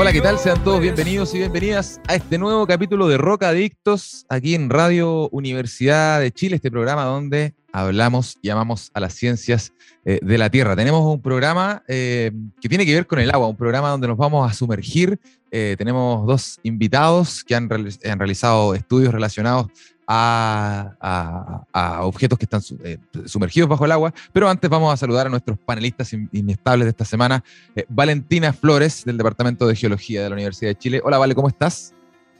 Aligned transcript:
Hola, 0.00 0.12
¿qué 0.12 0.20
tal? 0.20 0.38
Sean 0.38 0.62
todos 0.62 0.80
bienvenidos 0.80 1.34
y 1.34 1.38
bienvenidas 1.38 2.00
a 2.06 2.14
este 2.14 2.38
nuevo 2.38 2.68
capítulo 2.68 3.08
de 3.08 3.18
Rocadictos 3.18 4.26
aquí 4.28 4.54
en 4.54 4.70
Radio 4.70 5.28
Universidad 5.30 6.20
de 6.20 6.30
Chile, 6.30 6.54
este 6.54 6.70
programa 6.70 7.02
donde 7.02 7.56
hablamos 7.72 8.38
y 8.40 8.48
amamos 8.50 8.92
a 8.94 9.00
las 9.00 9.14
ciencias 9.14 9.72
eh, 10.04 10.20
de 10.22 10.38
la 10.38 10.50
Tierra. 10.50 10.76
Tenemos 10.76 11.04
un 11.04 11.20
programa 11.20 11.82
eh, 11.88 12.30
que 12.60 12.68
tiene 12.68 12.86
que 12.86 12.94
ver 12.94 13.08
con 13.08 13.18
el 13.18 13.28
agua, 13.32 13.48
un 13.48 13.56
programa 13.56 13.88
donde 13.88 14.06
nos 14.06 14.16
vamos 14.16 14.48
a 14.48 14.54
sumergir. 14.54 15.18
Eh, 15.50 15.74
tenemos 15.76 16.24
dos 16.28 16.60
invitados 16.62 17.42
que 17.42 17.56
han, 17.56 17.68
han 17.68 18.18
realizado 18.20 18.76
estudios 18.76 19.12
relacionados 19.12 19.66
a, 20.08 22.00
objetos 22.02 22.38
que 22.38 22.46
están 22.46 22.62
eh, 22.82 22.98
sumergidos 23.26 23.68
bajo 23.68 23.84
el 23.84 23.92
agua. 23.92 24.12
Pero 24.32 24.48
antes 24.48 24.68
vamos 24.70 24.92
a 24.92 24.96
saludar 24.96 25.26
a 25.26 25.30
nuestros 25.30 25.58
panelistas 25.58 26.12
inestables 26.32 26.86
de 26.86 26.90
esta 26.90 27.04
semana. 27.04 27.44
Eh, 27.76 27.84
Valentina 27.88 28.52
Flores, 28.52 29.04
del 29.04 29.18
Departamento 29.18 29.66
de 29.66 29.76
Geología 29.76 30.22
de 30.22 30.30
la 30.30 30.34
Universidad 30.34 30.70
de 30.70 30.76
Chile. 30.76 31.00
Hola, 31.04 31.18
Vale, 31.18 31.34
¿cómo 31.34 31.48
estás? 31.48 31.94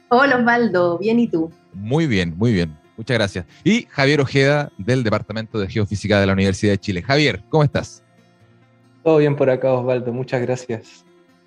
Hola, 0.08 0.36
Osvaldo. 0.36 0.98
Bien, 0.98 1.20
¿y 1.20 1.28
tú? 1.28 1.52
Muy 1.74 2.06
bien, 2.06 2.34
muy 2.36 2.52
bien. 2.52 2.76
Muchas 2.96 3.16
gracias. 3.16 3.46
Y 3.62 3.86
Javier 3.90 4.20
Ojeda, 4.20 4.72
del 4.78 5.04
Departamento 5.04 5.58
de 5.58 5.68
Geofísica 5.68 6.18
de 6.18 6.26
la 6.26 6.32
Universidad 6.32 6.72
de 6.72 6.78
Chile. 6.78 7.02
Javier, 7.02 7.44
¿cómo 7.48 7.62
estás? 7.62 8.02
Todo 9.04 9.18
bien 9.18 9.36
por 9.36 9.50
acá, 9.50 9.72
Osvaldo. 9.72 10.12
Muchas 10.12 10.40
gracias. 10.40 11.04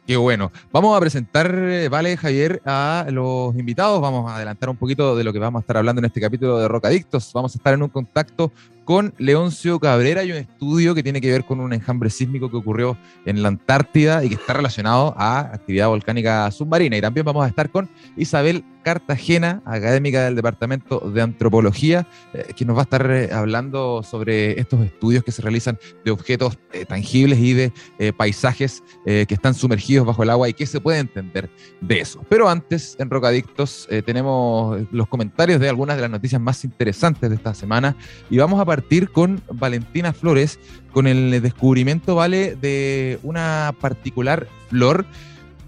Qué 0.07 0.17
bueno. 0.17 0.51
Vamos 0.71 0.97
a 0.97 0.99
presentar, 0.99 1.53
eh, 1.55 1.87
vale, 1.87 2.17
Javier, 2.17 2.61
a 2.65 3.05
los 3.11 3.55
invitados. 3.55 4.01
Vamos 4.01 4.29
a 4.29 4.35
adelantar 4.35 4.69
un 4.69 4.75
poquito 4.75 5.15
de 5.15 5.23
lo 5.23 5.31
que 5.31 5.37
vamos 5.37 5.59
a 5.59 5.61
estar 5.61 5.77
hablando 5.77 5.99
en 5.99 6.05
este 6.05 6.19
capítulo 6.19 6.57
de 6.57 6.67
Rocadictos. 6.67 7.31
Vamos 7.33 7.53
a 7.53 7.57
estar 7.59 7.75
en 7.75 7.83
un 7.83 7.89
contacto 7.89 8.51
con 8.83 9.13
Leoncio 9.19 9.79
Cabrera 9.79 10.23
y 10.23 10.31
un 10.31 10.37
estudio 10.37 10.95
que 10.95 11.03
tiene 11.03 11.21
que 11.21 11.31
ver 11.31 11.45
con 11.45 11.59
un 11.59 11.71
enjambre 11.71 12.09
sísmico 12.09 12.49
que 12.49 12.57
ocurrió 12.57 12.97
en 13.25 13.43
la 13.43 13.49
Antártida 13.49 14.25
y 14.25 14.29
que 14.29 14.35
está 14.35 14.53
relacionado 14.53 15.13
a 15.17 15.39
actividad 15.39 15.87
volcánica 15.87 16.49
submarina. 16.49 16.97
Y 16.97 17.01
también 17.01 17.25
vamos 17.25 17.45
a 17.45 17.47
estar 17.47 17.69
con 17.69 17.87
Isabel 18.17 18.65
Cartagena, 18.83 19.61
académica 19.65 20.23
del 20.23 20.35
Departamento 20.35 20.99
de 20.99 21.21
Antropología, 21.21 22.07
eh, 22.33 22.53
que 22.55 22.65
nos 22.65 22.75
va 22.75 22.81
a 22.81 22.83
estar 22.83 23.09
eh, 23.11 23.29
hablando 23.31 24.03
sobre 24.03 24.59
estos 24.59 24.83
estudios 24.83 25.23
que 25.23 25.31
se 25.31 25.41
realizan 25.41 25.77
de 26.03 26.11
objetos 26.11 26.57
eh, 26.73 26.85
tangibles 26.85 27.39
y 27.39 27.53
de 27.53 27.71
paisajes 28.17 28.83
que 29.05 29.27
están 29.29 29.53
sumergidos 29.53 30.05
bajo 30.05 30.23
el 30.23 30.29
agua 30.29 30.49
y 30.49 30.53
qué 30.53 30.65
se 30.65 30.79
puede 30.79 30.99
entender 30.99 31.49
de 31.81 31.99
eso. 31.99 32.23
Pero 32.29 32.49
antes, 32.49 32.95
en 32.99 33.09
Rocadictos, 33.09 33.87
tenemos 34.05 34.79
los 34.91 35.07
comentarios 35.07 35.59
de 35.59 35.69
algunas 35.69 35.95
de 35.95 36.01
las 36.01 36.11
noticias 36.11 36.41
más 36.41 36.63
interesantes 36.63 37.29
de 37.29 37.35
esta 37.35 37.53
semana 37.53 37.95
y 38.29 38.37
vamos 38.37 38.59
a 38.59 38.65
partir 38.65 39.11
con 39.11 39.41
Valentina 39.53 40.13
Flores, 40.13 40.59
con 40.91 41.07
el 41.07 41.41
descubrimiento, 41.41 42.15
¿vale?, 42.15 42.55
de 42.55 43.19
una 43.23 43.73
particular 43.79 44.47
flor 44.69 45.05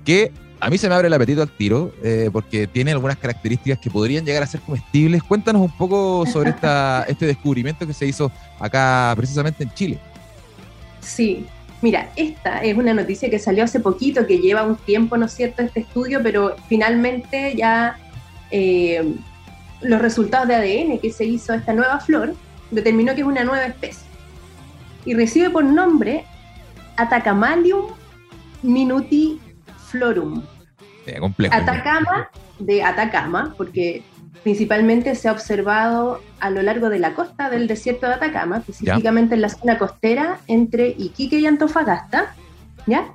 que 0.05 0.31
a 0.63 0.69
mí 0.69 0.77
se 0.77 0.87
me 0.87 0.95
abre 0.95 1.07
el 1.07 1.13
apetito 1.13 1.41
al 1.41 1.49
tiro, 1.49 1.93
eh, 2.01 2.29
porque 2.31 2.67
tiene 2.67 2.91
algunas 2.91 3.17
características 3.17 3.79
que 3.79 3.89
podrían 3.89 4.25
llegar 4.25 4.43
a 4.43 4.47
ser 4.47 4.61
comestibles. 4.61 5.21
Cuéntanos 5.21 5.61
un 5.61 5.71
poco 5.77 6.25
sobre 6.25 6.51
esta, 6.51 7.03
este 7.09 7.25
descubrimiento 7.25 7.85
que 7.85 7.93
se 7.93 8.05
hizo 8.05 8.31
acá 8.59 9.13
precisamente 9.17 9.63
en 9.63 9.73
Chile. 9.73 9.99
Sí, 11.01 11.45
mira, 11.81 12.09
esta 12.15 12.59
es 12.59 12.77
una 12.77 12.93
noticia 12.93 13.29
que 13.29 13.39
salió 13.39 13.65
hace 13.65 13.81
poquito, 13.81 14.25
que 14.25 14.37
lleva 14.37 14.63
un 14.63 14.77
tiempo, 14.77 15.17
¿no 15.17 15.25
es 15.25 15.33
cierto?, 15.33 15.63
este 15.63 15.81
estudio, 15.81 16.21
pero 16.23 16.55
finalmente 16.69 17.55
ya 17.57 17.97
eh, 18.49 19.15
los 19.81 20.01
resultados 20.01 20.47
de 20.47 20.55
ADN 20.55 20.99
que 20.99 21.11
se 21.11 21.25
hizo 21.25 21.53
esta 21.53 21.73
nueva 21.73 21.99
flor 21.99 22.35
determinó 22.71 23.13
que 23.15 23.21
es 23.21 23.27
una 23.27 23.43
nueva 23.43 23.65
especie 23.65 24.13
y 25.05 25.13
recibe 25.13 25.49
por 25.49 25.65
nombre 25.65 26.25
Atacamalium 26.95 27.87
minutiflorum. 28.61 30.41
Atacama 31.51 32.29
de 32.59 32.83
Atacama, 32.83 33.53
porque 33.57 34.03
principalmente 34.43 35.15
se 35.15 35.29
ha 35.29 35.31
observado 35.31 36.21
a 36.39 36.49
lo 36.49 36.61
largo 36.61 36.89
de 36.89 36.99
la 36.99 37.13
costa 37.13 37.49
del 37.49 37.67
desierto 37.67 38.07
de 38.07 38.15
Atacama, 38.15 38.57
específicamente 38.57 39.35
en 39.35 39.41
la 39.41 39.49
zona 39.49 39.77
costera 39.77 40.39
entre 40.47 40.89
Iquique 40.89 41.39
y 41.39 41.45
Antofagasta, 41.45 42.35
¿ya? 42.85 43.13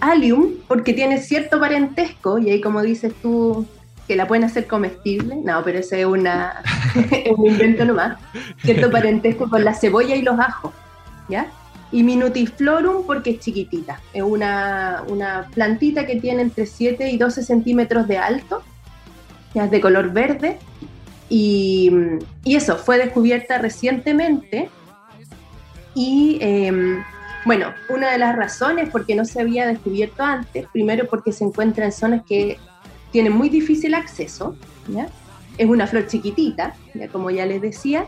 Alium, 0.00 0.54
porque 0.66 0.92
tiene 0.92 1.18
cierto 1.18 1.60
parentesco, 1.60 2.38
y 2.38 2.50
ahí 2.50 2.60
como 2.60 2.82
dices 2.82 3.12
tú, 3.22 3.66
que 4.08 4.16
la 4.16 4.26
pueden 4.26 4.44
hacer 4.44 4.66
comestible, 4.66 5.36
no, 5.36 5.62
pero 5.62 5.78
ese 5.78 6.00
es, 6.00 6.06
una, 6.06 6.62
un 7.36 7.46
invento 7.46 7.84
nomás, 7.84 8.18
cierto 8.58 8.90
parentesco 8.90 9.48
con 9.48 9.64
la 9.64 9.74
cebolla 9.74 10.16
y 10.16 10.22
los 10.22 10.38
ajos, 10.38 10.72
¿ya? 11.28 11.46
Y 11.92 12.02
Minutiflorum 12.02 13.04
porque 13.04 13.30
es 13.30 13.40
chiquitita, 13.40 14.00
es 14.12 14.22
una, 14.22 15.02
una 15.08 15.48
plantita 15.52 16.06
que 16.06 16.16
tiene 16.16 16.42
entre 16.42 16.66
7 16.66 17.10
y 17.10 17.18
12 17.18 17.42
centímetros 17.42 18.06
de 18.06 18.18
alto, 18.18 18.62
ya 19.54 19.64
es 19.64 19.70
de 19.70 19.80
color 19.80 20.12
verde, 20.12 20.58
y, 21.28 21.90
y 22.44 22.54
eso, 22.54 22.76
fue 22.76 22.98
descubierta 22.98 23.58
recientemente, 23.58 24.70
y 25.94 26.38
em, 26.40 27.02
bueno, 27.44 27.72
una 27.88 28.12
de 28.12 28.18
las 28.18 28.36
razones 28.36 28.90
por 28.90 29.06
qué 29.06 29.14
no 29.14 29.24
se 29.24 29.40
había 29.40 29.66
descubierto 29.66 30.22
antes, 30.22 30.66
primero 30.72 31.06
porque 31.08 31.32
se 31.32 31.44
encuentra 31.44 31.84
en 31.84 31.92
zonas 31.92 32.22
que 32.28 32.58
tiene 33.10 33.30
muy 33.30 33.48
difícil 33.48 33.94
acceso, 33.94 34.56
es 35.58 35.68
una 35.68 35.86
flor 35.86 36.06
chiquitita, 36.06 36.74
¿ya? 36.94 37.08
como 37.08 37.30
ya 37.30 37.46
les 37.46 37.60
decía, 37.60 38.06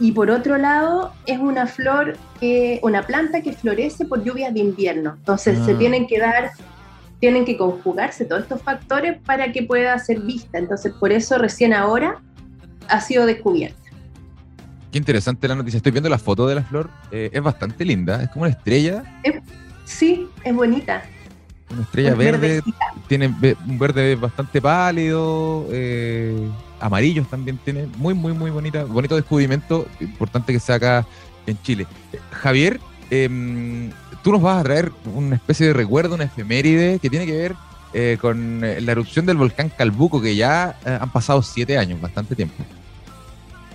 y 0.00 0.12
por 0.12 0.30
otro 0.30 0.58
lado 0.58 1.12
es 1.26 1.38
una 1.38 1.66
flor, 1.66 2.16
que, 2.40 2.78
una 2.82 3.06
planta 3.06 3.40
que 3.40 3.52
florece 3.52 4.04
por 4.04 4.22
lluvias 4.22 4.54
de 4.54 4.60
invierno, 4.60 5.14
entonces 5.18 5.58
se 5.64 5.72
ah. 5.72 5.78
tienen 5.78 6.06
que 6.06 6.18
dar, 6.18 6.52
tienen 7.20 7.44
que 7.44 7.56
conjugarse 7.56 8.24
todos 8.24 8.42
estos 8.42 8.62
factores 8.62 9.18
para 9.24 9.52
que 9.52 9.62
pueda 9.62 9.98
ser 9.98 10.20
vista, 10.20 10.58
entonces 10.58 10.92
por 10.92 11.12
eso 11.12 11.38
recién 11.38 11.72
ahora 11.72 12.20
ha 12.88 13.00
sido 13.00 13.26
descubierta. 13.26 13.78
Qué 14.90 14.98
interesante 14.98 15.46
la 15.46 15.54
noticia. 15.54 15.76
Estoy 15.76 15.92
viendo 15.92 16.08
la 16.08 16.18
foto 16.18 16.46
de 16.46 16.54
la 16.54 16.62
flor. 16.62 16.88
Eh, 17.10 17.28
es 17.30 17.42
bastante 17.42 17.84
linda. 17.84 18.22
Es 18.22 18.30
como 18.30 18.44
una 18.44 18.52
estrella. 18.52 19.02
sí, 19.84 20.26
es 20.44 20.54
bonita. 20.54 21.02
Una 21.70 21.82
estrella 21.82 22.14
verde, 22.14 22.62
tiene 23.08 23.26
un 23.26 23.78
verde 23.78 24.16
bastante 24.16 24.62
pálido, 24.62 25.66
eh, 25.70 26.48
amarillos 26.80 27.28
también 27.28 27.58
tiene, 27.64 27.86
muy, 27.96 28.14
muy, 28.14 28.32
muy 28.32 28.50
bonita, 28.50 28.84
bonito 28.84 29.16
descubrimiento, 29.16 29.86
importante 30.00 30.52
que 30.52 30.60
sea 30.60 30.76
acá 30.76 31.06
en 31.46 31.60
Chile. 31.62 31.86
Javier, 32.30 32.80
em, 33.10 33.90
tú 34.22 34.32
nos 34.32 34.42
vas 34.42 34.60
a 34.60 34.64
traer 34.64 34.92
una 35.14 35.36
especie 35.36 35.68
de 35.68 35.72
recuerdo, 35.72 36.14
una 36.14 36.24
efeméride 36.24 36.98
que 36.98 37.10
tiene 37.10 37.26
que 37.26 37.36
ver 37.36 37.54
eh, 37.94 38.18
con 38.20 38.60
la 38.60 38.92
erupción 38.92 39.24
del 39.24 39.38
volcán 39.38 39.70
Calbuco, 39.70 40.20
que 40.20 40.36
ya 40.36 40.76
eh, 40.84 40.98
han 41.00 41.10
pasado 41.10 41.42
siete 41.42 41.78
años, 41.78 42.00
bastante 42.00 42.34
tiempo. 42.34 42.62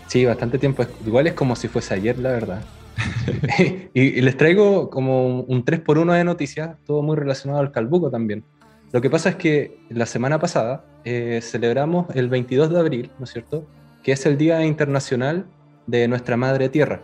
Sí, 0.07 0.25
bastante 0.25 0.59
tiempo. 0.59 0.85
Igual 1.05 1.27
es 1.27 1.33
como 1.33 1.55
si 1.55 1.67
fuese 1.67 1.95
ayer, 1.95 2.19
la 2.19 2.29
verdad. 2.29 2.63
y, 3.93 4.21
les 4.21 4.37
traigo 4.37 4.89
como 4.91 5.41
un 5.41 5.65
3 5.65 5.79
por 5.79 5.97
1 5.97 6.13
de 6.13 6.23
noticias, 6.23 6.77
todo 6.85 7.01
muy 7.01 7.15
relacionado 7.15 7.59
al 7.59 7.71
Calbuco 7.71 8.11
también. 8.11 8.43
Lo 8.91 9.01
que 9.01 9.09
pasa 9.09 9.29
es 9.29 9.35
que 9.35 9.79
la 9.89 10.05
semana 10.05 10.39
pasada 10.39 10.85
eh, 11.05 11.39
celebramos 11.41 12.07
el 12.15 12.29
22 12.29 12.69
de 12.69 12.79
abril, 12.79 13.11
¿no 13.19 13.25
es 13.25 13.31
cierto? 13.31 13.65
Que 14.03 14.13
es 14.13 14.25
el 14.25 14.37
Día 14.37 14.65
Internacional 14.65 15.45
de 15.87 16.07
Nuestra 16.07 16.37
Madre 16.37 16.69
Tierra. 16.69 17.01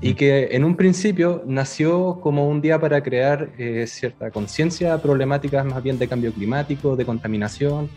Y 0.00 0.14
que 0.14 0.48
en 0.52 0.64
un 0.64 0.76
principio 0.76 1.42
nació 1.46 2.18
como 2.20 2.48
un 2.48 2.60
día 2.60 2.80
para 2.80 3.02
crear 3.02 3.50
eh, 3.58 3.86
cierta 3.86 4.30
conciencia 4.30 5.00
problemáticas 5.00 5.64
más 5.64 5.82
bien 5.82 5.98
de 5.98 6.08
cambio 6.08 6.32
climático, 6.32 6.96
de 6.96 7.04
contaminación, 7.04 7.88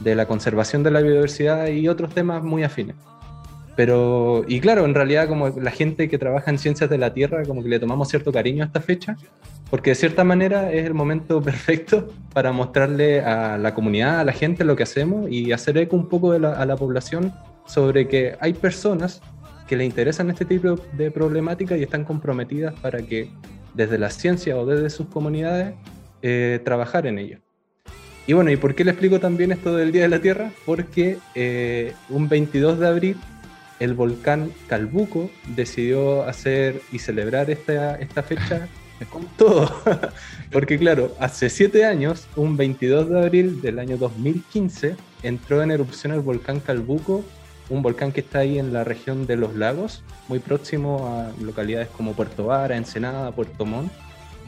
de 0.00 0.14
la 0.14 0.26
conservación 0.26 0.82
de 0.82 0.90
la 0.90 1.00
biodiversidad 1.00 1.68
y 1.68 1.88
otros 1.88 2.12
temas 2.12 2.42
muy 2.42 2.64
afines. 2.64 2.96
Pero, 3.76 4.44
y 4.48 4.58
claro, 4.60 4.86
en 4.86 4.94
realidad 4.94 5.28
como 5.28 5.50
la 5.50 5.70
gente 5.70 6.08
que 6.08 6.16
trabaja 6.16 6.50
en 6.50 6.58
ciencias 6.58 6.88
de 6.88 6.96
la 6.96 7.12
Tierra, 7.12 7.44
como 7.44 7.62
que 7.62 7.68
le 7.68 7.78
tomamos 7.78 8.08
cierto 8.08 8.32
cariño 8.32 8.64
a 8.64 8.66
esta 8.66 8.80
fecha, 8.80 9.16
porque 9.70 9.90
de 9.90 9.96
cierta 9.96 10.24
manera 10.24 10.72
es 10.72 10.86
el 10.86 10.94
momento 10.94 11.42
perfecto 11.42 12.08
para 12.32 12.52
mostrarle 12.52 13.20
a 13.20 13.58
la 13.58 13.74
comunidad, 13.74 14.20
a 14.20 14.24
la 14.24 14.32
gente 14.32 14.64
lo 14.64 14.76
que 14.76 14.82
hacemos 14.82 15.30
y 15.30 15.52
hacer 15.52 15.76
eco 15.76 15.94
un 15.94 16.08
poco 16.08 16.32
a 16.32 16.38
la 16.66 16.76
población 16.76 17.32
sobre 17.66 18.08
que 18.08 18.36
hay 18.40 18.54
personas 18.54 19.20
que 19.66 19.76
le 19.76 19.84
interesan 19.84 20.30
este 20.30 20.44
tipo 20.44 20.76
de 20.92 21.10
problemática 21.10 21.76
y 21.76 21.82
están 21.82 22.04
comprometidas 22.04 22.74
para 22.80 23.02
que 23.02 23.30
desde 23.74 23.98
la 23.98 24.10
ciencia 24.10 24.56
o 24.56 24.64
desde 24.64 24.88
sus 24.90 25.08
comunidades 25.08 25.74
eh, 26.22 26.60
trabajar 26.64 27.06
en 27.06 27.18
ello. 27.18 27.38
y 28.26 28.32
bueno, 28.32 28.50
¿y 28.50 28.56
por 28.56 28.74
qué 28.74 28.84
le 28.84 28.92
explico 28.92 29.20
también 29.20 29.52
esto 29.52 29.76
del 29.76 29.92
Día 29.92 30.02
de 30.02 30.08
la 30.08 30.20
Tierra? 30.20 30.50
Porque 30.64 31.18
eh, 31.34 31.92
un 32.08 32.28
22 32.28 32.78
de 32.78 32.86
abril 32.86 33.16
el 33.80 33.94
volcán 33.94 34.52
Calbuco 34.68 35.30
decidió 35.54 36.24
hacer 36.24 36.80
y 36.92 36.98
celebrar 36.98 37.50
esta, 37.50 37.96
esta 37.96 38.22
fecha 38.22 38.68
con 39.10 39.26
todo. 39.36 39.70
Porque 40.52 40.78
claro, 40.78 41.14
hace 41.20 41.50
siete 41.50 41.84
años, 41.84 42.26
un 42.36 42.56
22 42.56 43.10
de 43.10 43.18
abril 43.18 43.60
del 43.60 43.78
año 43.78 43.96
2015, 43.96 44.96
entró 45.22 45.62
en 45.62 45.70
erupción 45.70 46.12
el 46.12 46.20
volcán 46.20 46.60
Calbuco, 46.60 47.24
un 47.68 47.82
volcán 47.82 48.12
que 48.12 48.20
está 48.20 48.40
ahí 48.40 48.58
en 48.58 48.72
la 48.72 48.84
región 48.84 49.26
de 49.26 49.36
los 49.36 49.56
lagos, 49.56 50.02
muy 50.28 50.38
próximo 50.38 51.08
a 51.08 51.42
localidades 51.42 51.88
como 51.88 52.14
Puerto 52.14 52.46
Vara, 52.46 52.76
Ensenada, 52.76 53.32
Puerto 53.32 53.66
Montt. 53.66 53.92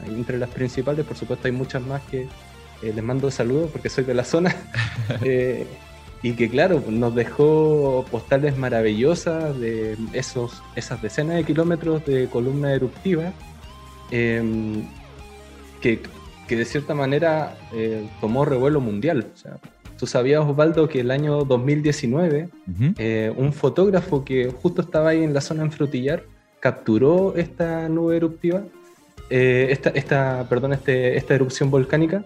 Entre 0.06 0.38
las 0.38 0.50
principales, 0.50 1.04
por 1.04 1.16
supuesto, 1.16 1.48
hay 1.48 1.52
muchas 1.52 1.82
más 1.82 2.00
que 2.02 2.28
eh, 2.82 2.92
les 2.94 3.02
mando 3.02 3.30
saludos 3.32 3.70
porque 3.72 3.88
soy 3.88 4.04
de 4.04 4.14
la 4.14 4.24
zona. 4.24 4.54
Eh, 5.22 5.66
y 6.22 6.32
que 6.32 6.48
claro, 6.48 6.82
nos 6.88 7.14
dejó 7.14 8.04
postales 8.10 8.56
maravillosas 8.56 9.58
de 9.58 9.96
esos, 10.12 10.62
esas 10.74 11.00
decenas 11.00 11.36
de 11.36 11.44
kilómetros 11.44 12.04
de 12.04 12.28
columna 12.28 12.72
eruptiva, 12.72 13.32
em, 14.10 14.84
que, 15.80 16.00
que, 16.48 16.56
de 16.56 16.64
cierta 16.64 16.94
manera 16.94 17.56
eh, 17.72 18.08
tomó 18.20 18.44
revuelo 18.44 18.80
mundial. 18.80 19.26
O 19.32 19.36
sea, 19.36 19.58
Tú 19.98 20.06
sabías, 20.06 20.44
Osvaldo, 20.44 20.88
que 20.88 21.00
el 21.00 21.10
año 21.10 21.44
2019, 21.44 22.48
un 23.36 23.52
fotógrafo 23.52 24.24
que 24.24 24.48
justo 24.48 24.80
estaba 24.80 25.08
ahí 25.08 25.24
en 25.24 25.34
la 25.34 25.40
zona 25.40 25.64
en 25.64 25.72
Frutillar 25.72 26.22
capturó 26.60 27.34
esta 27.34 27.88
nube 27.88 28.16
eruptiva, 28.16 28.62
esta, 29.28 29.90
esta, 29.90 30.46
perdón, 30.48 30.74
este, 30.74 31.16
esta 31.16 31.34
erupción 31.34 31.72
volcánica, 31.72 32.24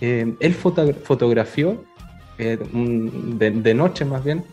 eh, 0.00 0.34
él 0.40 0.54
fotografió 0.54 1.84
eh, 2.38 2.58
de, 2.58 3.74
noche 3.74 4.04
más 4.04 4.24
bien 4.24 4.44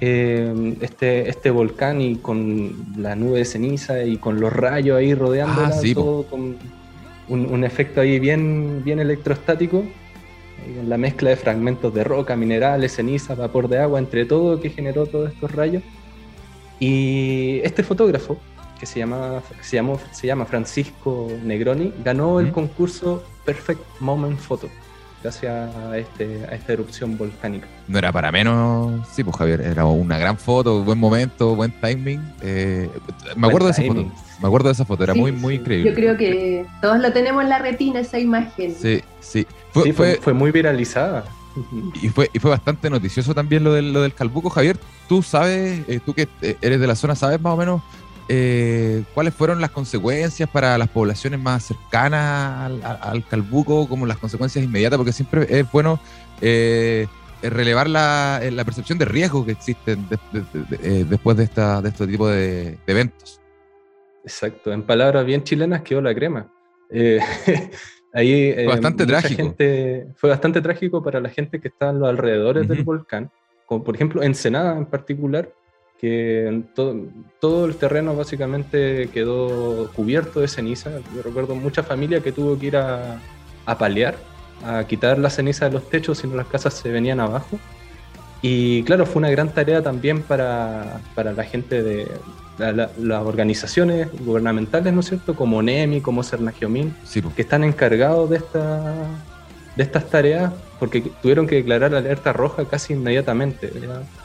eh, 0.00 0.76
este, 0.80 1.28
este 1.28 1.50
volcán 1.50 2.00
y 2.00 2.16
con 2.16 2.74
la 2.98 3.16
nube 3.16 3.38
de 3.38 3.44
ceniza 3.44 4.04
y 4.04 4.18
con 4.18 4.40
los 4.40 4.52
rayos 4.52 4.98
ahí 4.98 5.14
rodeando 5.14 5.62
ah, 5.64 5.70
todo 5.94 6.24
con 6.24 6.56
un, 7.28 7.64
efecto 7.64 8.00
ahí 8.00 8.18
bien, 8.18 8.82
bien 8.84 9.00
electrostático 9.00 9.84
la 10.86 10.96
mezcla 10.98 11.30
de 11.30 11.36
fragmentos 11.36 11.94
de 11.94 12.04
roca, 12.04 12.36
minerales, 12.36 12.96
ceniza, 12.96 13.34
vapor 13.34 13.68
de 13.68 13.78
agua, 13.78 13.98
entre 13.98 14.24
todo 14.24 14.60
que 14.60 14.70
generó 14.70 15.06
todos 15.06 15.32
estos 15.32 15.52
rayos. 15.52 15.82
Y 16.80 17.60
este 17.62 17.82
fotógrafo, 17.82 18.36
que 18.78 18.86
se 18.86 18.98
llama, 18.98 19.42
se 19.60 19.76
llamó, 19.76 20.00
se 20.12 20.26
llama 20.26 20.44
Francisco 20.44 21.28
Negroni, 21.44 21.92
ganó 22.04 22.40
el 22.40 22.52
concurso 22.52 23.22
Perfect 23.44 23.80
Moment 24.00 24.38
Photo 24.38 24.68
gracias 25.22 25.74
a, 25.76 25.98
este, 25.98 26.44
a 26.48 26.54
esta 26.54 26.72
erupción 26.72 27.16
volcánica. 27.16 27.66
No 27.88 27.98
era 27.98 28.12
para 28.12 28.30
menos, 28.32 29.06
sí, 29.12 29.24
pues 29.24 29.36
Javier, 29.36 29.60
era 29.60 29.84
una 29.86 30.18
gran 30.18 30.36
foto, 30.36 30.82
buen 30.82 30.98
momento, 30.98 31.54
buen 31.54 31.72
timing. 31.80 32.20
Eh, 32.42 32.88
me 33.36 33.46
acuerdo 33.46 33.66
de 33.66 33.72
esa 33.72 33.82
foto, 33.82 34.04
me 34.40 34.46
acuerdo 34.46 34.68
de 34.68 34.72
esa 34.72 34.84
foto, 34.84 35.04
era 35.04 35.14
muy, 35.14 35.32
muy 35.32 35.54
increíble. 35.56 35.90
Yo 35.90 35.94
creo 35.94 36.16
que 36.16 36.66
todos 36.80 36.98
lo 37.00 37.12
tenemos 37.12 37.42
en 37.42 37.48
la 37.48 37.58
retina, 37.58 38.00
esa 38.00 38.18
imagen. 38.18 38.74
Sí, 38.74 39.02
sí. 39.20 39.46
Fue, 39.72 39.92
fue, 39.92 40.18
fue 40.20 40.32
muy 40.32 40.50
viralizada. 40.50 41.24
Y 42.02 42.08
fue, 42.10 42.28
y 42.34 42.38
fue 42.38 42.50
bastante 42.50 42.90
noticioso 42.90 43.34
también 43.34 43.64
lo 43.64 43.72
del, 43.72 43.92
lo 43.92 44.02
del 44.02 44.12
Calbuco. 44.12 44.50
Javier, 44.50 44.78
tú 45.08 45.22
sabes, 45.22 45.80
eh, 45.88 46.00
tú 46.04 46.12
que 46.12 46.28
eh, 46.42 46.56
eres 46.60 46.80
de 46.80 46.86
la 46.86 46.94
zona, 46.94 47.14
¿sabes 47.14 47.40
más 47.40 47.54
o 47.54 47.56
menos 47.56 47.80
eh, 48.28 49.04
cuáles 49.14 49.34
fueron 49.34 49.60
las 49.60 49.70
consecuencias 49.70 50.48
para 50.48 50.76
las 50.78 50.88
poblaciones 50.88 51.38
más 51.38 51.64
cercanas 51.64 52.72
al, 52.82 53.24
Calbuco, 53.28 53.88
como 53.88 54.04
las 54.04 54.18
consecuencias 54.18 54.64
inmediatas, 54.64 54.96
porque 54.96 55.12
siempre 55.12 55.46
es 55.48 55.70
bueno 55.70 56.00
eh, 56.40 57.06
relevar 57.42 57.88
la, 57.88 58.40
la, 58.50 58.64
percepción 58.64 58.98
de 58.98 59.04
riesgo 59.04 59.46
que 59.46 59.52
existen 59.52 60.08
eh, 60.82 61.04
después 61.08 61.36
de, 61.36 61.44
esta, 61.44 61.80
de 61.80 61.90
este 61.90 62.06
tipo 62.08 62.28
de, 62.28 62.78
eventos. 62.88 63.40
Exacto, 64.24 64.72
en 64.72 64.82
palabras 64.82 65.24
bien 65.24 65.44
chilenas 65.44 65.82
quedó 65.82 66.00
la 66.00 66.14
crema. 66.14 66.52
ahí, 68.12 68.52
fue 68.54 68.66
bastante 68.66 69.06
trágico. 69.06 69.54
fue 70.16 70.30
bastante 70.30 70.60
trágico 70.60 71.02
para 71.02 71.20
la 71.20 71.28
gente 71.28 71.60
que 71.60 71.68
está 71.68 71.90
en 71.90 72.00
los 72.00 72.08
alrededores 72.08 72.66
del 72.66 72.82
volcán, 72.82 73.30
como 73.66 73.84
por 73.84 73.94
ejemplo 73.94 74.22
Ensenada 74.24 74.76
en 74.76 74.86
particular, 74.86 75.48
que 76.00 76.62
todo, 76.74 76.96
todo 77.40 77.66
el 77.66 77.76
terreno 77.76 78.14
básicamente 78.14 79.08
quedó 79.12 79.90
cubierto 79.92 80.40
de 80.40 80.48
ceniza. 80.48 80.90
Yo 81.14 81.22
recuerdo 81.22 81.54
mucha 81.54 81.82
familia 81.82 82.20
que 82.20 82.32
tuvo 82.32 82.58
que 82.58 82.66
ir 82.66 82.76
a, 82.76 83.20
a 83.64 83.78
palear, 83.78 84.16
a 84.64 84.84
quitar 84.84 85.18
la 85.18 85.30
ceniza 85.30 85.66
de 85.66 85.72
los 85.72 85.88
techos, 85.88 86.18
sino 86.18 86.36
las 86.36 86.46
casas 86.46 86.74
se 86.74 86.90
venían 86.90 87.20
abajo. 87.20 87.58
Y 88.42 88.82
claro, 88.84 89.06
fue 89.06 89.20
una 89.20 89.30
gran 89.30 89.48
tarea 89.48 89.82
también 89.82 90.22
para, 90.22 91.00
para 91.14 91.32
la 91.32 91.44
gente 91.44 91.82
de 91.82 92.06
las 92.58 93.22
organizaciones 93.22 94.08
gubernamentales, 94.24 94.92
¿no 94.92 95.00
es 95.00 95.06
cierto? 95.06 95.34
Como 95.34 95.62
NEMI, 95.62 96.00
como 96.00 96.22
Cernagiomín, 96.22 96.94
sí, 97.04 97.22
que 97.34 97.42
están 97.42 97.64
encargados 97.64 98.30
de 98.30 98.36
esta 98.36 98.94
de 99.76 99.82
estas 99.82 100.08
tareas 100.08 100.52
porque 100.78 101.02
tuvieron 101.22 101.46
que 101.46 101.56
declarar 101.56 101.94
alerta 101.94 102.32
roja 102.32 102.64
casi 102.66 102.92
inmediatamente. 102.92 103.72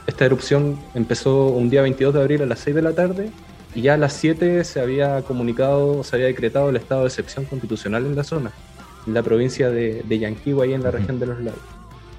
Esta 0.06 0.24
erupción 0.24 0.78
empezó 0.94 1.46
un 1.48 1.70
día 1.70 1.82
22 1.82 2.14
de 2.14 2.20
abril 2.20 2.42
a 2.42 2.46
las 2.46 2.60
6 2.60 2.76
de 2.76 2.82
la 2.82 2.92
tarde 2.92 3.30
y 3.74 3.82
ya 3.82 3.94
a 3.94 3.96
las 3.96 4.12
7 4.14 4.64
se 4.64 4.80
había 4.80 5.22
comunicado, 5.22 6.04
se 6.04 6.16
había 6.16 6.26
decretado 6.26 6.70
el 6.70 6.76
estado 6.76 7.02
de 7.02 7.08
excepción 7.08 7.44
constitucional 7.46 8.04
en 8.04 8.14
la 8.14 8.24
zona, 8.24 8.52
en 9.06 9.14
la 9.14 9.22
provincia 9.22 9.70
de, 9.70 10.02
de 10.02 10.18
Yanquihua, 10.18 10.64
ahí 10.64 10.74
en 10.74 10.82
la 10.82 10.90
región 10.90 11.18
de 11.18 11.26
los 11.26 11.40
lagos. 11.40 11.60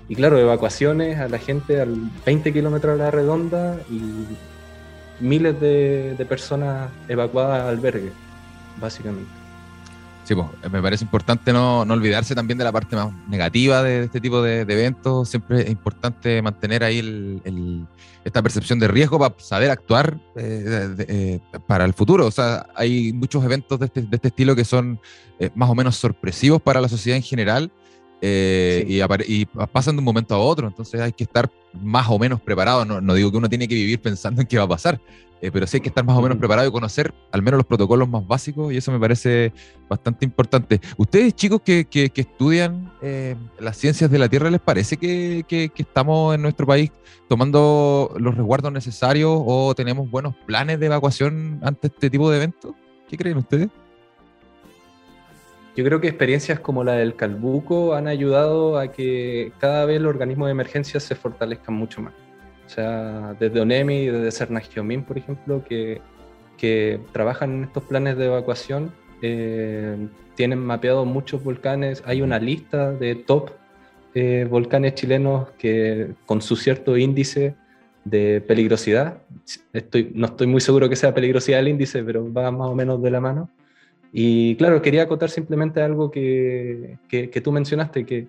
Y 0.09 0.15
claro, 0.15 0.38
evacuaciones 0.38 1.19
a 1.19 1.27
la 1.27 1.39
gente 1.39 1.79
al 1.79 1.95
20 2.25 2.51
kilómetros 2.51 3.00
a 3.00 3.03
la 3.03 3.12
redonda 3.12 3.77
y 3.89 4.25
miles 5.24 5.59
de, 5.62 6.15
de 6.18 6.25
personas 6.25 6.89
evacuadas 7.07 7.62
al 7.62 7.69
albergue, 7.69 8.12
básicamente. 8.81 9.43
Sí, 10.24 10.36
pues, 10.36 10.48
me 10.72 10.81
parece 10.81 11.04
importante 11.04 11.52
no, 11.52 11.81
olvidarse 11.81 12.34
también 12.34 12.58
de 12.58 12.64
la 12.64 12.72
parte 12.72 12.96
más 12.96 13.14
negativa 13.28 13.84
de, 13.84 14.06
este 14.06 14.22
tipo 14.22 14.42
de, 14.42 14.62
eventos. 14.62 15.28
Siempre 15.30 15.62
es 15.62 15.70
importante 15.70 16.42
mantener 16.42 16.84
ahí 16.84 17.42
esta 18.24 18.42
percepción 18.42 18.80
de 18.80 18.88
riesgo 18.88 19.20
para 19.20 19.36
saber 19.40 19.70
actuar 19.70 20.18
eh, 20.38 20.96
eh, 20.98 21.40
para 21.68 21.84
el 21.84 21.94
futuro. 21.94 22.25
O 22.25 22.31
sea, 22.31 22.66
hay 22.75 23.12
muchos 23.12 23.44
eventos 23.44 23.78
de 23.80 23.88
este, 23.88 24.08
este 24.10 24.30
estilo 24.30 24.56
que 24.56 24.64
son 24.64 25.00
eh, 25.40 25.50
más 25.56 25.70
o 25.70 25.75
menos 25.75 25.98
sorpresivos 25.98 26.62
para 26.62 26.80
la 26.80 26.88
sociedad 26.88 27.18
en 27.18 27.24
general 27.24 27.72
y, 28.22 29.01
y, 29.27 29.46
pasan 29.74 29.98
de 29.98 30.00
un 30.00 30.06
momento 30.06 30.34
a 30.34 30.39
otro. 30.39 30.68
Entonces 30.68 31.01
hay 31.01 31.12
que 31.12 31.25
estar 31.25 31.51
más 31.82 32.08
o 32.08 32.18
menos 32.18 32.39
preparado. 32.39 32.86
No, 32.86 33.01
no 33.01 33.13
digo 33.13 33.30
que 33.30 33.38
uno 33.38 33.50
tiene 33.50 33.68
que 33.68 33.75
vivir 33.75 34.00
pensando 34.00 34.39
en 34.39 34.48
qué 34.48 34.58
va 34.58 34.63
a 34.63 34.70
pasar, 34.70 35.01
eh, 35.43 35.51
pero 35.51 35.67
sí 35.67 35.75
hay 35.75 35.81
que 35.81 35.89
estar 35.89 36.05
más 36.05 36.17
o 36.17 36.21
menos 36.21 36.38
preparado 36.38 36.65
y 36.65 36.71
conocer 36.71 37.13
al 37.33 37.41
menos 37.41 37.57
los 37.57 37.65
protocolos 37.65 38.07
más 38.07 38.25
básicos 38.25 38.71
y 38.71 38.77
eso 38.77 38.93
me 38.93 39.00
parece 39.00 39.51
bastante 39.89 40.23
importante. 40.23 40.79
¿Ustedes 40.95 41.35
chicos 41.35 41.59
que, 41.59 41.83
que, 41.83 42.09
estudian 42.15 42.93
eh, 43.01 43.35
las 43.59 43.75
ciencias 43.75 44.09
de 44.09 44.19
la 44.19 44.29
Tierra, 44.29 44.50
les 44.50 44.62
parece 44.62 44.95
que, 44.95 45.43
que, 45.45 45.69
estamos 45.75 46.33
en 46.33 46.41
nuestro 46.43 46.65
país 46.65 46.93
tomando 47.27 48.15
los 48.17 48.35
resguardos 48.35 48.71
necesarios 48.71 49.38
o 49.45 49.75
tenemos 49.75 50.09
buenos 50.09 50.33
planes 50.45 50.79
de 50.79 50.85
evacuación 50.85 51.59
ante 51.62 51.88
este 51.88 52.09
tipo 52.09 52.31
de 52.31 52.38
eventos? 52.38 52.73
¿Qué 53.09 53.17
creen 53.17 53.35
ustedes? 53.35 53.67
Yo 55.75 55.83
creo 55.83 56.00
que 56.00 56.07
experiencias 56.07 56.62
como 56.62 56.85
la 56.85 56.93
del 56.93 57.17
Calbuco 57.17 57.95
han 57.95 58.07
ayudado 58.07 58.79
a 58.79 58.93
que 58.93 59.51
cada 59.59 59.83
vez 59.83 60.00
los 60.00 60.09
organismos 60.09 60.47
de 60.47 60.51
emergencia 60.51 61.01
se 61.01 61.15
fortalezcan 61.15 61.75
mucho 61.75 62.01
más. 62.01 62.13
Sea, 62.74 63.36
desde 63.39 63.60
ONEMI, 63.60 64.08
desde 64.08 64.32
Cernagiomín, 64.32 65.03
por 65.03 65.18
ejemplo, 65.18 65.63
que, 65.63 66.01
que 66.58 67.00
trabajan 67.12 67.53
en 67.53 67.63
estos 67.65 67.84
planes 67.84 68.18
de 68.18 68.25
evacuación, 68.25 68.92
eh, 69.22 70.08
tienen 70.36 70.60
mapeado 70.60 71.06
muchos 71.06 71.44
volcanes. 71.44 72.01
Hay 72.06 72.24
una 72.24 72.39
lista 72.39 72.92
de 72.92 73.13
top 73.13 73.51
eh, 74.15 74.48
volcanes 74.50 74.96
chilenos 74.96 75.50
que 75.51 76.13
con 76.25 76.42
su 76.42 76.56
cierto 76.56 76.98
índice 76.98 77.56
de 78.06 78.42
peligrosidad. 78.42 79.22
Estoy, 79.72 80.12
no 80.15 80.25
estoy 80.25 80.48
muy 80.48 80.62
seguro 80.62 80.89
que 80.89 80.96
sea 80.96 81.13
peligrosidad 81.13 81.60
el 81.60 81.68
índice, 81.68 82.03
pero 82.03 82.32
va 82.34 82.50
más 82.50 82.70
o 82.70 82.75
menos 82.75 83.03
de 83.03 83.12
la 83.12 83.22
mano. 83.22 83.51
Y 84.12 84.56
claro, 84.56 84.82
quería 84.82 85.03
acotar 85.03 85.30
simplemente 85.30 85.82
algo 85.82 86.10
que, 86.10 86.98
que, 87.08 87.30
que 87.30 87.42
tú 87.42 87.51
mencionaste, 87.51 88.03
que, 88.03 88.27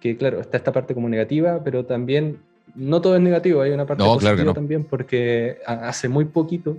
que, 0.00 0.16
claro, 0.16 0.40
está 0.40 0.56
esta 0.56 0.72
parte 0.72 0.94
como 0.94 1.10
negativa, 1.10 1.62
pero 1.62 1.84
también 1.84 2.38
no 2.74 3.00
todo 3.00 3.16
es 3.16 3.22
negativo, 3.22 3.60
hay 3.60 3.70
una 3.70 3.86
parte 3.86 4.04
positiva 4.04 4.54
también, 4.54 4.84
porque 4.84 5.58
hace 5.66 6.08
muy 6.08 6.24
poquito 6.24 6.76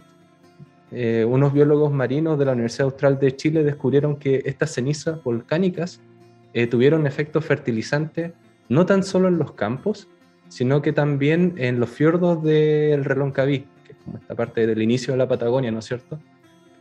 eh, 0.96 1.26
unos 1.28 1.54
biólogos 1.54 1.92
marinos 1.92 2.38
de 2.38 2.46
la 2.46 2.52
Universidad 2.52 2.86
Austral 2.86 3.20
de 3.20 3.36
Chile 3.36 3.64
descubrieron 3.64 4.18
que 4.18 4.44
estas 4.46 4.72
cenizas 4.72 5.24
volcánicas 5.24 6.00
eh, 6.54 6.68
tuvieron 6.68 7.08
efectos 7.08 7.44
fertilizantes 7.46 8.32
no 8.70 8.86
tan 8.86 9.04
solo 9.04 9.28
en 9.28 9.40
los 9.40 9.54
campos, 9.54 10.08
sino 10.50 10.84
que 10.84 10.94
también 10.94 11.56
en 11.58 11.80
los 11.80 11.90
fiordos 11.90 12.44
del 12.44 13.06
Reloncaví, 13.06 13.66
que 13.86 13.94
es 13.94 13.98
como 14.06 14.18
esta 14.18 14.36
parte 14.36 14.68
del 14.68 14.84
inicio 14.84 15.14
de 15.14 15.18
la 15.18 15.28
Patagonia, 15.28 15.72
¿no 15.72 15.80
es 15.80 15.86
cierto? 15.86 16.20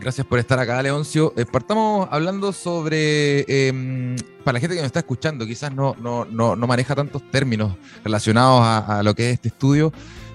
Gracias 0.00 0.26
por 0.26 0.38
estar 0.38 0.58
acá, 0.58 0.80
Leoncio. 0.82 1.34
Eh, 1.36 1.44
partamos 1.44 2.08
hablando 2.10 2.54
sobre, 2.54 3.40
em, 3.68 4.16
para 4.42 4.54
la 4.54 4.60
gente 4.60 4.76
que 4.76 4.80
nos 4.80 4.86
está 4.86 5.00
escuchando, 5.00 5.44
quizás 5.44 5.74
no, 5.74 5.94
no, 6.00 6.24
no, 6.24 6.56
maneja 6.66 6.94
tantos 6.94 7.30
términos 7.30 7.76
relacionados 8.02 8.62
a, 8.64 9.02
lo 9.02 9.14
que 9.14 9.28
es 9.28 9.34
este 9.34 9.48
estudio. 9.48 9.92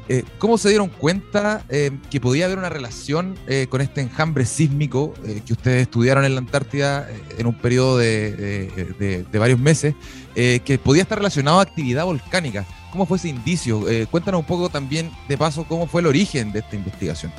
Eh, 0.08 0.24
¿Cómo 0.38 0.60
se 0.60 0.70
dieron 0.70 0.90
cuenta 0.90 1.64
em, 1.68 2.00
que 2.12 2.22
podía 2.22 2.46
haber 2.46 2.60
una 2.60 2.70
relación 2.70 3.40
con 3.70 3.82
este 3.82 4.02
enjambre 4.02 4.46
sísmico 4.46 5.16
que 5.48 5.54
ustedes 5.54 5.82
estudiaron 5.84 6.26
en 6.26 6.36
la 6.36 6.42
Antártida 6.42 7.10
en 7.40 7.48
un 7.48 7.56
periodo 7.56 7.98
de, 7.98 9.26
de 9.32 9.40
varios 9.40 9.60
meses? 9.60 9.96
Eh, 10.36 10.62
que 10.64 10.78
podía 10.78 11.02
estar 11.02 11.18
relacionado 11.18 11.60
a 11.60 11.64
actividad 11.64 12.06
volcánica. 12.06 12.66
¿Cómo 12.92 13.06
fue 13.06 13.18
ese 13.18 13.30
indicio? 13.30 13.88
Eh, 13.90 14.08
cuéntanos 14.10 14.40
un 14.40 14.46
poco 14.46 14.70
también, 14.70 15.12
de 15.28 15.38
paso, 15.38 15.66
cómo 15.68 15.88
fue 15.88 16.02
el 16.02 16.08
origen 16.08 16.52
de 16.52 16.60
esta 16.60 16.76
investigación. 16.76 17.32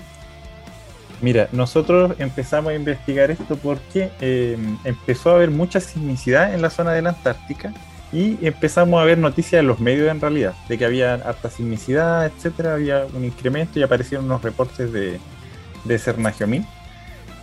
Mira, 1.22 1.48
nosotros 1.52 2.14
empezamos 2.18 2.72
a 2.72 2.74
investigar 2.74 3.30
esto 3.30 3.56
porque 3.56 4.10
eh, 4.20 4.58
empezó 4.84 5.30
a 5.30 5.34
haber 5.36 5.50
mucha 5.50 5.80
sismicidad 5.80 6.52
en 6.52 6.60
la 6.60 6.68
zona 6.68 6.92
de 6.92 7.02
la 7.02 7.10
Antártica 7.10 7.72
y 8.12 8.44
empezamos 8.44 9.00
a 9.00 9.04
ver 9.04 9.18
noticias 9.18 9.60
en 9.60 9.68
los 9.68 9.78
medios 9.78 10.10
en 10.10 10.20
realidad, 10.20 10.54
de 10.68 10.76
que 10.76 10.84
había 10.84 11.14
harta 11.14 11.48
sismicidad, 11.48 12.26
etcétera, 12.26 12.74
había 12.74 13.06
un 13.14 13.24
incremento 13.24 13.78
y 13.78 13.82
aparecieron 13.82 14.26
unos 14.26 14.42
reportes 14.42 14.92
de, 14.92 15.18
de 15.84 15.98
Cernagiomín 15.98 16.66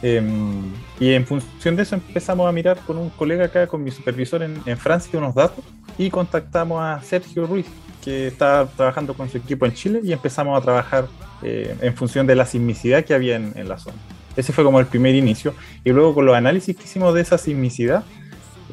Em, 0.02 0.74
y 1.00 1.12
en 1.12 1.26
función 1.26 1.76
de 1.76 1.84
eso 1.84 1.96
empezamos 1.96 2.48
a 2.48 2.52
mirar 2.52 2.78
con 2.86 2.98
un 2.98 3.10
colega 3.10 3.46
acá, 3.46 3.68
con 3.68 3.84
mi 3.84 3.92
supervisor 3.92 4.42
en, 4.44 4.78
Francia, 4.78 5.20
unos 5.20 5.36
datos 5.36 5.64
y 5.98 6.10
contactamos 6.10 6.82
a 6.82 7.02
Sergio 7.02 7.46
Ruiz, 7.46 7.66
que 8.04 8.28
está 8.28 8.68
trabajando 8.78 9.14
con 9.14 9.30
su 9.30 9.38
equipo 9.38 9.66
en 9.66 9.74
Chile 9.74 10.00
y 10.04 10.14
empezamos 10.14 10.58
a 10.58 10.64
trabajar 10.64 11.08
eh, 11.44 11.76
en 11.82 11.96
función 11.96 12.26
de 12.26 12.36
la 12.36 12.46
sismicidad 12.46 13.04
que 13.04 13.14
había 13.14 13.36
en, 13.36 13.68
la 13.68 13.78
zona. 13.78 13.98
Ese 14.38 14.54
fue 14.54 14.64
como 14.64 14.80
el 14.80 14.86
primer 14.86 15.16
inicio. 15.16 15.54
Y 15.84 15.90
luego 15.90 16.14
con 16.14 16.26
los 16.26 16.36
análisis 16.36 16.78
que 16.78 16.84
hicimos 16.84 17.14
de 17.14 17.22
esa 17.22 17.38
sismicidad, 17.38 18.06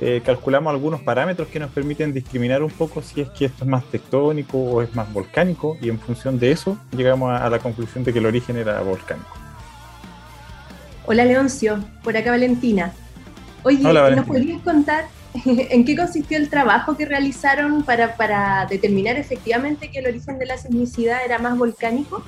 eh, 0.01 0.23
calculamos 0.25 0.71
algunos 0.71 1.01
parámetros 1.01 1.49
que 1.49 1.59
nos 1.59 1.71
permiten 1.71 2.13
discriminar 2.13 2.63
un 2.63 2.71
poco 2.71 3.03
si 3.03 3.23
es 3.23 3.31
que 3.31 3.47
esto 3.47 3.65
es 3.65 3.71
más 3.71 3.85
tectónico 3.87 4.59
o 4.59 4.83
es 4.83 4.95
más 4.95 5.13
volcánico 5.13 5.77
y 5.81 5.89
en 5.89 5.99
función 5.99 6.39
de 6.39 6.53
eso 6.53 6.79
llegamos 6.95 7.33
a 7.33 7.49
la 7.49 7.59
conclusión 7.59 8.05
de 8.05 8.13
que 8.13 8.19
el 8.21 8.27
origen 8.27 8.57
era 8.59 8.81
volcánico. 8.83 9.36
Hola 11.07 11.25
Leoncio, 11.25 11.85
por 12.03 12.17
acá 12.17 12.33
Valentina. 12.33 12.93
Oye, 13.63 13.79
¿nos 13.83 14.27
podrías 14.27 14.61
contar 14.63 15.07
en 15.45 15.85
qué 15.85 15.97
consistió 15.97 16.37
el 16.37 16.49
trabajo 16.49 16.97
que 16.97 17.07
realizaron 17.07 17.85
para, 17.85 18.67
determinar 18.69 19.17
efectivamente 19.17 19.91
que 19.91 20.01
el 20.01 20.07
origen 20.07 20.39
de 20.39 20.47
la 20.47 20.59
sismicidad 20.59 21.25
era 21.25 21.39
más 21.39 21.57
volcánico? 21.57 22.25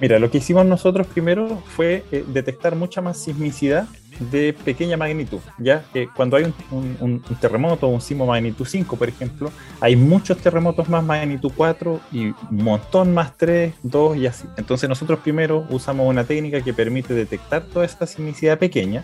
Mira, 0.00 0.18
lo 0.18 0.28
que 0.30 0.38
hicimos 0.38 0.66
nosotros 0.66 1.06
primero 1.06 1.62
fue 1.76 2.04
eh, 2.10 2.24
detectar 2.26 2.74
mucha 2.74 3.00
más 3.00 3.18
sismicidad 3.18 3.86
de 4.18 4.52
pequeña 4.52 4.96
magnitud. 4.96 5.40
Ya 5.58 5.84
que 5.92 6.08
cuando 6.08 6.36
hay 6.36 6.52
un, 6.70 7.22
terremoto, 7.40 7.88
un 7.88 8.00
sismo 8.00 8.26
magnitud 8.26 8.64
5, 8.64 8.96
por 8.96 9.08
ejemplo, 9.08 9.50
hay 9.80 9.96
muchos 9.96 10.38
terremotos 10.38 10.88
más 10.88 11.04
magnitud 11.04 11.52
4 11.56 12.00
y 12.12 12.26
un 12.26 12.36
montón 12.50 13.14
más 13.14 13.36
3, 13.36 13.74
2 13.82 14.16
y 14.16 14.26
así. 14.26 14.46
Entonces 14.56 14.88
nosotros 14.88 15.20
primero 15.20 15.66
usamos 15.70 16.08
una 16.08 16.24
técnica 16.24 16.60
que 16.60 16.72
permite 16.72 17.14
detectar 17.14 17.62
toda 17.64 17.84
esta 17.84 18.06
sismicidad 18.06 18.58
pequeña 18.58 19.02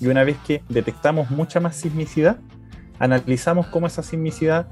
y 0.00 0.08
una 0.08 0.24
vez 0.24 0.36
que 0.46 0.62
detectamos 0.68 1.30
mucha 1.30 1.60
más 1.60 1.76
sismicidad, 1.76 2.38
analizamos 2.98 3.66
cómo 3.68 3.86
esa 3.86 4.02
sismicidad 4.02 4.66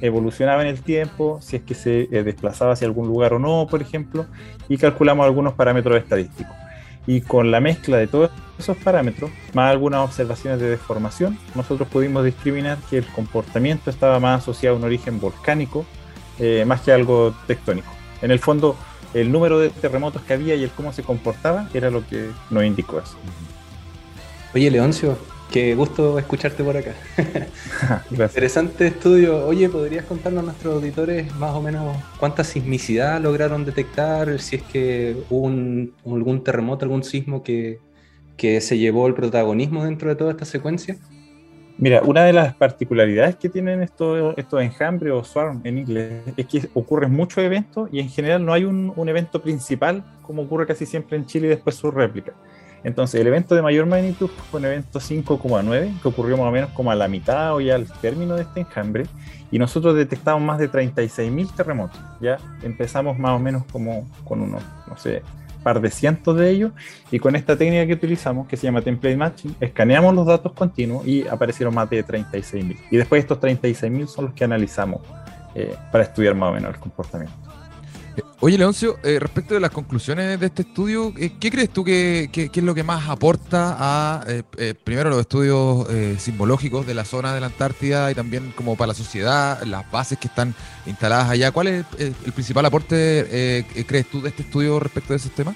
evolucionaba 0.00 0.62
en 0.62 0.68
el 0.68 0.82
tiempo, 0.82 1.40
si 1.42 1.56
es 1.56 1.62
que 1.62 1.74
se 1.74 2.02
eh, 2.02 2.22
desplazaba 2.22 2.72
hacia 2.72 2.86
algún 2.86 3.08
lugar 3.08 3.32
o 3.32 3.38
no, 3.38 3.66
por 3.68 3.82
ejemplo, 3.82 4.26
y 4.68 4.78
calculamos 4.78 5.26
algunos 5.26 5.54
parámetros 5.54 5.98
estadísticos. 5.98 6.54
Y 7.08 7.22
con 7.22 7.50
la 7.50 7.58
mezcla 7.58 7.96
de 7.96 8.06
todos 8.06 8.30
esos 8.58 8.76
parámetros, 8.76 9.30
más 9.54 9.70
algunas 9.70 10.04
observaciones 10.04 10.60
de 10.60 10.68
deformación, 10.68 11.38
nosotros 11.54 11.88
pudimos 11.88 12.22
discriminar 12.22 12.76
que 12.90 12.98
el 12.98 13.06
comportamiento 13.06 13.88
estaba 13.88 14.20
más 14.20 14.42
asociado 14.42 14.76
a 14.76 14.78
un 14.78 14.84
origen 14.84 15.18
volcánico 15.18 15.86
eh, 16.38 16.64
más 16.66 16.82
que 16.82 16.92
algo 16.92 17.34
tectónico. 17.46 17.88
En 18.20 18.30
el 18.30 18.38
fondo, 18.38 18.76
el 19.14 19.32
número 19.32 19.58
de 19.58 19.70
terremotos 19.70 20.20
que 20.20 20.34
había 20.34 20.54
y 20.54 20.64
el 20.64 20.70
cómo 20.70 20.92
se 20.92 21.02
comportaba 21.02 21.70
era 21.72 21.88
lo 21.88 22.06
que 22.06 22.28
nos 22.50 22.62
indicó 22.62 22.98
eso. 22.98 23.16
Oye, 24.54 24.70
Leoncio, 24.70 25.16
Qué 25.50 25.74
gusto 25.74 26.18
escucharte 26.18 26.62
por 26.62 26.76
acá. 26.76 26.92
Interesante 28.10 28.88
estudio. 28.88 29.46
Oye, 29.46 29.70
¿podrías 29.70 30.04
contarnos 30.04 30.42
a 30.42 30.46
nuestros 30.46 30.74
auditores 30.74 31.34
más 31.36 31.54
o 31.54 31.62
menos 31.62 31.96
cuánta 32.20 32.44
sismicidad 32.44 33.18
lograron 33.22 33.64
detectar? 33.64 34.38
Si 34.40 34.56
es 34.56 34.62
que 34.62 35.16
hubo 35.30 35.48
algún 36.14 36.44
terremoto, 36.44 36.84
algún 36.84 37.02
sismo 37.02 37.42
que, 37.42 37.80
se 38.36 38.78
llevó 38.78 39.06
el 39.06 39.14
protagonismo 39.14 39.84
dentro 39.84 40.10
de 40.10 40.16
toda 40.16 40.32
esta 40.32 40.44
secuencia. 40.44 40.96
Mira, 41.78 42.02
una 42.02 42.24
de 42.24 42.34
las 42.34 42.54
particularidades 42.54 43.36
que 43.36 43.48
tienen 43.48 43.82
estos 43.82 44.34
esto 44.36 44.60
enjambre 44.60 45.10
o 45.12 45.24
swarm 45.24 45.62
en 45.64 45.78
inglés 45.78 46.22
es 46.36 46.46
que 46.46 46.68
ocurren 46.74 47.12
muchos 47.12 47.42
eventos 47.42 47.88
y 47.90 48.00
en 48.00 48.10
general 48.10 48.44
no 48.44 48.52
hay 48.52 48.64
un, 48.64 48.92
un 48.94 49.08
evento 49.08 49.40
principal 49.40 50.04
como 50.22 50.42
ocurre 50.42 50.66
casi 50.66 50.84
siempre 50.84 51.16
en 51.16 51.24
Chile 51.24 51.46
y 51.46 51.50
después 51.50 51.76
su 51.76 51.90
réplica. 51.90 52.34
Entonces, 52.84 53.20
el 53.20 53.26
evento 53.26 53.54
de 53.54 53.62
mayor 53.62 53.86
magnitud 53.86 54.30
fue 54.50 54.60
un 54.60 54.66
evento 54.66 55.00
5,9, 55.00 56.00
que 56.00 56.08
ocurrió 56.08 56.36
más 56.36 56.46
o 56.46 56.50
menos 56.50 56.70
como 56.70 56.90
a 56.90 56.94
la 56.94 57.08
mitad 57.08 57.54
o 57.54 57.60
ya 57.60 57.74
al 57.74 57.86
término 58.00 58.36
de 58.36 58.42
este 58.42 58.60
enjambre, 58.60 59.06
y 59.50 59.58
nosotros 59.58 59.96
detectamos 59.96 60.42
más 60.42 60.58
de 60.58 60.70
36.000 60.70 61.54
terremotos. 61.54 62.00
Ya 62.20 62.38
empezamos 62.62 63.18
más 63.18 63.32
o 63.32 63.38
menos 63.38 63.64
como 63.70 64.08
con 64.24 64.40
unos, 64.42 64.62
no 64.86 64.96
sé, 64.96 65.22
par 65.62 65.80
de 65.80 65.90
cientos 65.90 66.36
de 66.36 66.50
ellos, 66.50 66.72
y 67.10 67.18
con 67.18 67.34
esta 67.34 67.56
técnica 67.56 67.86
que 67.86 67.94
utilizamos, 67.94 68.46
que 68.46 68.56
se 68.56 68.66
llama 68.66 68.80
template 68.80 69.16
matching, 69.16 69.56
escaneamos 69.60 70.14
los 70.14 70.26
datos 70.26 70.52
continuos 70.52 71.06
y 71.06 71.26
aparecieron 71.26 71.74
más 71.74 71.90
de 71.90 72.04
36.000. 72.04 72.76
Y 72.90 72.96
después 72.96 73.20
estos 73.20 73.40
36.000 73.40 74.06
son 74.06 74.26
los 74.26 74.34
que 74.34 74.44
analizamos 74.44 75.00
eh, 75.54 75.74
para 75.90 76.04
estudiar 76.04 76.34
más 76.34 76.50
o 76.50 76.52
menos 76.52 76.74
el 76.74 76.80
comportamiento. 76.80 77.34
Oye, 78.40 78.56
Leoncio, 78.56 78.98
eh, 79.02 79.18
respecto 79.18 79.54
de 79.54 79.60
las 79.60 79.70
conclusiones 79.70 80.38
de 80.38 80.46
este 80.46 80.62
estudio, 80.62 81.12
eh, 81.18 81.32
¿qué 81.40 81.50
crees 81.50 81.70
tú 81.70 81.82
que, 81.82 82.30
es 82.32 82.62
lo 82.62 82.74
que 82.74 82.84
más 82.84 83.08
aporta 83.08 83.76
a, 83.78 84.24
eh, 84.28 84.74
primero, 84.84 85.10
los 85.10 85.20
estudios 85.20 85.88
simbológicos 86.18 86.86
de 86.86 86.94
la 86.94 87.04
zona 87.04 87.34
de 87.34 87.40
la 87.40 87.46
Antártida 87.46 88.10
y 88.10 88.14
también 88.14 88.52
como 88.54 88.76
para 88.76 88.88
la 88.88 88.94
sociedad, 88.94 89.62
las 89.64 89.90
bases 89.90 90.18
que 90.18 90.28
están 90.28 90.54
instaladas 90.86 91.30
allá? 91.30 91.50
¿Cuál 91.50 91.66
es 91.68 91.86
el 91.98 92.32
principal 92.32 92.64
aporte, 92.64 93.66
crees 93.86 94.06
tú, 94.06 94.22
de 94.22 94.28
este 94.28 94.42
estudio 94.42 94.78
respecto 94.78 95.12
de 95.12 95.16
ese 95.16 95.30
tema? 95.30 95.54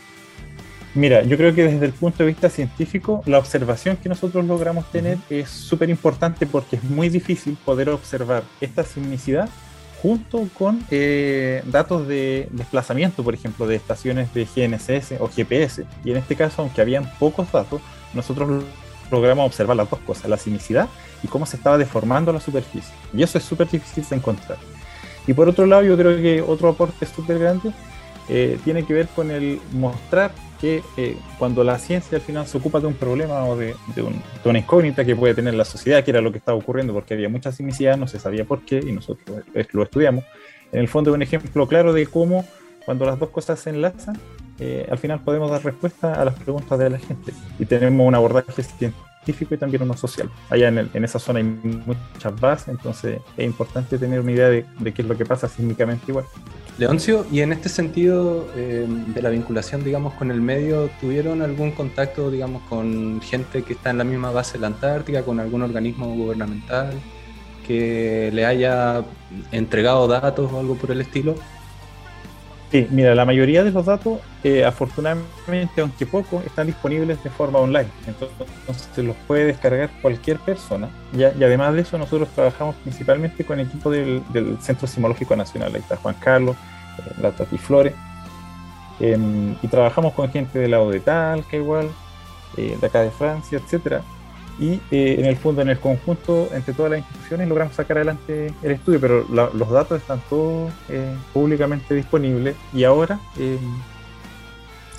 Mira, 0.95 1.23
yo 1.23 1.37
creo 1.39 1.55
que 1.55 1.65
desde 1.65 1.87
el 1.87 1.93
punto 1.93 2.19
de 2.19 2.27
vista 2.27 2.51
científico, 2.51 3.23
la 3.27 3.39
observación 3.39 3.97
que 3.97 4.09
nosotros 4.09 4.45
logramos 4.45 4.91
tener 4.91 5.19
es 5.31 5.49
súper 5.49 5.89
importante 5.89 6.47
porque 6.47 6.77
es 6.77 6.85
muy 6.85 7.09
difícil 7.09 7.57
poder 7.65 7.89
observar 7.89 8.43
esta 8.61 8.85
sismicidad 8.85 9.49
junto 10.03 10.49
con 10.59 10.85
eh, 10.91 11.63
datos 11.67 12.09
de 12.09 12.49
desplazamiento, 12.51 13.23
por 13.23 13.35
ejemplo, 13.35 13.69
de 13.69 13.77
estaciones 13.77 14.35
de 14.35 14.45
GNSS 14.45 15.21
o 15.21 15.29
GPS. 15.29 15.87
Y 16.05 16.11
en 16.11 16.17
este 16.17 16.35
caso, 16.35 16.63
aunque 16.63 16.81
habían 16.81 17.09
pocos 17.21 17.51
datos, 17.53 17.81
nosotros 18.13 18.65
logramos 19.13 19.47
observar 19.47 19.77
las 19.77 19.89
dos 19.89 20.01
cosas, 20.01 20.29
la 20.29 20.37
sismicidad 20.37 20.89
y 21.23 21.29
cómo 21.29 21.47
se 21.47 21.57
estaba 21.57 21.79
deformando 21.79 22.33
la 22.33 22.41
superficie. 22.41 22.93
Y 23.13 23.23
eso 23.23 23.39
es 23.39 23.45
súper 23.45 23.71
difícil 23.71 24.05
de 24.09 24.17
encontrar. 24.17 24.59
Y 25.27 25.35
por 25.35 25.49
otro 25.49 25.67
lado, 25.67 25.85
yo 25.85 25.97
creo 25.97 26.17
que 26.17 26.43
otro 26.43 26.71
aporte 26.71 27.07
súper 27.07 27.39
grande 27.39 27.71
eh, 28.29 28.59
tiene 28.65 28.85
que 28.85 28.95
ver 28.95 29.07
con 29.07 29.31
el 29.31 29.61
mostrar 29.73 30.33
que 30.63 30.81
eh, 30.97 31.17
cuando 31.41 31.65
la 31.65 31.77
ciencia 31.77 32.17
al 32.17 32.23
final 32.23 32.47
se 32.47 32.57
ocupa 32.57 32.79
de 32.79 32.87
un 32.87 32.95
problema 32.95 33.45
o 33.47 33.57
de, 33.57 33.75
una 34.45 34.61
incógnita 34.61 35.05
que 35.05 35.17
puede 35.17 35.35
tener 35.35 35.55
la 35.55 35.65
sociedad, 35.65 36.05
que 36.05 36.13
era 36.13 36.21
lo 36.21 36.31
que 36.31 36.39
estaba 36.39 36.57
ocurriendo 36.57 36.93
porque 36.93 37.15
había 37.15 37.29
mucha 37.29 37.51
simicidad, 37.51 37.97
no 37.97 38.07
se 38.07 38.21
sabía 38.21 38.45
por 38.45 38.65
qué 38.65 38.79
y 38.79 38.93
nosotros 38.93 39.43
lo 39.73 39.83
estudiamos, 39.83 40.25
en 40.71 40.79
el 40.79 40.87
fondo 40.87 41.11
es 41.11 41.17
un 41.17 41.23
ejemplo 41.23 41.67
claro 41.67 41.93
de 41.93 42.07
cómo 42.07 42.47
cuando 42.87 43.05
las 43.05 43.19
dos 43.19 43.31
cosas 43.31 43.59
se 43.59 43.71
enlazan, 43.71 44.17
eh, 44.61 44.87
al 44.89 44.99
final 44.99 45.21
podemos 45.25 45.51
dar 45.51 45.65
respuesta 45.65 46.15
a 46.15 46.25
las 46.25 46.39
preguntas 46.39 46.79
de 46.79 46.91
la 46.91 46.99
gente 46.99 47.33
y 47.59 47.67
tenemos 47.67 48.07
un 48.07 48.15
abordaje 48.15 48.63
científico 48.63 49.57
y 49.57 49.59
también 49.59 49.83
uno 49.83 49.97
social. 49.97 50.31
Allá 50.49 50.69
en, 50.69 50.89
en 50.95 51.05
esa 51.05 51.19
zona 51.19 51.41
hay 51.41 51.45
muchas 51.45 52.41
bases, 52.41 52.69
entonces 52.69 53.21
es 53.37 53.45
importante 53.45 53.99
tener 53.99 54.21
una 54.21 54.31
idea 54.31 54.49
de, 54.49 54.65
de 54.79 54.95
qué 54.95 55.03
es 55.03 55.09
lo 55.09 55.17
que 55.17 55.27
pasa 55.27 55.49
sísmicamente 55.49 56.05
igual. 56.07 56.25
Leoncio, 56.83 57.25
y 57.31 57.43
en 57.43 57.53
este 57.53 57.69
sentido 57.69 58.49
eh, 58.57 58.89
de 58.89 59.23
la 59.23 59.29
vinculación, 59.29 59.85
digamos, 59.85 60.15
con 60.15 60.33
el 60.33 60.41
medio, 60.41 60.91
¿tuvieron 61.01 61.41
algún 61.41 61.71
contacto, 61.71 62.29
digamos, 62.29 62.61
con 62.69 63.21
gente 63.21 63.63
que 63.63 63.75
está 63.75 63.91
en 63.91 63.99
la 63.99 64.05
misma 64.05 64.33
base 64.33 64.55
de 64.55 64.63
la 64.63 64.67
Antártica, 64.67 65.23
con 65.23 65.39
algún 65.39 65.63
organismo 65.63 66.13
gubernamental 66.13 66.93
que 67.69 68.31
le 68.33 68.45
haya 68.45 69.05
entregado 69.53 70.09
datos 70.09 70.53
o 70.53 70.59
algo 70.59 70.75
por 70.75 70.91
el 70.91 71.01
estilo? 71.01 71.37
Sí, 72.73 72.89
mira, 72.91 73.15
la 73.15 73.27
mayoría 73.27 73.63
de 73.65 73.71
los 73.71 73.85
datos, 73.85 74.19
eh, 74.43 74.65
afortunadamente, 74.65 75.83
aunque 75.83 76.07
poco, 76.07 76.43
están 76.47 76.69
disponibles 76.69 77.23
de 77.23 77.29
forma 77.29 77.59
online. 77.59 77.89
Entonces, 78.07 78.89
se 78.95 79.03
los 79.03 79.15
puede 79.27 79.45
descargar 79.45 79.91
cualquier 80.01 80.39
persona. 80.39 80.89
y 81.13 81.23
además 81.23 81.75
de 81.75 81.83
eso, 81.83 81.99
nosotros 81.99 82.31
trabajamos 82.35 82.75
principalmente 82.77 83.45
con 83.45 83.61
el 83.61 83.67
equipo 83.67 83.91
del, 83.91 84.23
Centro 84.63 84.87
Sismológico 84.87 85.37
Nacional. 85.37 85.75
Ahí 85.75 85.83
está 85.83 85.97
Juan 85.97 86.17
Carlos, 86.19 86.57
eh, 86.99 87.13
la 87.21 87.33
Tati 87.33 87.59
Flores. 87.59 87.93
Em, 89.01 89.55
y 89.63 89.69
trabajamos 89.69 90.15
con 90.15 90.31
gente 90.31 90.59
de 90.59 90.69
la 90.69 90.81
ODETAL, 90.81 91.45
que 91.45 91.59
igual, 91.59 91.91
eh, 92.57 92.79
de 92.81 92.87
acá 92.87 93.03
de 93.03 93.11
Francia, 93.11 93.59
etcétera 93.63 94.03
y 94.59 94.81
eh, 94.91 95.17
en 95.19 95.25
el 95.25 95.37
fondo, 95.37 95.63
en 95.63 95.69
el 95.71 95.79
conjunto, 95.79 96.49
entre 96.53 96.75
todas 96.75 96.93
las 96.93 97.01
instituciones, 97.01 97.49
logramos 97.49 97.75
sacar 97.75 97.97
adelante 97.97 98.53
el 98.63 98.73
estudio, 98.73 99.01
pero 99.01 99.27
los 99.29 99.71
datos 99.71 100.01
están 100.01 100.21
todos 100.29 100.73
eh, 100.89 101.15
públicamente 101.33 101.95
disponibles 101.95 102.55
y 102.73 102.85
ahora 102.85 103.19
eh, 103.39 103.59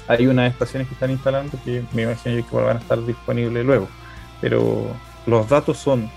hay 0.07 0.27
unas 0.27 0.51
estaciones 0.51 0.87
que 0.87 0.95
están 0.95 1.11
instalando 1.11 1.57
que 1.63 1.83
me 1.93 2.03
imagino 2.03 2.45
que 2.47 2.55
van 2.55 2.77
a 2.77 2.79
estar 2.79 3.05
disponibles 3.05 3.65
luego, 3.65 3.87
pero 4.41 4.87
los 5.27 5.47
datos 5.47 5.77
son 5.77 6.09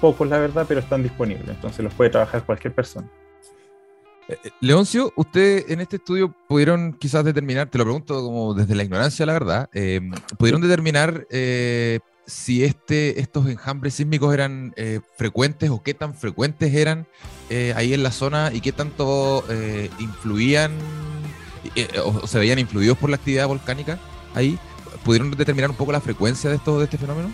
pocos, 0.00 0.28
la 0.28 0.38
verdad, 0.38 0.66
pero 0.68 0.80
están 0.80 1.02
disponibles, 1.02 1.48
entonces 1.48 1.82
los 1.82 1.94
puede 1.94 2.10
trabajar 2.10 2.44
cualquier 2.44 2.74
persona. 2.74 3.08
Leoncio, 4.60 5.12
usted 5.16 5.70
en 5.70 5.80
este 5.80 5.96
estudio 5.96 6.34
pudieron 6.48 6.94
quizás 6.94 7.24
determinar, 7.24 7.68
te 7.68 7.76
lo 7.76 7.84
pregunto 7.84 8.22
como 8.22 8.54
desde 8.54 8.74
la 8.74 8.82
ignorancia, 8.82 9.26
la 9.26 9.34
verdad, 9.34 9.70
pudieron 10.38 10.62
determinar 10.62 11.26
si 12.26 12.64
este, 12.64 13.20
estos 13.20 13.48
enjambres 13.48 13.94
sísmicos 13.94 14.32
eran 14.32 14.72
eh, 14.76 15.00
frecuentes 15.16 15.70
o 15.70 15.82
qué 15.82 15.94
tan 15.94 16.14
frecuentes 16.14 16.74
eran 16.74 17.06
eh, 17.50 17.72
ahí 17.76 17.92
en 17.92 18.02
la 18.02 18.12
zona 18.12 18.50
y 18.52 18.60
qué 18.60 18.72
tanto 18.72 19.44
eh, 19.50 19.90
influían 19.98 20.72
o, 22.04 22.26
se 22.26 22.38
veían 22.38 22.58
influidos 22.58 22.98
por 22.98 23.10
la 23.10 23.16
actividad 23.16 23.46
volcánica 23.46 23.98
ahí. 24.34 24.58
¿Pudieron 25.04 25.30
determinar 25.32 25.70
un 25.70 25.76
poco 25.76 25.92
la 25.92 26.00
frecuencia 26.00 26.48
de, 26.48 26.56
esto, 26.56 26.78
de 26.78 26.84
este 26.84 26.96
fenómeno? 26.96 27.30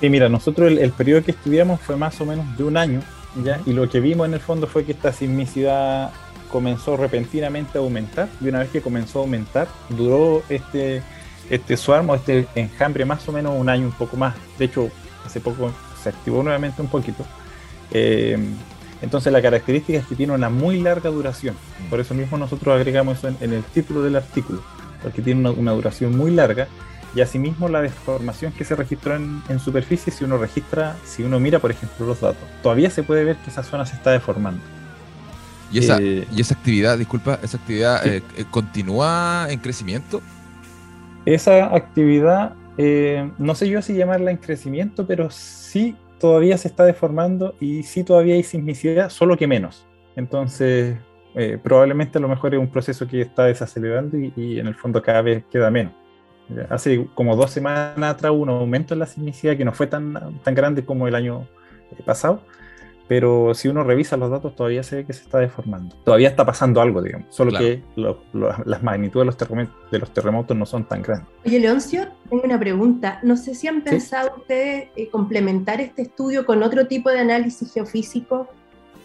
Sí, 0.00 0.10
mira, 0.10 0.28
nosotros 0.28 0.70
el, 0.70 0.92
periodo 0.92 1.22
que 1.22 1.30
estudiamos 1.30 1.80
fue 1.80 1.96
más 1.96 2.20
o 2.20 2.26
menos 2.26 2.56
de 2.56 2.64
un 2.64 2.76
año, 2.76 3.02
¿ya? 3.44 3.60
y 3.64 3.72
lo 3.72 3.88
que 3.88 4.00
vimos 4.00 4.26
en 4.26 4.34
el 4.34 4.40
fondo 4.40 4.66
fue 4.66 4.84
que 4.84 4.92
esta 4.92 5.12
sismicidad 5.12 6.10
comenzó 6.50 6.96
repentinamente 6.96 7.78
a 7.78 7.80
aumentar, 7.80 8.28
y 8.40 8.48
una 8.48 8.60
vez 8.60 8.70
que 8.70 8.82
comenzó 8.82 9.20
a 9.20 9.22
aumentar, 9.22 9.68
duró 9.90 10.42
este 10.48 11.02
este 11.50 11.76
suarmo, 11.76 12.14
este 12.14 12.46
enjambre 12.54 13.04
más 13.04 13.28
o 13.28 13.32
menos 13.32 13.54
un 13.58 13.68
año, 13.68 13.86
un 13.86 13.92
poco 13.92 14.16
más. 14.16 14.34
De 14.58 14.64
hecho, 14.66 14.90
hace 15.26 15.40
poco 15.40 15.72
se 16.02 16.08
activó 16.08 16.42
nuevamente 16.42 16.80
un 16.80 16.88
poquito. 16.88 17.26
Eh, 17.90 18.38
entonces 19.02 19.32
la 19.32 19.42
característica 19.42 19.98
es 19.98 20.06
que 20.06 20.14
tiene 20.14 20.32
una 20.32 20.48
muy 20.48 20.80
larga 20.80 21.10
duración. 21.10 21.56
Por 21.88 22.00
eso 22.00 22.14
mismo 22.14 22.38
nosotros 22.38 22.74
agregamos 22.74 23.18
eso 23.18 23.28
en, 23.40 23.52
el 23.52 23.62
título 23.64 24.02
del 24.02 24.16
artículo, 24.16 24.62
porque 25.02 25.22
tiene 25.22 25.50
una, 25.50 25.72
duración 25.72 26.16
muy 26.16 26.30
larga. 26.30 26.68
Y 27.14 27.22
asimismo 27.22 27.68
la 27.68 27.82
deformación 27.82 28.52
que 28.52 28.64
se 28.64 28.76
registró 28.76 29.16
en, 29.16 29.58
superficie, 29.58 30.12
si 30.12 30.22
uno 30.22 30.38
registra, 30.38 30.96
si 31.04 31.24
uno 31.24 31.40
mira 31.40 31.58
por 31.58 31.72
ejemplo 31.72 32.06
los 32.06 32.20
datos, 32.20 32.48
todavía 32.62 32.88
se 32.88 33.02
puede 33.02 33.24
ver 33.24 33.36
que 33.38 33.50
esa 33.50 33.64
zona 33.64 33.84
se 33.84 33.96
está 33.96 34.12
deformando. 34.12 34.62
¿Y 35.72 35.78
esa, 35.78 35.98
eh, 36.00 36.26
¿y 36.32 36.40
esa 36.40 36.54
actividad, 36.54 36.98
disculpa, 36.98 37.40
esa 37.42 37.56
actividad 37.56 38.06
eh, 38.06 38.22
continúa 38.50 39.46
en 39.50 39.58
crecimiento? 39.58 40.20
Esa 41.24 41.74
actividad, 41.74 42.54
eh, 42.78 43.30
no 43.38 43.54
sé 43.54 43.68
yo 43.68 43.82
si 43.82 43.94
llamarla 43.94 44.30
en 44.30 44.36
crecimiento, 44.36 45.06
pero 45.06 45.30
sí 45.30 45.96
todavía 46.18 46.56
se 46.58 46.68
está 46.68 46.84
deformando 46.84 47.54
y 47.60 47.82
sí 47.82 48.04
todavía 48.04 48.34
hay 48.34 48.42
sismicidad, 48.42 49.10
solo 49.10 49.36
que 49.36 49.46
menos. 49.46 49.86
Entonces, 50.16 50.96
eh, 51.34 51.58
probablemente 51.62 52.18
a 52.18 52.20
lo 52.20 52.28
mejor 52.28 52.54
es 52.54 52.60
un 52.60 52.68
proceso 52.68 53.06
que 53.06 53.22
está 53.22 53.44
desacelerando 53.44 54.16
y, 54.18 54.58
en 54.58 54.66
el 54.66 54.74
fondo 54.74 55.02
cada 55.02 55.22
vez 55.22 55.44
queda 55.50 55.70
menos. 55.70 55.92
Hace 56.68 57.06
como 57.14 57.36
dos 57.36 57.52
semanas 57.52 58.14
atrás 58.14 58.32
un 58.32 58.48
aumento 58.48 58.92
en 58.92 59.00
la 59.00 59.06
sismicidad 59.06 59.56
que 59.56 59.64
no 59.64 59.72
fue 59.72 59.86
tan, 59.86 60.40
tan 60.42 60.54
grande 60.54 60.84
como 60.84 61.06
el 61.06 61.14
año 61.14 61.46
pasado, 62.04 62.42
pero 63.10 63.54
si 63.54 63.66
uno 63.66 63.82
revisa 63.82 64.16
los 64.16 64.30
datos 64.30 64.54
todavía 64.54 64.84
se 64.84 64.94
ve 64.94 65.04
que 65.04 65.12
se 65.12 65.24
está 65.24 65.38
deformando. 65.38 65.96
Todavía 66.04 66.28
está 66.28 66.46
pasando 66.46 66.80
algo, 66.80 67.02
digamos, 67.02 67.26
solo 67.30 67.50
que 67.58 67.82
las 67.96 68.84
magnitudes 68.84 69.22
de 69.22 69.26
los, 69.26 69.36
terremotos, 69.36 69.90
de 69.90 69.98
los, 69.98 70.14
terremotos 70.14 70.56
no 70.56 70.64
son 70.64 70.84
tan 70.84 71.02
grandes. 71.02 71.26
Oye, 71.44 71.58
Leoncio, 71.58 72.06
tengo 72.28 72.44
una 72.44 72.56
pregunta. 72.56 73.18
No 73.24 73.36
sé 73.36 73.56
si 73.56 73.66
han 73.66 73.82
pensado 73.82 74.36
ustedes 74.36 74.90
eh, 74.94 75.08
complementar 75.08 75.80
este 75.80 76.02
estudio 76.02 76.46
con 76.46 76.62
otro 76.62 76.86
tipo 76.86 77.10
de 77.10 77.18
análisis 77.18 77.74
geofísico 77.74 78.46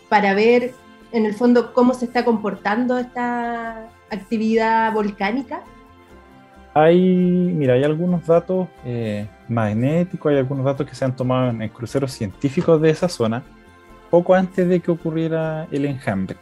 para 0.08 0.36
ver, 0.36 0.74
en 1.12 1.26
el 1.26 1.34
fondo, 1.34 1.74
cómo 1.74 1.96
se 1.96 2.06
está 2.06 2.24
comportando 2.24 3.00
esta 3.00 3.90
actividad 4.12 4.94
volcánica. 4.94 5.64
Hay, 6.76 7.02
mira, 7.02 7.74
hay 7.74 7.84
algunos 7.84 8.28
datos 8.28 8.68
eh, 8.86 9.28
magnéticos, 9.50 10.32
hay 10.32 10.38
algunos 10.38 10.64
datos 10.64 10.88
que 10.88 10.94
se 10.94 11.06
han 11.06 11.16
tomado 11.16 11.50
en 11.50 11.70
cruceros 11.70 12.12
científicos 12.12 12.80
de 12.80 12.92
esa 12.92 13.10
zona 13.10 13.42
poco 14.16 14.34
antes 14.34 14.70
de 14.70 14.80
que 14.80 14.92
ocurriera 14.92 15.68
el 15.72 15.84
enjambre. 15.84 16.38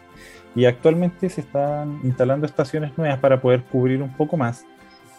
Y 0.54 0.66
actualmente 0.66 1.28
se 1.28 1.42
están 1.42 2.02
instalando 2.04 2.46
estaciones 2.46 2.96
nuevas 3.00 3.18
para 3.18 3.42
poder 3.42 3.64
cubrir 3.64 4.04
un 4.04 4.14
poco 4.16 4.38
más. 4.38 4.64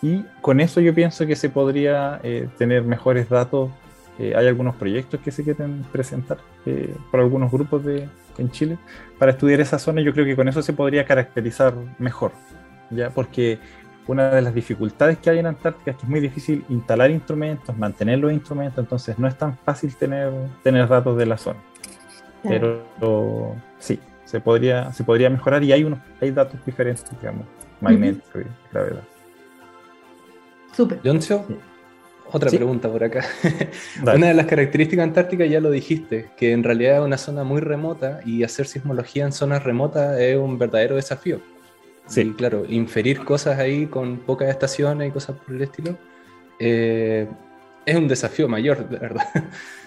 Y 0.00 0.24
con 0.40 0.60
eso 0.60 0.80
yo 0.80 0.94
pienso 0.94 1.26
que 1.26 1.34
se 1.34 1.48
podría 1.48 2.20
eh, 2.22 2.48
tener 2.56 2.84
mejores 2.84 3.28
datos. 3.28 3.72
Eh, 4.20 4.34
hay 4.36 4.46
algunos 4.46 4.76
proyectos 4.76 5.18
que 5.18 5.32
se 5.32 5.42
quieren 5.42 5.84
presentar 5.90 6.38
eh, 6.64 6.94
por 7.10 7.18
algunos 7.18 7.50
grupos 7.50 7.84
de, 7.84 8.08
en 8.38 8.48
Chile 8.52 8.78
para 9.18 9.32
estudiar 9.32 9.60
esa 9.60 9.80
zona. 9.80 10.00
Yo 10.00 10.12
creo 10.12 10.24
que 10.24 10.36
con 10.36 10.46
eso 10.46 10.62
se 10.62 10.74
podría 10.74 11.04
caracterizar 11.04 11.74
mejor, 11.98 12.30
ya 12.90 13.10
porque 13.10 13.58
una 14.06 14.30
de 14.30 14.42
las 14.42 14.54
dificultades 14.54 15.18
que 15.18 15.30
hay 15.30 15.40
en 15.40 15.46
Antártica 15.46 15.90
es 15.90 15.96
que 15.96 16.04
es 16.04 16.08
muy 16.08 16.20
difícil 16.20 16.64
instalar 16.68 17.10
instrumentos, 17.10 17.76
mantener 17.76 18.20
los 18.20 18.32
instrumentos, 18.32 18.78
entonces 18.78 19.18
no 19.18 19.26
es 19.26 19.36
tan 19.36 19.58
fácil 19.58 19.92
tener, 19.96 20.30
tener 20.62 20.86
datos 20.86 21.16
de 21.16 21.26
la 21.26 21.36
zona. 21.36 21.58
Pero 22.46 23.56
sí, 23.78 23.98
se 24.24 24.40
podría, 24.40 24.92
se 24.92 25.04
podría 25.04 25.30
mejorar 25.30 25.62
y 25.64 25.72
hay 25.72 25.84
unos, 25.84 25.98
hay 26.20 26.30
datos 26.30 26.64
diferentes, 26.64 27.04
digamos, 27.20 27.46
magnéticos 27.80 28.42
y 28.42 28.72
gravedad. 28.72 29.02
Súper. 30.72 31.00
Leoncio, 31.02 31.44
otra 32.32 32.50
pregunta 32.50 32.90
por 32.90 33.04
acá. 33.04 33.24
una 34.02 34.28
de 34.28 34.34
las 34.34 34.46
características 34.46 35.04
antárticas 35.04 35.48
ya 35.48 35.60
lo 35.60 35.70
dijiste, 35.70 36.30
que 36.36 36.52
en 36.52 36.64
realidad 36.64 36.98
es 36.98 37.04
una 37.04 37.18
zona 37.18 37.44
muy 37.44 37.60
remota 37.60 38.20
y 38.24 38.42
hacer 38.42 38.66
sismología 38.66 39.24
en 39.24 39.32
zonas 39.32 39.62
remotas 39.62 40.18
es 40.18 40.36
un 40.36 40.58
verdadero 40.58 40.96
desafío. 40.96 41.40
Sí. 42.06 42.34
claro, 42.36 42.66
inferir 42.68 43.24
cosas 43.24 43.58
ahí 43.58 43.86
con 43.86 44.18
pocas 44.18 44.50
estaciones 44.50 45.08
y 45.08 45.10
cosas 45.10 45.36
por 45.36 45.54
el 45.54 45.62
estilo 45.62 45.96
eh, 46.58 47.26
es 47.86 47.96
un 47.96 48.08
desafío 48.08 48.48
mayor, 48.48 48.88
de 48.88 48.98
verdad. 48.98 49.26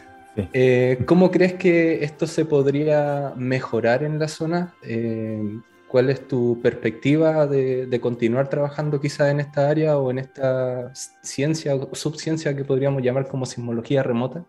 Eh, 0.54 1.00
¿Cómo 1.06 1.32
crees 1.32 1.54
que 1.54 2.04
esto 2.04 2.28
se 2.28 2.46
podría 2.46 3.34
mejorar 3.36 4.04
en 4.04 4.20
la 4.20 4.28
zona? 4.28 4.76
Eh, 4.84 5.42
¿Cuál 5.88 6.10
es 6.10 6.28
tu 6.28 6.60
perspectiva 6.62 7.48
de, 7.48 8.00
continuar 8.02 8.50
trabajando 8.50 9.00
quizás 9.00 9.32
en 9.32 9.40
esta 9.40 9.70
área 9.70 9.98
o 9.98 10.12
en 10.12 10.20
esta 10.20 10.94
ciencia 11.24 11.76
o 11.76 11.96
subciencia 11.96 12.56
que 12.56 12.66
podríamos 12.66 13.02
llamar 13.02 13.28
como 13.28 13.46
sismología 13.46 14.04
remota? 14.04 14.46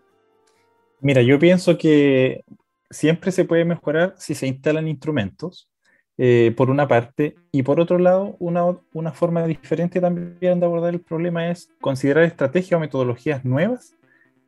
Mira, 1.00 1.22
yo 1.22 1.38
pienso 1.38 1.78
que 1.78 2.44
siempre 2.90 3.30
se 3.30 3.44
puede 3.44 3.64
mejorar 3.64 4.14
si 4.18 4.34
se 4.34 4.48
instalan 4.48 4.88
instrumentos, 4.88 5.68
eh, 6.20 6.52
por 6.56 6.68
una 6.68 6.88
parte, 6.88 7.36
y 7.52 7.62
por 7.62 7.78
otro 7.78 7.98
lado, 7.98 8.34
una, 8.40 8.64
una 8.92 9.12
forma 9.12 9.46
diferente 9.46 10.00
también 10.00 10.58
de 10.58 10.66
abordar 10.66 10.92
el 10.92 11.00
problema 11.00 11.48
es 11.48 11.68
considerar 11.80 12.24
estrategias 12.24 12.76
o 12.76 12.80
metodologías 12.80 13.44
nuevas 13.44 13.94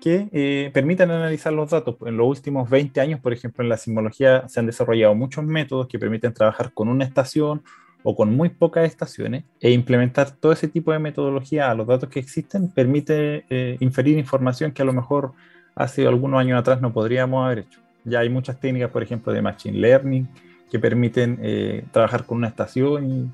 que 0.00 0.28
eh, 0.32 0.70
permitan 0.72 1.10
analizar 1.10 1.52
los 1.52 1.70
datos. 1.70 1.96
En 2.06 2.16
los 2.16 2.26
últimos 2.26 2.68
20 2.68 3.00
años, 3.00 3.20
por 3.20 3.32
ejemplo, 3.32 3.62
en 3.62 3.68
la 3.68 3.76
sismología 3.76 4.48
se 4.48 4.60
han 4.60 4.66
desarrollado 4.66 5.14
muchos 5.14 5.44
métodos 5.44 5.86
que 5.86 5.98
permiten 5.98 6.32
trabajar 6.32 6.72
con 6.72 6.88
una 6.88 7.04
estación 7.04 7.62
o 8.02 8.16
con 8.16 8.34
muy 8.34 8.48
pocas 8.48 8.86
estaciones 8.86 9.44
e 9.60 9.70
implementar 9.70 10.30
todo 10.30 10.52
ese 10.52 10.68
tipo 10.68 10.92
de 10.92 10.98
metodología 10.98 11.70
a 11.70 11.74
los 11.74 11.86
datos 11.86 12.08
que 12.08 12.18
existen 12.18 12.70
permite 12.70 13.44
eh, 13.50 13.76
inferir 13.80 14.16
información 14.16 14.72
que 14.72 14.80
a 14.80 14.86
lo 14.86 14.94
mejor 14.94 15.32
hace 15.74 16.06
algunos 16.06 16.40
años 16.40 16.58
atrás 16.58 16.80
no 16.80 16.92
podríamos 16.92 17.44
haber 17.44 17.60
hecho. 17.60 17.80
Ya 18.04 18.20
hay 18.20 18.30
muchas 18.30 18.58
técnicas, 18.58 18.90
por 18.90 19.02
ejemplo, 19.02 19.32
de 19.32 19.42
Machine 19.42 19.78
Learning 19.78 20.28
que 20.70 20.78
permiten 20.78 21.38
eh, 21.42 21.84
trabajar 21.92 22.24
con 22.24 22.38
una 22.38 22.48
estación 22.48 23.10
y, 23.10 23.30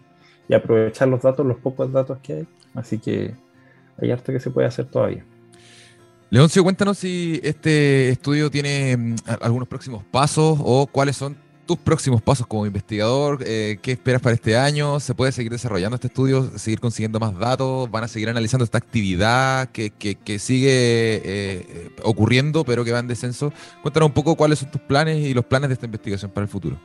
y 0.48 0.54
aprovechar 0.54 1.06
los 1.06 1.22
datos, 1.22 1.46
los 1.46 1.58
pocos 1.58 1.92
datos 1.92 2.18
que 2.18 2.32
hay. 2.32 2.46
Así 2.74 2.98
que 2.98 3.34
hay 3.98 4.10
harto 4.10 4.32
que 4.32 4.40
se 4.40 4.50
puede 4.50 4.66
hacer 4.66 4.86
todavía. 4.86 5.24
Leoncio, 6.28 6.64
cuéntanos 6.64 6.98
si 6.98 7.40
este 7.44 8.08
estudio 8.08 8.50
tiene 8.50 8.96
mm, 8.96 9.16
algunos 9.40 9.68
próximos 9.68 10.02
pasos 10.04 10.58
o 10.60 10.88
cuáles 10.88 11.16
son 11.16 11.36
tus 11.66 11.76
próximos 11.78 12.22
pasos 12.22 12.46
como 12.46 12.66
investigador, 12.66 13.40
eh, 13.44 13.78
qué 13.82 13.92
esperas 13.92 14.22
para 14.22 14.34
este 14.34 14.56
año, 14.56 15.00
se 15.00 15.14
puede 15.14 15.32
seguir 15.32 15.52
desarrollando 15.52 15.96
este 15.96 16.08
estudio, 16.08 16.58
seguir 16.58 16.80
consiguiendo 16.80 17.18
más 17.18 17.36
datos, 17.36 17.90
van 17.90 18.04
a 18.04 18.08
seguir 18.08 18.28
analizando 18.28 18.64
esta 18.64 18.78
actividad 18.78 19.68
que, 19.70 19.92
sigue 20.38 20.70
eh, 21.24 21.90
ocurriendo 22.02 22.64
pero 22.64 22.84
que 22.84 22.92
va 22.92 23.00
en 23.00 23.08
descenso. 23.08 23.52
Cuéntanos 23.82 24.08
un 24.08 24.14
poco 24.14 24.36
cuáles 24.36 24.60
son 24.60 24.70
tus 24.70 24.80
planes 24.80 25.18
y 25.18 25.34
los 25.34 25.44
planes 25.44 25.68
de 25.68 25.74
esta 25.74 25.86
investigación 25.86 26.30
para 26.30 26.42
el 26.44 26.48
futuro. 26.48 26.76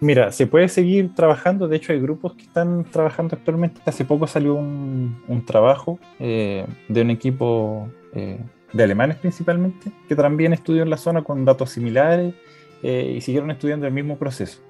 Mira, 0.00 0.32
se 0.32 0.46
puede 0.46 0.68
seguir 0.68 1.14
trabajando, 1.14 1.68
de 1.68 1.76
hecho 1.76 1.92
hay 1.92 2.00
grupos 2.00 2.34
que 2.34 2.42
están 2.42 2.84
trabajando 2.90 3.36
actualmente, 3.36 3.80
hace 3.86 4.04
poco 4.04 4.26
salió 4.26 4.54
un, 4.54 5.44
trabajo 5.46 5.98
eh, 6.18 6.66
de 6.88 7.02
un 7.02 7.10
equipo 7.10 7.88
eh, 8.14 8.38
de 8.72 8.82
alemanes 8.82 9.16
principalmente, 9.16 9.90
que 10.08 10.16
también 10.16 10.52
estudió 10.52 10.82
en 10.82 10.90
la 10.90 10.96
zona 10.96 11.22
con 11.22 11.44
datos 11.44 11.70
similares 11.70 12.34
eh, 12.82 13.14
y 13.16 13.20
siguieron 13.20 13.50
estudiando 13.50 13.86
el 13.86 13.92
mismo 13.92 14.16
proceso. 14.16 14.60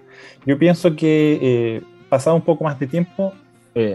Yo 0.45 0.59
pienso 0.59 0.97
que 0.97 1.39
eh, 1.41 1.83
pasado 2.09 2.37
un 2.37 2.43
poco 2.43 2.65
más 2.65 2.79
de 2.79 2.87
tiempo, 2.87 3.35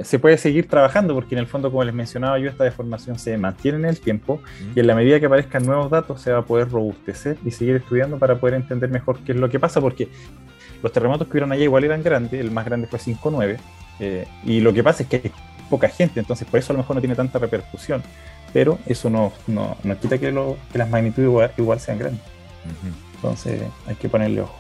se 0.04 0.18
puede 0.18 0.40
seguir 0.40 0.68
trabajando 0.68 1.14
porque 1.14 1.36
en 1.36 1.40
el 1.40 1.46
fondo, 1.46 1.70
como 1.70 1.84
les 1.84 1.94
mencionaba 1.94 2.40
yo, 2.40 2.50
esta 2.50 2.64
deformación 2.64 3.20
se 3.20 3.38
mantiene 3.38 3.78
en 3.78 3.86
el 3.86 4.00
tiempo 4.00 4.42
y 4.76 4.80
en 4.80 4.88
la 4.88 4.96
medida 4.96 5.20
que 5.20 5.28
aparezcan 5.28 5.68
nuevos 5.68 5.92
datos 5.92 6.20
se 6.20 6.32
va 6.32 6.40
a 6.40 6.42
poder 6.42 6.72
robustecer 6.72 7.38
y 7.46 7.52
seguir 7.52 7.76
estudiando 7.76 8.18
para 8.18 8.40
poder 8.40 8.56
entender 8.56 8.90
mejor 8.90 9.20
qué 9.20 9.34
es 9.34 9.38
lo 9.38 9.52
que 9.52 9.60
pasa 9.60 9.80
porque 9.80 10.08
los 10.82 10.92
terremotos 10.92 11.28
que 11.28 11.34
hubieron 11.34 11.52
allá 11.52 11.64
igual 11.64 11.84
eran 11.84 12.02
grandes, 12.02 12.42
el 12.42 12.50
más 12.50 12.66
grande 12.66 12.88
fue 12.88 12.98
5.9 12.98 14.26
y 14.46 14.62
lo 14.62 14.74
que 14.74 14.82
pasa 14.82 15.04
es 15.04 15.10
que 15.10 15.18
hay 15.18 15.32
poca 15.70 15.90
gente, 15.90 16.20
entonces 16.20 16.48
por 16.48 16.60
eso 16.60 16.74
a 16.74 16.76
lo 16.76 16.80
mejor 16.80 16.96
no 16.96 17.02
tiene 17.02 17.14
tanta 17.14 17.38
repercusión 17.38 18.02
pero 18.58 18.80
eso 18.88 19.12
no, 19.12 19.32
no, 19.46 19.78
no 19.84 20.00
quita 20.00 20.18
que, 20.18 20.32
lo, 20.32 20.58
que, 20.72 20.80
las 20.80 20.90
magnitudes 20.90 21.52
igual, 21.60 21.80
sean 21.80 22.00
grandes. 22.00 22.24
Entonces 23.14 23.62
hay 23.86 23.94
que 23.94 24.10
ponerle 24.10 24.42
ojo. 24.42 24.56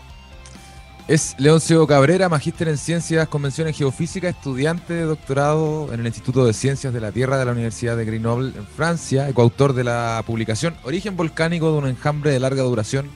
Es 1.07 1.33
Leoncio 1.39 1.87
Cabrera, 1.87 2.29
magíster 2.29 2.67
en 2.67 2.77
Ciencias, 2.77 3.27
Convención 3.27 3.67
en 3.67 3.73
Geofísica, 3.73 4.29
estudiante 4.29 4.93
de 4.93 5.01
doctorado 5.01 5.91
en 5.91 6.01
el 6.01 6.05
Instituto 6.05 6.45
de 6.45 6.53
Ciencias 6.53 6.93
de 6.93 7.01
la 7.01 7.11
Tierra 7.11 7.39
de 7.39 7.45
la 7.45 7.53
Universidad 7.53 7.97
de 7.97 8.05
Grenoble 8.05 8.53
en 8.55 8.67
Francia, 8.67 9.33
coautor 9.33 9.73
de 9.73 9.85
la 9.85 10.21
publicación 10.27 10.75
Origen 10.83 11.17
Volcánico 11.17 11.71
de 11.71 11.79
un 11.79 11.87
enjambre 11.87 12.29
de 12.29 12.39
larga 12.39 12.61
duración 12.61 13.09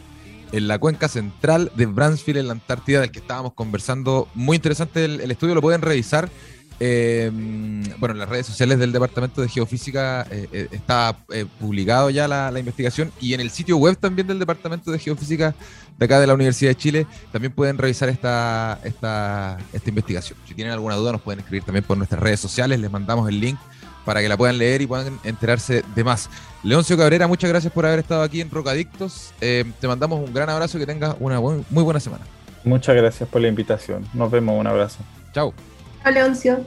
en 0.51 0.67
la 0.67 0.79
cuenca 0.79 1.09
central 1.09 1.71
de 1.75 1.85
Bransfield 1.85 2.39
en 2.39 2.47
la 2.47 2.53
Antártida, 2.53 3.01
del 3.01 3.11
que 3.11 3.19
estábamos 3.19 3.53
conversando. 3.53 4.27
Muy 4.33 4.55
interesante 4.55 5.05
el 5.05 5.29
estudio, 5.29 5.53
lo 5.53 5.61
pueden 5.61 5.83
revisar 5.83 6.27
Em, 6.83 7.83
bueno, 7.99 8.13
en 8.13 8.17
las 8.17 8.27
redes 8.27 8.47
sociales 8.47 8.79
del 8.79 8.91
Departamento 8.91 9.39
de 9.39 9.47
Geofísica 9.47 10.25
eh, 10.31 10.47
eh, 10.51 10.67
está 10.71 11.15
eh, 11.31 11.45
publicado 11.59 12.09
ya 12.09 12.27
la, 12.27 12.51
investigación 12.57 13.11
y 13.21 13.35
en 13.35 13.39
el 13.39 13.51
sitio 13.51 13.77
web 13.77 13.95
también 13.97 14.25
del 14.25 14.39
Departamento 14.39 14.89
de 14.89 14.97
Geofísica 14.97 15.53
de 15.99 16.05
acá 16.05 16.19
de 16.19 16.25
la 16.25 16.33
Universidad 16.33 16.71
de 16.71 16.75
Chile 16.75 17.07
también 17.31 17.53
pueden 17.53 17.77
revisar 17.77 18.09
esta, 18.09 18.79
esta, 18.83 19.59
esta 19.71 19.89
investigación. 19.89 20.39
Si 20.47 20.55
tienen 20.55 20.73
alguna 20.73 20.95
duda 20.95 21.11
nos 21.11 21.21
pueden 21.21 21.41
escribir 21.41 21.63
también 21.63 21.85
por 21.85 21.99
nuestras 21.99 22.19
redes 22.19 22.39
sociales, 22.39 22.79
les 22.79 22.89
mandamos 22.89 23.29
el 23.29 23.39
link 23.39 23.59
para 24.03 24.19
que 24.21 24.27
la 24.27 24.35
puedan 24.35 24.57
leer 24.57 24.81
y 24.81 24.87
puedan 24.87 25.19
enterarse 25.23 25.83
de 25.93 26.03
más. 26.03 26.31
Leoncio 26.63 26.97
Cabrera, 26.97 27.27
muchas 27.27 27.51
gracias 27.51 27.71
por 27.71 27.85
haber 27.85 27.99
estado 27.99 28.23
aquí 28.23 28.41
en 28.41 28.49
Rocadictos. 28.49 29.35
te 29.39 29.87
mandamos 29.87 30.27
un 30.27 30.33
gran 30.33 30.49
abrazo 30.49 30.79
y 30.79 30.81
que 30.81 30.87
tengas 30.87 31.15
una 31.19 31.39
muy 31.39 31.83
buena 31.83 31.99
semana. 31.99 32.25
Muchas 32.63 32.95
gracias 32.95 33.29
por 33.29 33.39
la 33.39 33.49
invitación. 33.49 34.03
Nos 34.15 34.31
vemos, 34.31 34.59
un 34.59 34.65
abrazo. 34.65 34.97
Chao. 35.31 35.53
Leoncio. 36.09 36.65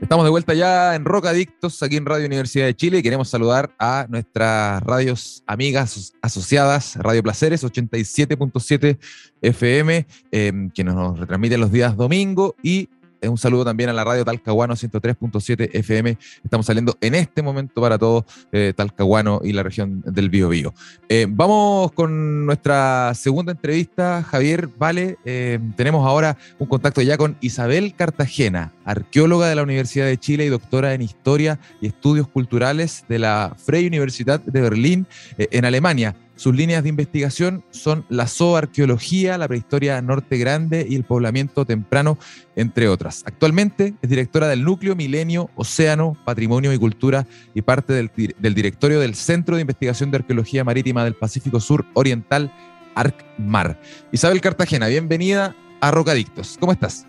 Estamos 0.00 0.26
de 0.26 0.30
vuelta 0.30 0.52
ya 0.52 0.94
en 0.94 1.06
Rocadictos, 1.06 1.82
aquí 1.82 1.96
en 1.96 2.04
Radio 2.04 2.26
Universidad 2.26 2.66
de 2.66 2.76
Chile. 2.76 3.02
Queremos 3.02 3.30
saludar 3.30 3.74
a 3.78 4.06
nuestras 4.10 4.82
radios 4.82 5.42
amigas 5.46 6.12
asociadas, 6.20 6.96
Radio 6.96 7.22
Placeres 7.22 7.64
87.7 7.64 8.98
FM, 9.40 10.06
eh, 10.30 10.52
que 10.74 10.84
nos 10.84 11.18
retransmite 11.18 11.56
los 11.56 11.72
días 11.72 11.96
domingo, 11.96 12.54
y 12.62 12.90
un 13.28 13.38
saludo 13.38 13.64
también 13.64 13.90
a 13.90 13.92
la 13.92 14.04
radio 14.04 14.24
Talcahuano 14.24 14.74
103.7 14.74 15.70
FM. 15.72 16.18
Estamos 16.42 16.66
saliendo 16.66 16.96
en 17.00 17.14
este 17.14 17.42
momento 17.42 17.80
para 17.80 17.98
todo 17.98 18.24
eh, 18.52 18.72
Talcahuano 18.76 19.40
y 19.44 19.52
la 19.52 19.62
región 19.62 20.02
del 20.06 20.30
Biobío. 20.30 20.74
Eh, 21.08 21.26
vamos 21.28 21.92
con 21.92 22.46
nuestra 22.46 23.12
segunda 23.14 23.52
entrevista, 23.52 24.22
Javier 24.22 24.68
Vale. 24.78 25.18
Eh, 25.24 25.58
tenemos 25.76 26.06
ahora 26.06 26.36
un 26.58 26.66
contacto 26.66 27.02
ya 27.02 27.16
con 27.16 27.36
Isabel 27.40 27.94
Cartagena, 27.94 28.72
arqueóloga 28.84 29.48
de 29.48 29.54
la 29.54 29.62
Universidad 29.62 30.06
de 30.06 30.18
Chile 30.18 30.44
y 30.44 30.48
doctora 30.48 30.94
en 30.94 31.02
Historia 31.02 31.58
y 31.80 31.86
Estudios 31.86 32.28
Culturales 32.28 33.04
de 33.08 33.18
la 33.18 33.56
Freie 33.56 33.88
Universidad 33.88 34.40
de 34.40 34.60
Berlín 34.60 35.06
en 35.38 35.64
Alemania. 35.64 36.16
Sus 36.36 36.54
líneas 36.54 36.82
de 36.82 36.88
investigación 36.88 37.64
son 37.70 38.04
la 38.08 38.26
zooarqueología, 38.26 39.38
la 39.38 39.46
prehistoria 39.46 40.02
norte 40.02 40.36
grande 40.36 40.84
y 40.88 40.96
el 40.96 41.04
poblamiento 41.04 41.64
temprano, 41.64 42.18
entre 42.56 42.88
otras. 42.88 43.22
Actualmente 43.24 43.94
es 44.02 44.10
directora 44.10 44.48
del 44.48 44.64
Núcleo 44.64 44.96
Milenio, 44.96 45.50
Océano, 45.54 46.16
Patrimonio 46.24 46.72
y 46.72 46.78
Cultura 46.78 47.26
y 47.54 47.62
parte 47.62 47.92
del, 47.92 48.10
directorio 48.54 48.98
del 48.98 49.14
Centro 49.14 49.54
de 49.54 49.62
Investigación 49.62 50.10
de 50.10 50.18
Arqueología 50.18 50.64
Marítima 50.64 51.04
del 51.04 51.14
Pacífico 51.14 51.60
Sur 51.60 51.86
Oriental, 51.94 52.52
ARCMAR. 52.96 53.80
Isabel 54.10 54.40
Cartagena, 54.40 54.88
bienvenida 54.88 55.54
a 55.80 55.92
Rocadictos. 55.92 56.56
¿Cómo 56.58 56.72
estás? 56.72 57.06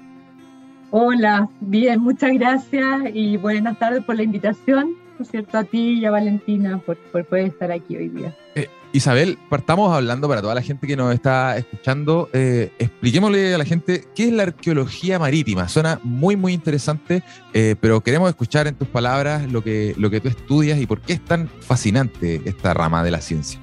Hola, 0.92 1.50
bien, 1.62 2.00
muchas 2.00 2.32
gracias 2.34 3.02
y 3.14 3.38
buenas 3.38 3.80
tardes 3.80 4.04
por 4.04 4.16
la 4.16 4.24
invitación, 4.24 4.96
por 5.18 5.26
cierto, 5.26 5.58
a 5.58 5.64
ti 5.64 6.00
y 6.00 6.06
a 6.06 6.12
Valentina 6.12 6.78
por, 6.86 6.98
por 7.12 7.26
poder 7.26 7.48
estar 7.48 7.72
aquí 7.72 7.98
hoy 7.98 8.10
día. 8.10 8.36
Eh, 8.54 8.68
Isabel, 8.96 9.38
partamos 9.50 9.94
hablando 9.94 10.30
para 10.30 10.42
toda 10.42 10.56
la 10.56 10.62
gente 10.62 10.88
que 10.88 10.96
nos 10.96 11.14
está 11.14 11.58
escuchando, 11.58 12.30
eh, 12.32 12.72
expliquémosle 12.80 13.54
a 13.54 13.58
la 13.58 13.66
gente 13.66 14.06
qué 14.16 14.28
es 14.28 14.32
la 14.32 14.44
arqueología 14.44 15.20
marítima. 15.20 15.68
Suena 15.68 16.00
muy, 16.02 16.38
muy 16.38 16.54
interesante, 16.54 17.22
eh, 17.54 17.76
pero 17.82 18.00
queremos 18.00 18.30
escuchar 18.30 18.68
en 18.68 18.76
tus 18.76 18.88
palabras 18.88 19.52
lo 19.52 19.62
que, 19.62 19.94
lo 19.98 20.10
que 20.10 20.22
tú 20.22 20.30
estudias 20.30 20.80
y 20.80 20.86
por 20.86 21.02
qué 21.02 21.12
es 21.12 21.26
tan 21.26 21.50
fascinante 21.50 22.42
esta 22.46 22.74
rama 22.74 23.04
de 23.04 23.12
la 23.12 23.20
ciencia. 23.20 23.60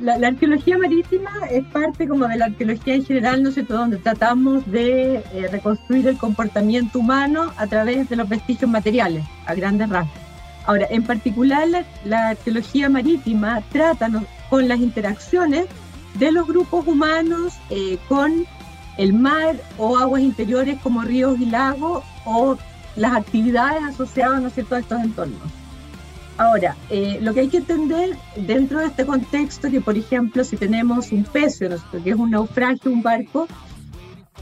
La, 0.00 0.14
arqueología 0.28 0.78
marítima 0.78 1.30
es 1.50 1.66
parte 1.66 2.08
como 2.08 2.26
de 2.26 2.36
la 2.38 2.46
arqueología 2.46 2.94
en 2.94 3.04
general, 3.04 3.42
¿no 3.42 3.50
sé, 3.50 3.64
donde 3.64 3.98
tratamos 3.98 4.64
de 4.72 5.16
eh, 5.16 5.48
reconstruir 5.52 6.08
el 6.08 6.16
comportamiento 6.16 7.00
humano 7.00 7.52
a 7.58 7.66
través 7.66 8.08
de 8.08 8.16
los 8.16 8.30
vestigios 8.30 8.70
materiales, 8.70 9.24
a 9.44 9.54
grandes 9.54 9.90
rasgos. 9.90 10.23
Ahora, 10.66 10.86
en 10.90 11.02
particular, 11.02 11.68
la, 12.04 12.28
arqueología 12.28 12.88
marítima 12.88 13.62
trata 13.70 14.08
con 14.48 14.68
las 14.68 14.80
interacciones 14.80 15.66
de 16.14 16.32
los 16.32 16.46
grupos 16.46 16.86
humanos 16.86 17.54
eh, 17.70 17.98
con 18.08 18.46
el 18.96 19.12
mar 19.12 19.56
o 19.76 19.98
aguas 19.98 20.22
interiores 20.22 20.78
como 20.82 21.02
ríos 21.02 21.38
y 21.40 21.46
lagos 21.46 22.04
o 22.24 22.56
las 22.96 23.12
actividades 23.12 23.82
asociadas 23.82 24.40
¿no 24.40 24.46
a 24.46 24.78
estos 24.80 25.02
entornos. 25.02 25.42
Ahora, 26.36 26.76
eh, 26.90 27.18
lo 27.20 27.32
que 27.32 27.40
hay 27.40 27.48
que 27.48 27.58
entender 27.58 28.16
dentro 28.36 28.80
de 28.80 28.86
este 28.86 29.06
contexto, 29.06 29.70
que 29.70 29.80
por 29.80 29.96
ejemplo, 29.96 30.42
si 30.42 30.56
tenemos 30.56 31.12
un 31.12 31.24
pecio, 31.24 31.68
que 32.02 32.10
es 32.10 32.16
un 32.16 32.30
naufragio, 32.30 32.90
un 32.90 33.02
barco, 33.02 33.46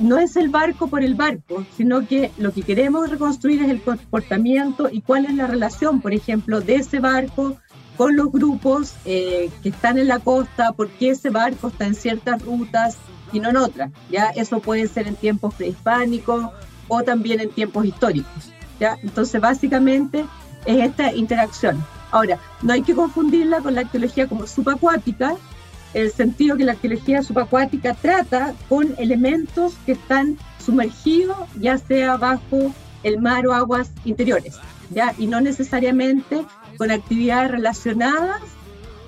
no 0.00 0.18
es 0.18 0.36
el 0.36 0.48
barco 0.48 0.88
por 0.88 1.02
el 1.02 1.14
barco, 1.14 1.64
sino 1.76 2.06
que 2.06 2.30
lo 2.38 2.52
que 2.52 2.62
queremos 2.62 3.10
reconstruir 3.10 3.62
es 3.62 3.70
el 3.70 3.82
comportamiento 3.82 4.88
y 4.90 5.02
cuál 5.02 5.26
es 5.26 5.34
la 5.34 5.46
relación, 5.46 6.00
por 6.00 6.14
ejemplo, 6.14 6.60
de 6.60 6.76
ese 6.76 6.98
barco 6.98 7.56
con 7.96 8.16
los 8.16 8.32
grupos 8.32 8.94
eh, 9.04 9.50
que 9.62 9.68
están 9.68 9.98
en 9.98 10.08
la 10.08 10.18
costa, 10.18 10.72
por 10.72 10.88
qué 10.88 11.10
ese 11.10 11.30
barco 11.30 11.68
está 11.68 11.86
en 11.86 11.94
ciertas 11.94 12.42
rutas 12.42 12.96
y 13.32 13.40
no 13.40 13.50
en 13.50 13.56
otras. 13.56 13.90
¿ya? 14.10 14.30
Eso 14.30 14.60
puede 14.60 14.88
ser 14.88 15.06
en 15.06 15.14
tiempos 15.14 15.54
prehispánicos 15.54 16.46
o 16.88 17.02
también 17.02 17.40
en 17.40 17.50
tiempos 17.50 17.84
históricos. 17.84 18.50
¿ya? 18.80 18.96
Entonces, 19.02 19.40
básicamente 19.40 20.24
es 20.64 20.84
esta 20.84 21.14
interacción. 21.14 21.84
Ahora, 22.10 22.38
no 22.62 22.72
hay 22.72 22.82
que 22.82 22.94
confundirla 22.94 23.60
con 23.60 23.74
la 23.74 23.82
arqueología 23.82 24.26
como 24.26 24.46
subacuática, 24.46 25.36
el 25.94 26.10
sentido 26.12 26.56
que 26.56 26.64
la 26.64 26.72
arqueología 26.72 27.22
subacuática 27.22 27.94
trata 27.94 28.54
con 28.68 28.94
elementos 28.98 29.74
que 29.86 29.92
están 29.92 30.38
sumergidos, 30.64 31.38
ya 31.60 31.78
sea 31.78 32.16
bajo 32.16 32.72
el 33.02 33.20
mar 33.20 33.46
o 33.46 33.52
aguas 33.52 33.90
interiores, 34.04 34.56
¿ya? 34.90 35.14
y 35.18 35.26
no 35.26 35.40
necesariamente 35.40 36.44
con 36.78 36.90
actividades 36.90 37.50
relacionadas 37.50 38.40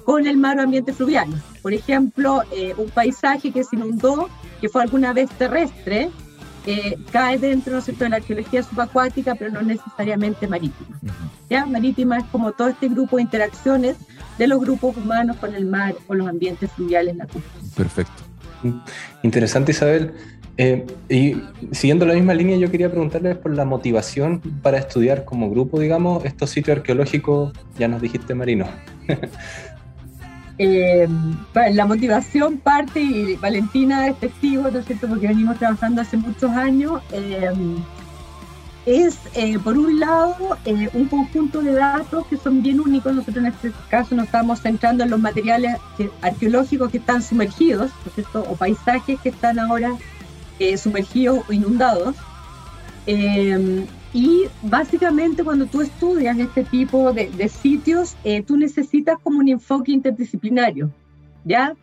con 0.04 0.26
el 0.26 0.36
mar 0.36 0.58
o 0.58 0.62
ambiente 0.62 0.92
fluvial. 0.92 1.28
Por 1.62 1.72
ejemplo, 1.72 2.42
eh, 2.52 2.74
un 2.76 2.90
paisaje 2.90 3.50
que 3.50 3.64
se 3.64 3.76
inundó, 3.76 4.28
que 4.60 4.68
fue 4.68 4.82
alguna 4.82 5.12
vez 5.12 5.30
terrestre, 5.30 6.10
eh, 6.66 6.98
cae 7.12 7.38
dentro 7.38 7.80
de 7.80 8.08
la 8.08 8.16
arqueología 8.16 8.62
subacuática, 8.62 9.34
pero 9.34 9.50
no 9.50 9.62
necesariamente 9.62 10.46
marítima. 10.46 10.98
¿ya? 11.48 11.66
Marítima 11.66 12.18
es 12.18 12.24
como 12.26 12.52
todo 12.52 12.68
este 12.68 12.88
grupo 12.88 13.16
de 13.16 13.22
interacciones 13.22 13.96
de 14.38 14.46
los 14.46 14.60
grupos 14.60 14.96
humanos 14.96 15.36
con 15.36 15.54
el 15.54 15.66
mar 15.66 15.94
o 16.08 16.14
los 16.14 16.28
ambientes 16.28 16.70
fluviales 16.72 17.16
costa. 17.18 17.40
Perfecto. 17.76 18.22
Interesante, 19.22 19.72
Isabel. 19.72 20.12
Eh, 20.56 20.86
y 21.08 21.36
siguiendo 21.72 22.06
la 22.06 22.14
misma 22.14 22.32
línea, 22.34 22.56
yo 22.56 22.70
quería 22.70 22.88
preguntarles 22.88 23.36
por 23.36 23.54
la 23.54 23.64
motivación 23.64 24.40
para 24.62 24.78
estudiar 24.78 25.24
como 25.24 25.50
grupo, 25.50 25.80
digamos, 25.80 26.24
estos 26.24 26.50
sitios 26.50 26.78
arqueológicos, 26.78 27.52
ya 27.78 27.88
nos 27.88 28.00
dijiste, 28.00 28.34
Marino. 28.34 28.66
Eh, 30.56 31.08
la 31.72 31.84
motivación 31.84 32.58
parte, 32.58 33.00
y 33.00 33.34
Valentina 33.34 34.06
es 34.06 34.20
testigo, 34.20 34.70
¿no 34.70 34.78
es 34.78 34.84
cierto?, 34.84 35.08
porque 35.08 35.26
venimos 35.26 35.58
trabajando 35.58 36.00
hace 36.00 36.16
muchos 36.16 36.48
años, 36.52 37.02
eh, 37.10 37.50
es, 38.86 39.18
eh, 39.34 39.58
por 39.58 39.78
un 39.78 39.98
lado, 39.98 40.58
un 40.92 41.06
conjunto 41.06 41.62
de 41.62 41.72
datos 41.72 42.26
que 42.26 42.36
son 42.36 42.62
bien 42.62 42.80
únicos. 42.80 43.14
Nosotros 43.14 43.44
en 43.44 43.46
este 43.46 43.72
caso 43.88 44.14
nos 44.14 44.26
estamos 44.26 44.60
centrando 44.60 45.04
en 45.04 45.10
los 45.10 45.20
materiales 45.20 45.76
arqueológicos 46.20 46.90
que 46.90 46.98
están 46.98 47.22
sumergidos, 47.22 47.90
¿no 48.04 48.08
es 48.08 48.14
cierto?, 48.14 48.44
o 48.48 48.56
paisajes 48.56 49.18
que 49.20 49.30
están 49.30 49.58
ahora 49.58 49.96
sumergidos 50.76 51.40
o 51.48 51.52
inundados. 51.52 52.14
Y 54.14 54.44
básicamente 54.62 55.42
cuando 55.42 55.66
tú 55.66 55.80
estudias 55.80 56.38
este 56.38 56.62
tipo 56.62 57.12
de, 57.12 57.48
sitios, 57.48 58.16
eh, 58.22 58.42
tú 58.42 58.56
necesitas 58.56 59.18
como 59.20 59.40
un 59.40 59.48
enfoque 59.48 59.90
interdisciplinario, 59.90 60.88
¿ya? 61.44 61.74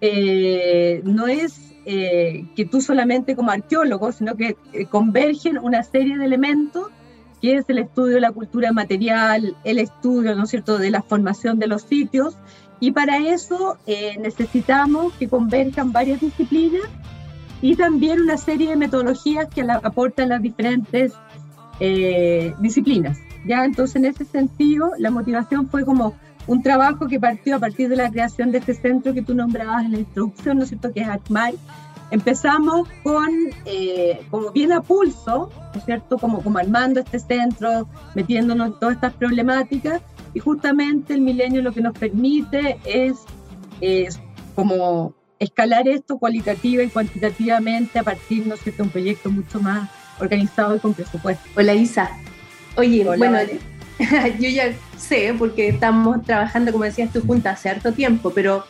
Eh, 0.00 1.00
no 1.02 1.26
es 1.26 1.74
eh, 1.86 2.44
que 2.54 2.66
tú 2.66 2.80
solamente 2.80 3.34
como 3.34 3.50
arqueólogo, 3.50 4.12
sino 4.12 4.36
que 4.36 4.56
convergen 4.90 5.58
una 5.58 5.82
serie 5.82 6.18
de 6.18 6.24
elementos 6.26 6.88
que 7.40 7.56
es 7.56 7.64
el 7.68 7.78
estudio 7.78 8.14
de 8.14 8.20
la 8.20 8.32
cultura 8.32 8.72
material, 8.72 9.56
el 9.64 9.78
estudio, 9.78 10.34
¿no 10.34 10.44
es 10.44 10.50
cierto?, 10.50 10.78
de 10.78 10.90
la 10.90 11.02
formación 11.02 11.58
de 11.58 11.66
los 11.66 11.82
sitios, 11.82 12.36
y 12.80 12.92
para 12.92 13.18
eso 13.18 13.76
necesitamos 14.18 15.12
que 15.14 15.28
converjan 15.28 15.92
varias 15.92 16.20
disciplinas 16.20 16.88
y 17.62 17.74
también 17.76 18.20
una 18.20 18.36
serie 18.36 18.70
de 18.70 18.76
metodologías 18.76 19.48
que 19.48 19.62
aportan 19.62 20.28
las 20.30 20.42
diferentes 20.42 21.12
eh, 21.80 22.54
disciplinas. 22.60 23.18
¿ya? 23.46 23.64
Entonces, 23.64 23.96
en 23.96 24.04
ese 24.06 24.24
sentido, 24.24 24.92
la 24.98 25.10
motivación 25.10 25.68
fue 25.68 25.84
como 25.84 26.14
un 26.46 26.62
trabajo 26.62 27.06
que 27.08 27.18
partió 27.18 27.56
a 27.56 27.58
partir 27.58 27.88
de 27.88 27.96
la 27.96 28.10
creación 28.10 28.52
de 28.52 28.58
este 28.58 28.74
centro 28.74 29.12
que 29.12 29.22
tú 29.22 29.34
nombrabas 29.34 29.84
en 29.84 29.92
la 29.92 29.98
introducción, 29.98 30.58
¿no 30.58 30.62
es 30.64 30.70
cierto?, 30.70 30.92
que 30.92 31.00
es 31.00 31.08
ACMAR. 31.08 31.54
Empezamos 32.10 32.88
con, 33.02 33.28
eh, 33.64 34.20
como 34.30 34.52
bien 34.52 34.72
a 34.72 34.80
pulso, 34.80 35.50
¿no 35.74 35.78
es 35.78 35.84
cierto?, 35.84 36.18
como, 36.18 36.40
como 36.42 36.58
armando 36.58 37.00
este 37.00 37.18
centro, 37.18 37.88
metiéndonos 38.14 38.68
en 38.68 38.78
todas 38.78 38.94
estas 38.94 39.14
problemáticas, 39.14 40.00
y 40.32 40.38
justamente 40.38 41.14
el 41.14 41.20
milenio 41.20 41.62
lo 41.62 41.72
que 41.72 41.80
nos 41.80 41.98
permite 41.98 42.78
es, 42.84 43.16
es 43.80 44.20
como 44.54 45.14
escalar 45.38 45.88
esto 45.88 46.18
cualitativa 46.18 46.82
y 46.82 46.88
cuantitativamente 46.88 47.98
a 47.98 48.02
partir, 48.02 48.46
¿no 48.46 48.54
es 48.54 48.60
cierto?, 48.60 48.82
de 48.82 48.86
un 48.88 48.92
proyecto 48.92 49.30
mucho 49.30 49.60
más 49.60 49.90
organizado 50.20 50.76
y 50.76 50.78
con 50.78 50.94
presupuesto. 50.94 51.42
Hola 51.56 51.74
Isa. 51.74 52.08
Oye, 52.76 53.04
bueno, 53.04 53.38
yo 54.38 54.48
ya 54.48 54.72
sé, 54.96 55.34
porque 55.38 55.68
estamos 55.68 56.22
trabajando, 56.22 56.72
como 56.72 56.84
decías 56.84 57.12
tú, 57.12 57.22
juntas 57.22 57.58
hace 57.58 57.70
harto 57.70 57.92
tiempo, 57.92 58.30
pero 58.34 58.64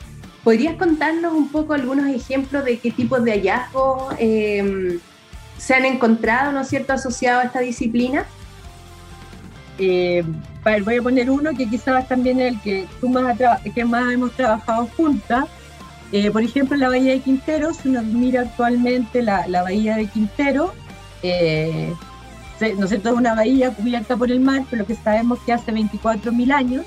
¿podrías 0.45 0.77
contarnos 0.77 1.33
un 1.33 1.49
poco 1.49 1.75
algunos 1.75 2.07
ejemplos 2.07 2.65
de 2.65 2.79
qué 2.79 2.91
tipos 2.91 3.25
de 3.25 3.33
hallazgos 3.33 4.15
em, 4.19 5.01
se 5.59 5.75
han 5.75 5.85
encontrado, 5.85 6.53
¿no 6.53 6.61
es 6.61 6.69
cierto?, 6.69 6.93
asociados 6.93 7.43
a 7.43 7.47
esta 7.47 7.61
disciplina. 7.61 8.27
Eh, 9.79 10.25
voy 10.85 10.97
a 10.97 11.03
poner 11.03 11.31
uno 11.31 11.51
que 11.55 11.69
quizás 11.69 12.09
también 12.09 12.41
el 12.41 12.61
que 12.61 12.87
tú 13.01 13.09
más, 13.09 13.37
que 13.75 13.85
más 13.85 14.13
hemos 14.13 14.33
trabajado 14.33 14.89
juntas. 14.97 15.47
Eh, 16.13 16.31
por 16.31 16.43
ejemplo, 16.43 16.77
la 16.77 16.89
Bahía 16.89 17.13
de 17.13 17.21
Quintero, 17.21 17.75
si 17.75 17.89
uno 17.89 18.03
mira 18.03 18.43
actualmente 18.43 19.23
la, 19.23 19.47
la 19.49 19.63
Bahía 19.63 19.97
de 19.97 20.07
Quintero, 20.07 20.73
eh, 21.23 21.93
¿no 22.61 22.85
es 22.85 22.89
cierto? 22.89 23.11
Es 23.11 23.15
una 23.15 23.35
bahía 23.35 23.71
cubierta 23.71 24.17
por 24.17 24.31
el 24.31 24.41
mar, 24.41 24.65
pero 24.71 24.87
que 24.87 24.95
sabemos 24.95 25.39
que 25.41 25.53
hace 25.53 25.73
24.000 25.73 26.53
años, 26.53 26.87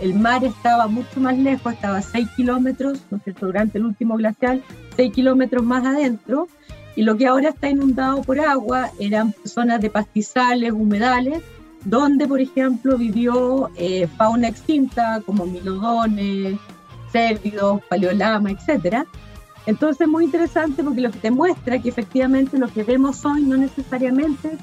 el 0.00 0.14
mar 0.14 0.44
estaba 0.44 0.86
mucho 0.86 1.20
más 1.20 1.36
lejos, 1.36 1.74
estaba 1.74 1.98
a 1.98 2.02
6 2.02 2.28
kilómetros, 2.36 3.00
¿no 3.10 3.18
es 3.18 3.24
cierto? 3.24 3.46
Durante 3.46 3.78
el 3.78 3.84
último 3.84 4.16
glacial, 4.16 4.62
6 4.96 5.12
kilómetros 5.12 5.62
más 5.64 5.84
adentro, 5.84 6.48
y 6.96 7.02
lo 7.02 7.16
que 7.16 7.26
ahora 7.26 7.50
está 7.50 7.68
inundado 7.68 8.22
por 8.22 8.40
agua 8.40 8.90
eran 8.98 9.34
zonas 9.44 9.80
de 9.80 9.90
pastizales, 9.90 10.72
humedales, 10.72 11.42
donde, 11.84 12.26
por 12.26 12.40
ejemplo, 12.40 12.98
vivió 12.98 13.70
eh, 13.76 14.06
fauna 14.16 14.48
extinta 14.48 15.22
como 15.24 15.46
milodones, 15.46 16.58
cérvidos, 17.10 17.82
paleolama, 17.88 18.50
etcétera, 18.50 19.06
entonces, 19.66 20.08
muy 20.08 20.24
interesante 20.24 20.82
porque 20.82 21.00
lo 21.00 21.10
que 21.10 21.18
te 21.18 21.30
muestra 21.30 21.78
que 21.78 21.88
efectivamente 21.88 22.58
lo 22.58 22.68
que 22.68 22.82
vemos 22.82 23.24
hoy 23.24 23.42
no 23.42 23.56
necesariamente 23.56 24.56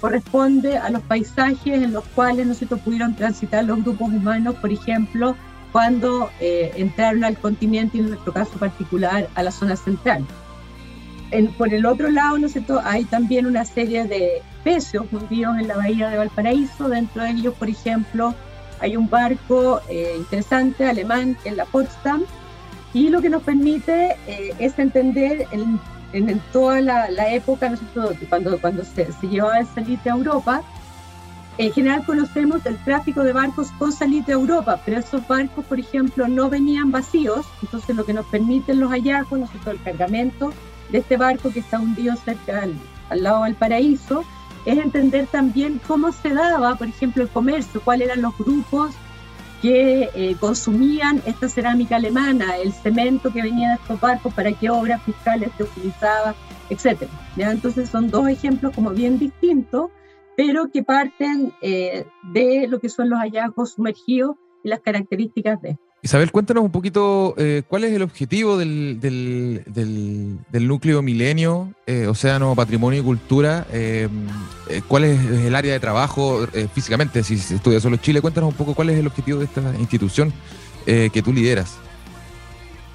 corresponde 0.00 0.76
a 0.76 0.90
los 0.90 1.02
paisajes 1.02 1.82
en 1.82 1.92
los 1.92 2.04
cuales 2.14 2.46
nosotros 2.46 2.80
pudieron 2.80 3.14
transitar 3.14 3.64
los 3.64 3.82
grupos 3.82 4.08
humanos, 4.08 4.54
por 4.56 4.72
ejemplo, 4.72 5.36
cuando 5.70 6.30
eh, 6.40 6.72
entraron 6.76 7.24
al 7.24 7.38
continente 7.38 7.96
y 7.96 8.00
en 8.00 8.10
nuestro 8.10 8.32
caso 8.32 8.52
particular 8.58 9.28
a 9.34 9.42
la 9.42 9.50
zona 9.50 9.76
central. 9.76 10.24
por 11.56 11.72
el 11.72 11.86
otro 11.86 12.10
lado, 12.10 12.36
¿no 12.38 12.48
hay 12.84 13.04
también 13.04 13.46
una 13.46 13.64
serie 13.64 14.04
de 14.04 14.42
pecios 14.64 15.06
hundidos 15.10 15.58
en 15.58 15.68
la 15.68 15.76
bahía 15.76 16.10
de 16.10 16.18
Valparaíso. 16.18 16.88
Dentro 16.88 17.22
de 17.22 17.30
ellos, 17.30 17.54
por 17.54 17.68
ejemplo, 17.68 18.34
hay 18.80 18.96
un 18.96 19.08
barco 19.08 19.80
eh, 19.88 20.14
interesante 20.16 20.84
alemán 20.84 21.36
que 21.42 21.50
es 21.50 21.56
la 21.56 21.64
Potsdam, 21.64 22.24
y 22.94 23.08
lo 23.08 23.22
que 23.22 23.30
nos 23.30 23.42
permite 23.42 24.16
eh, 24.26 24.54
es 24.58 24.78
entender 24.78 25.46
en, 25.50 25.80
en, 26.12 26.40
toda 26.52 26.80
la, 26.80 27.32
época, 27.32 27.70
nosotros, 27.70 28.16
cuando, 28.28 28.60
cuando 28.60 28.84
se, 28.84 29.10
se 29.12 29.28
llevaba 29.28 29.60
el 29.60 29.66
salite 29.66 30.10
a 30.10 30.14
Europa, 30.14 30.62
en 31.58 31.72
general 31.72 32.04
conocemos 32.04 32.64
el 32.66 32.76
tráfico 32.78 33.22
de 33.22 33.32
barcos 33.32 33.70
con 33.78 33.92
salite 33.92 34.32
a 34.32 34.36
Europa, 34.36 34.80
pero 34.84 34.98
esos 34.98 35.26
barcos, 35.26 35.64
por 35.66 35.78
ejemplo, 35.78 36.28
no 36.28 36.48
venían 36.48 36.90
vacíos, 36.90 37.46
entonces 37.62 37.94
lo 37.94 38.04
que 38.04 38.14
nos 38.14 38.26
permiten 38.26 38.80
los 38.80 38.90
hallazgos, 38.90 39.40
nosotros 39.40 39.74
el 39.74 39.82
cargamento 39.82 40.52
de 40.90 40.98
este 40.98 41.16
barco 41.16 41.50
que 41.50 41.60
está 41.60 41.78
hundido 41.78 42.14
cerca 42.16 42.62
al, 42.62 42.74
al 43.10 43.22
lado 43.22 43.44
del 43.44 43.54
paraíso, 43.54 44.24
es 44.64 44.78
entender 44.78 45.26
también 45.26 45.80
cómo 45.86 46.12
se 46.12 46.30
daba, 46.30 46.74
por 46.76 46.88
ejemplo, 46.88 47.22
el 47.22 47.28
comercio, 47.28 47.80
cuáles 47.82 48.08
eran 48.08 48.22
los 48.22 48.36
grupos 48.38 48.94
que 49.62 50.10
eh, 50.14 50.36
consumían 50.40 51.22
esta 51.24 51.48
cerámica 51.48 51.94
alemana, 51.94 52.56
el 52.56 52.72
cemento 52.72 53.32
que 53.32 53.42
venía 53.42 53.68
de 53.68 53.74
estos 53.76 54.00
barcos, 54.00 54.34
para 54.34 54.52
qué 54.52 54.68
obras 54.68 55.00
fiscales 55.04 55.50
se 55.56 55.62
utilizaba, 55.62 56.34
etc. 56.68 57.04
Entonces 57.36 57.88
son 57.88 58.10
dos 58.10 58.28
ejemplos 58.28 58.74
como 58.74 58.90
bien 58.90 59.20
distintos, 59.20 59.90
pero 60.36 60.68
que 60.72 60.82
parten 60.82 61.52
eh, 61.62 62.06
de 62.24 62.66
lo 62.66 62.80
que 62.80 62.88
son 62.88 63.08
los 63.08 63.20
hallazgos 63.20 63.74
sumergidos 63.74 64.36
y 64.64 64.68
las 64.68 64.80
características 64.80 65.62
de 65.62 65.78
Isabel, 66.04 66.32
cuéntanos 66.32 66.64
un 66.64 66.72
poquito 66.72 67.34
eh, 67.38 67.62
cuál 67.68 67.84
es 67.84 67.92
el 67.92 68.02
objetivo 68.02 68.58
del, 68.58 68.98
del, 68.98 70.66
núcleo 70.66 71.00
milenio, 71.00 71.72
eh, 71.86 72.08
Océano, 72.08 72.56
Patrimonio 72.56 73.00
y 73.00 73.04
Cultura. 73.04 73.68
Eh, 73.70 74.08
¿Cuál 74.88 75.04
es 75.04 75.24
el 75.24 75.54
área 75.54 75.72
de 75.72 75.78
trabajo 75.78 76.44
físicamente? 76.74 77.22
Si 77.22 77.38
se 77.38 77.54
estudia 77.54 77.78
solo 77.78 77.98
Chile, 77.98 78.20
cuéntanos 78.20 78.50
un 78.50 78.56
poco 78.56 78.74
cuál 78.74 78.90
es 78.90 78.98
el 78.98 79.06
objetivo 79.06 79.38
de 79.38 79.44
esta 79.44 79.62
institución 79.78 80.32
que 80.84 81.22
tú 81.24 81.32
lideras. 81.32 81.78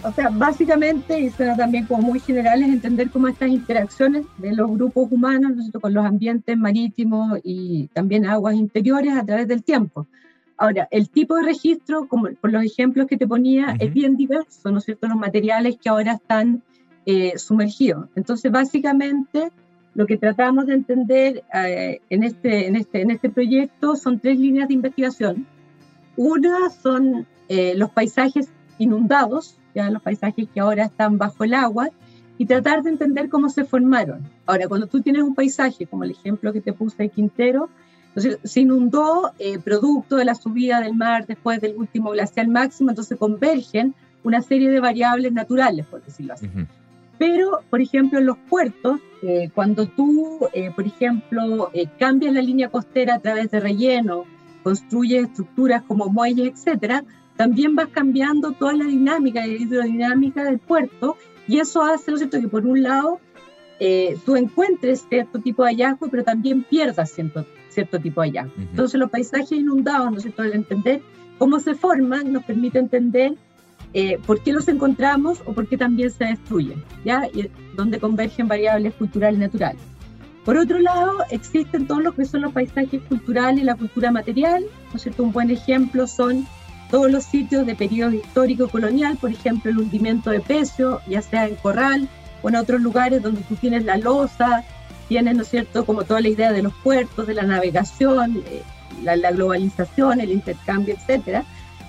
O 0.04 0.12
sea, 0.12 0.30
básicamente, 0.30 1.18
y 1.18 1.30
suena 1.30 1.56
también 1.56 1.86
como 1.86 2.02
muy 2.02 2.20
general, 2.20 2.62
es 2.62 2.70
entender 2.70 3.10
cómo 3.10 3.30
estas 3.30 3.50
interacciones 3.50 4.26
de 4.38 4.54
los 4.54 4.70
grupos 4.70 5.10
humanos 5.10 5.54
con 5.80 5.94
los 5.94 6.06
ambientes 6.06 6.58
marítimos 6.58 7.40
y 7.42 7.88
también 7.94 8.26
aguas 8.26 8.56
interiores 8.56 9.14
a 9.16 9.26
través 9.26 9.48
del 9.48 9.64
tiempo. 9.64 10.08
Ahora, 10.58 10.88
el 10.90 11.10
tipo 11.10 11.36
de 11.36 11.44
registro, 11.44 12.08
como 12.08 12.30
por 12.42 12.52
los 12.52 12.64
ejemplos 12.64 13.06
que 13.06 13.18
te 13.18 13.28
ponía, 13.28 13.76
es 13.80 13.94
bien 13.94 14.18
diverso, 14.18 14.72
¿no 14.72 14.80
es 14.80 14.86
cierto? 14.86 15.08
Los 15.08 15.18
materiales 15.18 15.78
que 15.78 15.90
ahora 15.90 16.14
están 16.14 16.64
eh, 17.06 17.38
sumergidos. 17.38 18.10
Entonces, 18.16 18.52
básicamente, 18.52 19.52
lo 19.94 20.08
que 20.08 20.18
tratamos 20.18 20.66
de 20.66 20.74
entender 20.74 21.44
eh, 21.54 22.02
en, 22.10 22.24
este, 22.24 22.68
en, 22.68 22.76
este, 22.76 23.02
en 23.02 23.12
este 23.12 23.30
proyecto 23.30 23.96
son 23.96 24.20
tres 24.20 24.40
líneas 24.40 24.68
de 24.68 24.74
investigación. 24.74 25.46
Una 26.16 26.72
son 26.72 27.28
eh, 27.50 27.76
los 27.76 27.92
paisajes 27.92 28.50
inundados, 28.80 29.60
ya 29.76 29.92
los 29.92 30.02
paisajes 30.02 30.48
que 30.52 30.60
ahora 30.60 30.86
están 30.86 31.20
bajo 31.20 31.44
el 31.44 31.54
agua, 31.54 31.90
y 32.40 32.46
tratar 32.46 32.84
de 32.84 32.92
entender 32.92 33.30
cómo 33.30 33.50
se 33.50 33.64
formaron. 33.64 34.28
Ahora, 34.46 34.68
cuando 34.68 34.88
tú 34.88 35.02
tienes 35.02 35.24
un 35.24 35.36
paisaje, 35.36 35.86
como 35.86 36.04
el 36.04 36.12
ejemplo 36.12 36.54
que 36.54 36.62
te 36.62 36.74
puse 36.74 37.04
de 37.04 37.10
Quintero, 37.10 37.70
entonces, 38.18 38.40
se 38.52 38.62
inundó 38.62 39.32
eh, 39.38 39.60
producto 39.60 40.16
de 40.16 40.26
la 40.26 40.34
subida 40.34 40.82
del 40.82 40.96
mar 40.96 41.28
después 41.28 41.62
del 41.62 41.76
último 41.78 42.10
glacial 42.10 42.48
máximo, 42.48 42.90
entonces 42.90 43.16
convergen 43.16 43.94
una 44.24 44.42
serie 44.42 44.72
de 44.72 44.80
variables 44.80 45.32
naturales, 45.34 45.86
por 45.86 46.04
decirlo 46.04 46.34
así. 46.34 46.50
Pero, 47.20 47.60
por 47.70 47.80
ejemplo, 47.80 48.18
en 48.18 48.26
los 48.26 48.38
puertos, 48.50 49.00
eh, 49.22 49.52
cuando 49.54 49.86
tú, 49.86 50.40
eh, 50.54 50.72
por 50.76 50.88
ejemplo, 50.88 51.72
cambias 52.00 52.34
la 52.34 52.42
línea 52.42 52.70
costera 52.70 53.16
a 53.16 53.20
través 53.20 53.52
de 53.52 53.60
relleno, 53.60 54.26
construyes 54.64 55.26
estructuras 55.26 55.84
como 55.84 56.08
muelles, 56.08 56.54
etcétera, 56.54 57.04
también 57.36 57.76
vas 57.76 57.90
cambiando 57.90 58.54
toda 58.54 58.74
la 58.74 58.86
dinámica 58.86 59.46
y 59.46 59.62
hidrodinámica 59.62 60.44
del 60.44 60.58
puerto, 60.58 61.18
y 61.48 61.60
eso 61.60 61.84
hace, 61.84 62.10
¿no 62.10 62.18
es 62.18 62.22
cierto?, 62.22 62.42
que 62.42 62.48
por 62.48 62.66
un 62.66 62.82
lado 62.82 63.20
tú 64.26 64.36
encuentres 64.36 65.06
cierto 65.08 65.38
tipo 65.40 65.64
de 65.64 65.70
hallazgo, 65.70 66.08
pero 66.10 66.24
también 66.24 66.64
pierdas 66.64 67.12
cierto, 67.12 67.46
cierto 67.78 68.00
tipo 68.00 68.22
de 68.22 68.30
hallazgos. 68.30 68.58
Entonces 68.58 69.00
los 69.00 69.12
paisajes 69.12 69.52
inundados, 69.52 70.12
¿no 70.12 70.18
es 70.18 70.24
cierto?, 70.24 70.44
el 70.44 70.54
entender 70.54 71.02
cómo 71.38 71.60
se 71.60 71.76
forman 71.76 72.34
nos 72.34 72.44
permite 72.44 72.80
entender 72.80 73.36
eh, 73.94 74.18
por 74.26 74.42
qué 74.42 74.52
los 74.52 74.68
encontramos 74.68 75.42
o 75.46 75.54
por 75.54 75.68
qué 75.68 75.78
también 75.78 76.10
se 76.10 76.26
destruyen, 76.26 76.84
¿ya? 77.06 77.28
Y 77.34 77.50
donde 77.76 78.00
convergen 78.00 78.48
variables 78.48 78.96
culturales 78.96 79.38
y 79.38 79.42
naturales. 79.42 79.82
Por 80.44 80.58
otro 80.58 80.80
lado, 80.80 81.12
existen 81.30 81.86
todos 81.86 82.02
lo 82.02 82.14
que 82.14 82.26
son 82.26 82.42
los 82.42 82.54
paisajes 82.54 83.02
culturales 83.04 83.62
y 83.62 83.66
la 83.66 83.76
cultura 83.76 84.12
material, 84.12 84.64
¿no 84.90 84.96
es 84.96 85.04
cierto? 85.04 85.24
Un 85.24 85.32
buen 85.32 85.52
ejemplo 85.52 86.08
son 86.08 86.48
todos 86.90 87.12
los 87.12 87.26
sitios 87.26 87.66
de 87.68 87.76
periodo 87.76 88.14
histórico 88.14 88.68
colonial, 88.70 89.18
por 89.18 89.30
ejemplo, 89.30 89.70
el 89.70 89.78
hundimiento 89.78 90.32
de 90.32 90.40
pecio, 90.40 91.02
ya 91.08 91.22
sea 91.22 91.48
en 91.48 91.56
Corral 91.58 92.10
o 92.42 92.50
en 92.50 92.56
otros 92.56 92.82
lugares 92.82 93.22
donde 93.22 93.42
tú 93.42 93.56
tienes 93.56 93.84
la 93.84 93.98
losa, 93.98 94.64
tiene, 95.08 95.34
¿no 95.34 95.44
es 95.44 95.50
cierto?, 95.50 95.86
como 95.86 96.04
toda 96.04 96.22
la 96.22 96.30
idea 96.30 96.52
de 96.52 96.64
los 96.64 96.74
puertos, 96.84 97.28
de 97.28 97.34
la 97.34 97.44
navegación, 97.44 98.44
eh, 98.46 98.64
la, 99.04 99.32
globalización, 99.32 100.20
el 100.22 100.32
intercambio, 100.32 100.96
etcétera. 100.96 101.46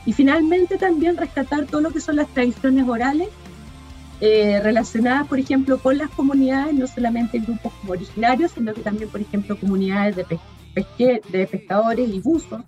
Y 0.07 0.13
finalmente 0.13 0.79
también 0.79 1.17
rescatar 1.17 1.67
todo 1.67 1.81
lo 1.81 1.91
que 1.91 2.01
son 2.01 2.17
las 2.17 2.29
tradiciones 2.29 2.89
orales 2.89 3.29
eh, 4.21 4.61
relacionadas, 4.63 5.27
por 5.29 5.39
ejemplo, 5.39 5.79
con 5.79 5.99
las 5.99 6.11
comunidades, 6.11 6.75
no 6.75 6.87
solamente 6.87 7.39
grupos 7.39 7.73
originarios, 7.87 8.53
sino 8.53 8.75
que 8.75 8.81
también, 8.81 9.09
por 9.09 9.21
ejemplo, 9.21 9.59
comunidades 9.59 10.17
de, 10.17 11.23
de 11.31 11.47
pescadores 11.47 12.09
y 12.09 12.21
buzos, 12.21 12.63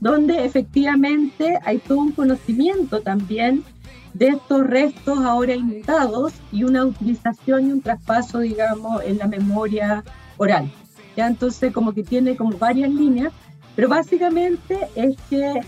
donde 0.00 0.44
efectivamente 0.44 1.58
hay 1.64 1.78
todo 1.78 1.98
un 1.98 2.12
conocimiento 2.12 3.00
también 3.00 3.64
de 4.14 4.28
estos 4.28 4.66
restos 4.66 5.18
ahora 5.20 5.54
inundados 5.54 6.34
y 6.50 6.64
una 6.64 6.84
utilización 6.84 7.68
y 7.68 7.72
un 7.72 7.80
traspaso, 7.80 8.40
digamos, 8.40 9.02
en 9.04 9.18
la 9.18 9.26
memoria 9.26 10.04
oral. 10.36 10.70
¿ya? 11.16 11.26
Entonces, 11.26 11.72
como 11.72 11.92
que 11.92 12.02
tiene 12.02 12.36
como 12.36 12.56
varias 12.58 12.90
líneas, 12.90 13.32
pero 13.74 13.88
básicamente 13.88 14.78
es 14.94 15.16
que 15.30 15.60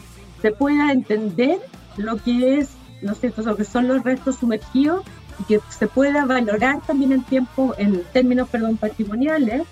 se 0.43 0.51
pueda 0.53 0.93
entender 0.93 1.59
lo 1.97 2.17
que 2.17 2.59
es, 2.59 2.71
no 3.03 3.15
sé, 3.15 3.33
lo 3.37 3.57
que 3.57 3.65
son 3.65 3.89
los 3.89 4.03
restos 4.03 4.37
sumergidos 4.37 5.05
y 5.41 5.45
que 5.45 5.61
se 5.71 5.87
pueda 5.87 6.27
valorar 6.27 6.81
también 6.87 7.13
en 7.13 7.23
tiempo, 7.25 7.75
en 7.79 8.03
términos, 8.13 8.49
perdón, 8.49 8.77
patrimoniales, 8.77 9.63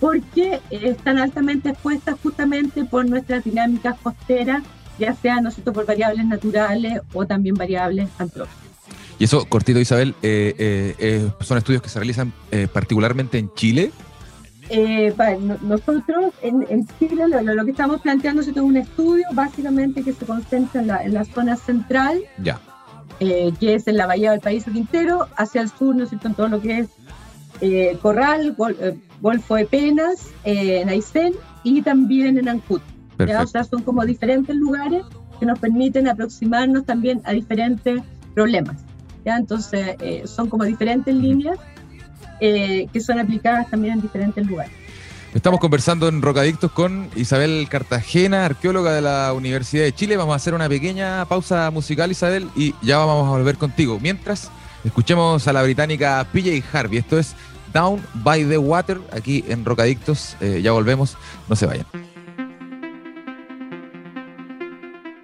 porque 0.00 0.60
están 0.70 1.18
altamente 1.18 1.70
expuestas 1.70 2.16
justamente 2.22 2.84
por 2.84 3.08
nuestras 3.08 3.44
dinámicas 3.44 3.96
costeras 4.02 4.62
ya 4.98 5.14
sea 5.14 5.40
¿no 5.40 5.50
por 5.50 5.86
variables 5.86 6.26
naturales 6.26 7.00
o 7.12 7.26
también 7.26 7.54
variables 7.54 8.08
antrópicas. 8.18 8.66
Y 9.18 9.24
eso, 9.24 9.46
cortito 9.46 9.78
Isabel, 9.78 10.14
eh, 10.22 10.54
eh, 10.58 10.94
eh, 10.98 11.30
son 11.40 11.58
estudios 11.58 11.82
que 11.82 11.88
se 11.88 11.98
realizan 11.98 12.32
particularmente 12.72 13.38
en 13.38 13.52
Chile. 13.54 13.90
nosotros 15.62 16.34
en, 16.42 16.86
Chile 16.98 17.24
lo, 17.28 17.64
que 17.64 17.70
estamos 17.70 18.00
planteando 18.02 18.42
es 18.42 18.48
un 18.48 18.76
estudio 18.76 19.24
básicamente 19.32 20.02
que 20.02 20.12
se 20.12 20.26
concentra 20.26 20.80
en 20.80 20.86
la, 20.86 21.04
en 21.04 21.14
la 21.14 21.24
zona 21.24 21.56
central, 21.56 22.20
ya. 22.38 22.60
que 23.18 23.74
es 23.74 23.86
en 23.86 23.96
la 23.96 24.06
bahía 24.06 24.32
del 24.32 24.40
País 24.40 24.64
Quintero, 24.64 25.28
hacia 25.36 25.62
el 25.62 25.70
sur, 25.70 25.96
¿no 25.96 26.04
es 26.04 26.10
cierto?, 26.10 26.28
en 26.28 26.34
todo 26.34 26.48
lo 26.48 26.60
que 26.60 26.80
es 26.80 27.98
Corral, 28.02 28.54
Golfo 29.22 29.54
de 29.54 29.64
Penas, 29.64 30.28
en 30.44 30.90
Aysén 30.90 31.32
y 31.64 31.80
también 31.80 32.36
en 32.36 32.50
Ancud. 32.50 32.82
O 33.18 33.46
sea, 33.46 33.64
son 33.64 33.82
como 33.82 34.04
diferentes 34.04 34.54
lugares 34.54 35.04
que 35.38 35.46
nos 35.46 35.58
permiten 35.58 36.08
aproximarnos 36.08 36.84
también 36.84 37.20
a 37.24 37.32
diferentes 37.32 38.02
problemas. 38.34 38.76
¿ya? 39.24 39.36
Entonces, 39.36 39.96
eh, 40.00 40.22
son 40.26 40.48
como 40.48 40.64
diferentes 40.64 41.14
líneas 41.14 41.58
eh, 42.40 42.86
que 42.92 43.00
son 43.00 43.18
aplicadas 43.18 43.70
también 43.70 43.94
en 43.94 44.02
diferentes 44.02 44.46
lugares. 44.46 44.72
Estamos 45.34 45.60
conversando 45.60 46.08
en 46.08 46.22
Rocadictos 46.22 46.72
con 46.72 47.10
Isabel 47.14 47.66
Cartagena, 47.68 48.46
arqueóloga 48.46 48.94
de 48.94 49.02
la 49.02 49.34
Universidad 49.34 49.84
de 49.84 49.92
Chile. 49.92 50.16
Vamos 50.16 50.32
a 50.32 50.36
hacer 50.36 50.54
una 50.54 50.68
pequeña 50.68 51.26
pausa 51.26 51.70
musical, 51.70 52.10
Isabel, 52.10 52.48
y 52.56 52.74
ya 52.80 52.98
vamos 52.98 53.26
a 53.26 53.30
volver 53.32 53.58
contigo. 53.58 53.98
Mientras, 54.00 54.50
escuchemos 54.82 55.46
a 55.46 55.52
la 55.52 55.62
británica 55.62 56.26
PJ 56.32 56.62
Harvey. 56.72 56.98
Esto 56.98 57.18
es 57.18 57.34
Down 57.74 58.00
by 58.14 58.48
the 58.48 58.56
Water, 58.56 58.98
aquí 59.12 59.44
en 59.48 59.64
Rocadictos. 59.64 60.36
Eh, 60.40 60.60
ya 60.62 60.72
volvemos, 60.72 61.18
no 61.50 61.56
se 61.56 61.66
vayan. 61.66 62.15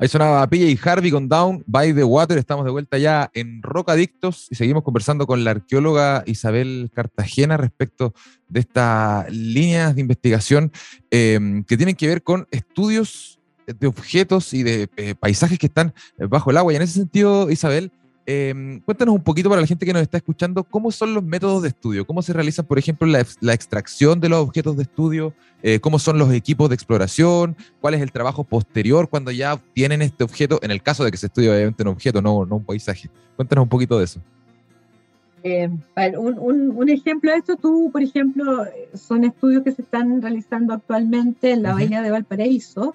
Ahí 0.02 0.08
sonaba 0.08 0.44
PJ 0.48 0.90
Harvey 0.90 1.12
con 1.12 1.28
Down 1.28 1.62
by 1.64 1.94
the 1.94 2.02
Water. 2.02 2.36
Estamos 2.36 2.64
de 2.64 2.72
vuelta 2.72 2.98
ya 2.98 3.30
en 3.34 3.62
Rocadictos 3.62 4.48
y 4.50 4.56
seguimos 4.56 4.82
conversando 4.82 5.28
con 5.28 5.44
la 5.44 5.52
arqueóloga 5.52 6.24
Isabel 6.26 6.90
Cartagena 6.92 7.56
respecto 7.56 8.12
de 8.48 8.58
estas 8.58 9.30
líneas 9.30 9.94
de 9.94 10.00
investigación 10.00 10.72
em, 11.12 11.62
que 11.62 11.76
tienen 11.76 11.94
que 11.94 12.08
ver 12.08 12.24
con 12.24 12.48
estudios 12.50 13.38
de 13.64 13.86
objetos 13.86 14.52
y 14.54 14.64
de 14.64 14.88
eh, 14.96 15.14
paisajes 15.14 15.56
que 15.56 15.66
están 15.66 15.94
bajo 16.18 16.50
el 16.50 16.56
agua. 16.56 16.72
Y 16.72 16.76
en 16.76 16.82
ese 16.82 16.94
sentido, 16.94 17.48
Isabel, 17.48 17.92
Em, 18.24 18.80
cuéntanos 18.80 19.16
un 19.16 19.22
poquito 19.22 19.48
para 19.48 19.60
la 19.60 19.66
gente 19.66 19.84
que 19.84 19.92
nos 19.92 20.02
está 20.02 20.16
escuchando, 20.18 20.62
¿cómo 20.62 20.92
son 20.92 21.12
los 21.12 21.24
métodos 21.24 21.62
de 21.62 21.68
estudio? 21.68 22.06
¿Cómo 22.06 22.22
se 22.22 22.32
realizan, 22.32 22.64
por 22.66 22.78
ejemplo, 22.78 23.06
la, 23.06 23.52
extracción 23.52 24.20
de 24.20 24.28
los 24.28 24.38
objetos 24.38 24.76
de 24.76 24.84
estudio? 24.84 25.34
Eh, 25.62 25.80
¿Cómo 25.80 25.98
son 25.98 26.18
los 26.18 26.32
equipos 26.32 26.68
de 26.68 26.76
exploración? 26.76 27.56
¿Cuál 27.80 27.94
es 27.94 28.00
el 28.00 28.12
trabajo 28.12 28.44
posterior 28.44 29.08
cuando 29.08 29.32
ya 29.32 29.60
tienen 29.74 30.02
este 30.02 30.22
objeto? 30.22 30.60
En 30.62 30.70
el 30.70 30.82
caso 30.82 31.04
de 31.04 31.10
que 31.10 31.16
se 31.16 31.26
estudie 31.26 31.50
obviamente 31.50 31.82
un 31.82 31.88
objeto, 31.88 32.22
no, 32.22 32.46
no 32.46 32.56
un 32.56 32.64
paisaje. 32.64 33.10
Cuéntanos 33.34 33.64
un 33.64 33.68
poquito 33.68 33.98
de 33.98 34.04
eso. 34.04 34.20
Eh, 35.44 35.68
un, 36.16 36.88
ejemplo 36.88 37.32
de 37.32 37.38
esto, 37.38 37.56
tú, 37.56 37.90
por 37.90 38.02
ejemplo, 38.02 38.64
son 38.94 39.24
estudios 39.24 39.64
que 39.64 39.72
se 39.72 39.82
están 39.82 40.22
realizando 40.22 40.74
actualmente 40.74 41.50
en 41.50 41.64
la 41.64 41.72
Bahía 41.72 42.02
de 42.02 42.12
Valparaíso. 42.12 42.94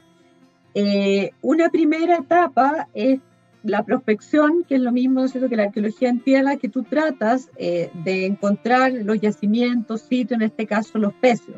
Eh, 0.73 1.31
una 1.41 1.69
primera 1.69 2.17
etapa 2.17 2.87
es 2.93 3.19
la 3.63 3.83
prospección, 3.83 4.63
que 4.67 4.75
es 4.75 4.81
lo 4.81 4.91
mismo 4.91 5.25
que 5.27 5.55
la 5.55 5.63
arqueología 5.63 6.09
en 6.09 6.21
tierra, 6.21 6.57
que 6.57 6.69
tú 6.69 6.83
tratas 6.83 7.49
eh, 7.57 7.89
de 8.03 8.25
encontrar 8.25 8.91
los 8.93 9.19
yacimientos, 9.19 10.01
sitios, 10.01 10.39
en 10.39 10.47
este 10.47 10.65
caso 10.65 10.97
los 10.97 11.13
peces. 11.13 11.55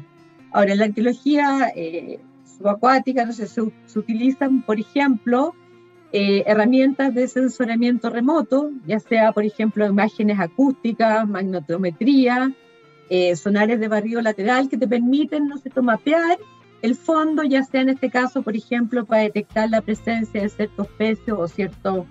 Ahora, 0.52 0.74
en 0.74 0.80
la 0.80 0.86
arqueología 0.86 1.72
eh, 1.76 2.20
subacuática 2.58 3.26
no 3.26 3.34
sé, 3.34 3.48
se, 3.48 3.62
utilizan, 3.96 4.64
por 4.64 4.80
ejemplo, 4.80 5.54
eh, 6.12 6.44
herramientas 6.48 7.14
de 7.14 7.28
sensoriamiento 7.28 8.10
remoto, 8.10 8.72
ya 8.88 9.00
sea, 9.00 9.32
por 9.32 9.44
ejemplo, 9.44 9.86
imágenes 9.86 10.40
acústicas, 10.40 11.28
magnetometría, 11.28 12.54
sonares 13.36 13.80
de 13.80 13.88
barrido 13.88 14.22
lateral 14.22 14.70
que 14.70 14.78
te 14.78 14.88
permiten, 14.88 15.48
no 15.48 15.58
sé, 15.58 15.72
mapear 15.82 16.38
el 16.82 16.96
fondo, 16.96 17.44
ya 17.44 17.64
sea 17.64 17.82
en 17.82 17.90
este 17.90 18.10
caso, 18.10 18.42
por 18.42 18.56
ejemplo, 18.56 19.06
para 19.06 19.24
detectar 19.24 19.70
la 19.70 19.82
presencia 19.82 20.42
de 20.42 20.50
ciertos 20.50 20.88
peces 20.98 21.30
o 21.30 21.48
ciertos 21.48 22.06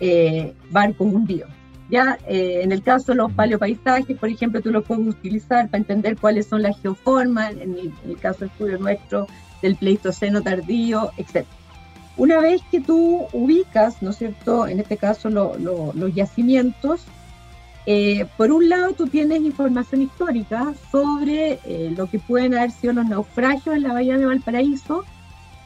eh, 0.00 0.54
barcos 0.70 1.12
hundidos. 1.12 1.50
Ya 1.90 2.18
eh, 2.26 2.60
en 2.62 2.72
el 2.72 2.82
caso 2.82 3.12
de 3.12 3.16
los 3.16 3.32
paleopaisajes, 3.32 4.18
por 4.18 4.28
ejemplo, 4.28 4.60
tú 4.60 4.70
lo 4.70 4.82
puedes 4.82 5.06
utilizar 5.06 5.66
para 5.68 5.78
entender 5.78 6.16
cuáles 6.16 6.46
son 6.46 6.62
las 6.62 6.80
geoformas, 6.80 7.52
en 7.52 7.76
el, 8.04 8.18
caso 8.18 8.40
del 8.40 8.50
estudio 8.50 8.78
nuestro, 8.78 9.26
del 9.62 9.76
pleistoceno 9.76 10.42
tardío, 10.42 11.10
etc. 11.16 11.46
Una 12.16 12.40
vez 12.40 12.62
que 12.70 12.80
tú 12.80 13.26
ubicas, 13.32 14.00
¿no 14.02 14.10
es 14.10 14.16
cierto?, 14.16 14.66
en 14.66 14.80
este 14.80 14.96
caso 14.96 15.28
los 15.28 16.14
yacimientos, 16.14 17.04
eh, 17.86 18.26
por 18.36 18.50
un 18.50 18.68
lado 18.68 18.92
tú 18.94 19.06
tienes 19.06 19.42
información 19.42 20.02
histórica 20.02 20.74
sobre 20.90 21.60
eh, 21.64 21.92
lo 21.96 22.06
que 22.06 22.18
pueden 22.18 22.54
haber 22.54 22.70
sido 22.70 22.94
los 22.94 23.06
naufragios 23.06 23.76
en 23.76 23.82
la 23.82 23.92
bahía 23.92 24.16
de 24.16 24.24
Valparaíso, 24.24 25.04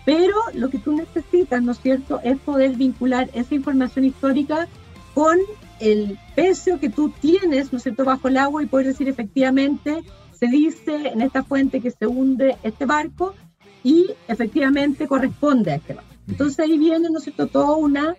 pero 0.04 0.34
lo 0.54 0.68
que 0.68 0.78
tú 0.78 0.92
necesitas, 0.92 1.62
¿no 1.62 1.72
es 1.72 1.80
cierto?, 1.80 2.20
es 2.24 2.38
poder 2.38 2.76
vincular 2.76 3.30
esa 3.34 3.54
información 3.54 4.04
histórica 4.04 4.66
con 5.14 5.38
el 5.80 6.18
peso 6.34 6.80
que 6.80 6.88
tú 6.88 7.10
tienes, 7.20 7.72
¿no 7.72 7.76
es 7.76 7.84
cierto?, 7.84 8.04
bajo 8.04 8.28
el 8.28 8.38
agua 8.38 8.62
y 8.62 8.66
poder 8.66 8.86
decir 8.86 9.08
efectivamente, 9.08 10.02
se 10.32 10.46
dice 10.46 11.08
en 11.08 11.20
esta 11.20 11.44
fuente 11.44 11.80
que 11.80 11.90
se 11.90 12.06
hunde 12.06 12.56
este 12.62 12.84
barco 12.84 13.34
y 13.84 14.06
efectivamente 14.26 15.06
corresponde 15.06 15.72
a 15.72 15.74
este 15.76 15.94
barco. 15.94 16.10
Entonces 16.26 16.58
ahí 16.58 16.78
viene, 16.78 17.10
¿no 17.10 17.18
es 17.18 17.24
cierto?, 17.24 17.46
toda 17.46 17.76
una 17.76 18.16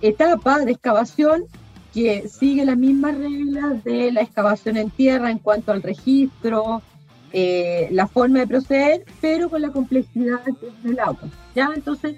etapa 0.00 0.60
de 0.60 0.72
excavación 0.72 1.44
que 1.92 2.28
sigue 2.28 2.64
las 2.64 2.76
mismas 2.76 3.16
reglas 3.16 3.82
de 3.84 4.12
la 4.12 4.22
excavación 4.22 4.76
en 4.76 4.90
tierra 4.90 5.30
en 5.30 5.38
cuanto 5.38 5.72
al 5.72 5.82
registro, 5.82 6.82
eh, 7.32 7.88
la 7.90 8.06
forma 8.06 8.40
de 8.40 8.46
proceder, 8.46 9.04
pero 9.20 9.48
con 9.50 9.62
la 9.62 9.70
complejidad 9.70 10.40
del 10.82 10.98
agua. 11.00 11.28
¿ya? 11.54 11.70
Entonces 11.74 12.16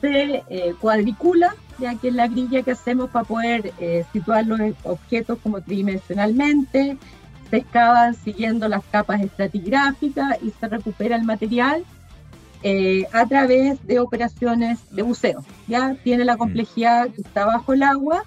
se 0.00 0.42
eh, 0.48 0.74
cuadricula 0.80 1.54
ya 1.78 1.94
que 1.94 2.08
es 2.08 2.14
la 2.14 2.28
grilla 2.28 2.62
que 2.62 2.72
hacemos 2.72 3.10
para 3.10 3.24
poder 3.24 3.72
eh, 3.78 4.04
situar 4.12 4.46
los 4.46 4.60
objetos 4.84 5.38
como 5.42 5.60
tridimensionalmente, 5.60 6.96
se 7.50 7.56
excavan 7.56 8.14
siguiendo 8.14 8.68
las 8.68 8.82
capas 8.84 9.20
estratigráficas 9.20 10.38
y 10.42 10.50
se 10.50 10.68
recupera 10.68 11.16
el 11.16 11.24
material 11.24 11.84
eh, 12.62 13.06
a 13.12 13.26
través 13.26 13.84
de 13.86 14.00
operaciones 14.00 14.80
de 14.90 15.02
buceo. 15.02 15.44
Ya 15.68 15.94
tiene 16.02 16.24
la 16.24 16.34
mm. 16.34 16.38
complejidad 16.38 17.08
que 17.10 17.20
está 17.20 17.46
bajo 17.46 17.72
el 17.72 17.82
agua, 17.82 18.24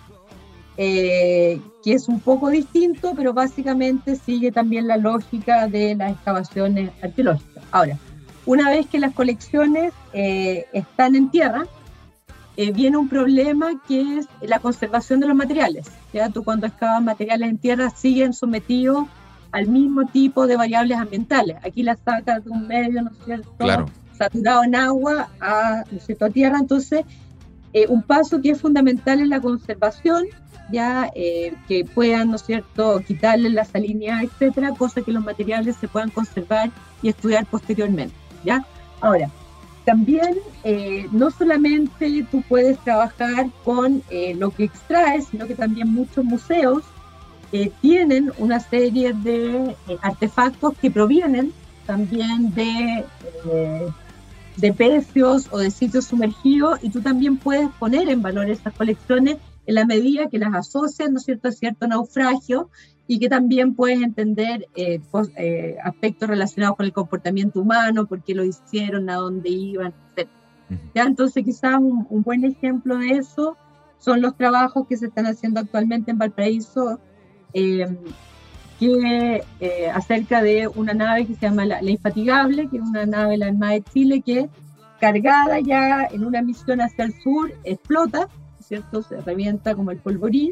eh, 0.82 1.60
que 1.84 1.94
es 1.94 2.08
un 2.08 2.22
poco 2.22 2.50
distinto, 2.50 3.12
pero 3.14 3.34
básicamente 3.34 4.16
sigue 4.16 4.52
también 4.52 4.88
la 4.88 4.96
lógica 4.96 5.68
de 5.68 5.96
las 5.96 6.14
excavaciones 6.14 6.92
arqueológicas. 7.02 7.64
Ahora, 7.72 7.98
una 8.46 8.70
vez 8.70 8.88
que 8.88 8.98
las 8.98 9.14
colecciones 9.14 9.94
están 10.14 11.16
en 11.16 11.30
tierra, 11.30 11.66
eh, 12.62 12.74
viene 12.74 12.98
un 12.98 13.08
problema 13.08 13.82
que 13.88 14.18
es 14.18 14.28
la 14.42 14.60
conservación 14.60 15.22
de 15.22 15.28
los 15.28 15.36
materiales. 15.38 15.88
¿ya? 16.12 16.28
Tú 16.28 16.44
cuando 16.44 16.68
excavas 16.68 17.02
materiales 17.02 17.50
en 17.50 17.58
tierra 17.58 17.90
siguen 17.90 18.34
sometidos 18.34 19.08
al 19.54 19.68
mismo 19.68 20.06
tipo 20.08 20.46
de 20.46 20.58
variables 20.58 20.98
ambientales. 20.98 21.56
Aquí 21.64 21.84
las 21.84 22.00
sacas 22.04 22.44
de 22.44 22.50
un 22.50 22.68
medio, 22.68 23.02
¿no 23.02 23.12
es 23.12 23.18
cierto? 23.24 23.88
Saturado 24.18 24.66
en 24.66 24.76
agua 24.76 25.30
a, 25.40 25.86
¿no 26.20 26.30
tierra. 26.32 26.58
Entonces, 26.60 27.06
eh, 27.74 27.86
un 27.88 28.02
paso 28.02 28.42
que 28.42 28.52
es 28.52 28.62
fundamental 28.62 29.20
es 29.20 29.28
la 29.28 29.42
conservación, 29.42 30.26
ya 30.72 31.10
eh, 31.16 31.54
que 31.68 31.86
puedan, 31.86 32.30
¿no 32.30 32.36
es 32.36 32.44
cierto?, 32.44 33.02
quitarle 33.08 33.50
la 33.50 33.66
salinidad, 33.66 34.24
etcétera, 34.24 34.74
cosa 34.78 35.02
que 35.02 35.12
los 35.12 35.24
materiales 35.24 35.76
se 35.78 35.88
puedan 35.88 36.10
conservar 36.10 36.70
y 37.02 37.10
estudiar 37.10 37.46
posteriormente, 37.46 38.14
¿ya? 38.44 38.66
Ahora, 39.02 39.30
también 39.86 40.38
eh, 40.64 41.08
no 41.12 41.32
solamente 41.32 42.26
tú 42.30 42.44
puedes 42.48 42.78
trabajar 42.80 43.48
con 43.64 44.04
lo 44.36 44.52
que 44.52 44.66
extraes, 44.66 45.28
sino 45.32 45.48
que 45.48 45.56
también 45.56 45.92
muchos 45.92 46.24
museos 46.24 46.84
tienen 47.82 48.32
una 48.38 48.60
serie 48.60 49.14
de 49.14 49.76
artefactos 50.04 50.78
que 50.80 50.92
provienen 50.92 51.52
también 51.88 52.54
de, 52.54 53.04
de 54.60 54.74
pecios 54.74 55.48
o 55.52 55.58
de 55.58 55.72
sitios 55.72 56.06
sumergidos 56.06 56.80
y 56.82 56.90
tú 56.90 57.02
también 57.02 57.38
puedes 57.38 57.70
poner 57.80 58.10
en 58.10 58.22
valor 58.22 58.50
esas 58.50 58.74
colecciones 58.74 59.38
en 59.66 59.76
la 59.76 59.86
medida 59.86 60.30
que 60.30 60.40
las 60.40 60.54
asocias, 60.54 61.12
¿no 61.12 61.18
es 61.18 61.26
cierto?, 61.26 61.48
a 61.48 61.52
cierto 61.52 61.88
naufragio 61.88 62.70
y 63.08 63.20
que 63.20 63.30
también 63.30 63.76
puedes 63.76 64.02
entender 64.02 64.68
eh, 64.76 65.00
eh, 65.36 65.78
aspectos 65.84 66.30
relacionados 66.30 66.78
con 66.78 66.86
el 66.86 66.94
comportamiento 66.94 67.62
humano, 67.62 68.06
por 68.06 68.22
qué 68.24 68.36
lo 68.36 68.44
hicieron, 68.44 69.10
a 69.10 69.16
dónde 69.16 69.50
iban, 69.50 69.94
etc. 70.16 70.30
¿Ya? 70.94 71.04
Entonces 71.04 71.44
quizás 71.44 71.78
un, 71.80 72.24
buen 72.24 72.44
ejemplo 72.44 72.98
de 72.98 73.12
eso 73.12 73.58
son 73.98 74.22
los 74.22 74.36
trabajos 74.38 74.88
que 74.88 74.98
se 74.98 75.08
están 75.08 75.26
haciendo 75.26 75.60
actualmente 75.60 76.12
en 76.12 76.18
Valparaíso, 76.18 77.00
em, 77.54 77.98
que 78.80 79.44
eh, 79.60 79.90
acerca 79.94 80.42
de 80.42 80.70
una 80.70 80.94
nave 80.94 81.26
que 81.26 81.36
se 81.36 81.42
llama 81.42 81.66
la, 81.66 81.84
Infatigable, 81.84 82.70
que 82.70 82.78
es 82.78 82.84
una 82.84 83.06
nave 83.06 83.32
de 83.32 83.38
la 83.38 83.48
Armada 83.48 83.74
de 83.74 83.84
Chile 83.84 84.22
que 84.26 84.50
cargada 85.02 85.60
ya 85.60 86.06
en 86.12 86.26
una 86.26 86.42
misión 86.42 86.80
hacia 86.82 87.06
el 87.06 87.14
sur 87.22 87.52
explota, 87.66 88.30
¿cierto? 88.62 89.04
Se 89.04 89.20
revienta 89.22 89.76
como 89.76 89.92
el 89.92 89.98
polvorín 89.98 90.52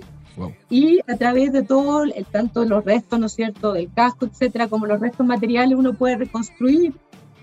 y 0.69 0.99
a 1.07 1.15
través 1.15 1.51
de 1.51 1.63
todo, 1.63 2.03
el, 2.03 2.25
tanto 2.25 2.63
los 2.65 2.83
restos, 2.83 3.19
¿no 3.19 3.25
es 3.25 3.33
cierto?, 3.33 3.73
del 3.73 3.91
casco, 3.91 4.25
etcétera, 4.25 4.67
como 4.67 4.85
los 4.85 4.99
restos 4.99 5.25
materiales, 5.25 5.77
uno 5.77 5.93
puede 5.93 6.17
reconstruir, 6.17 6.93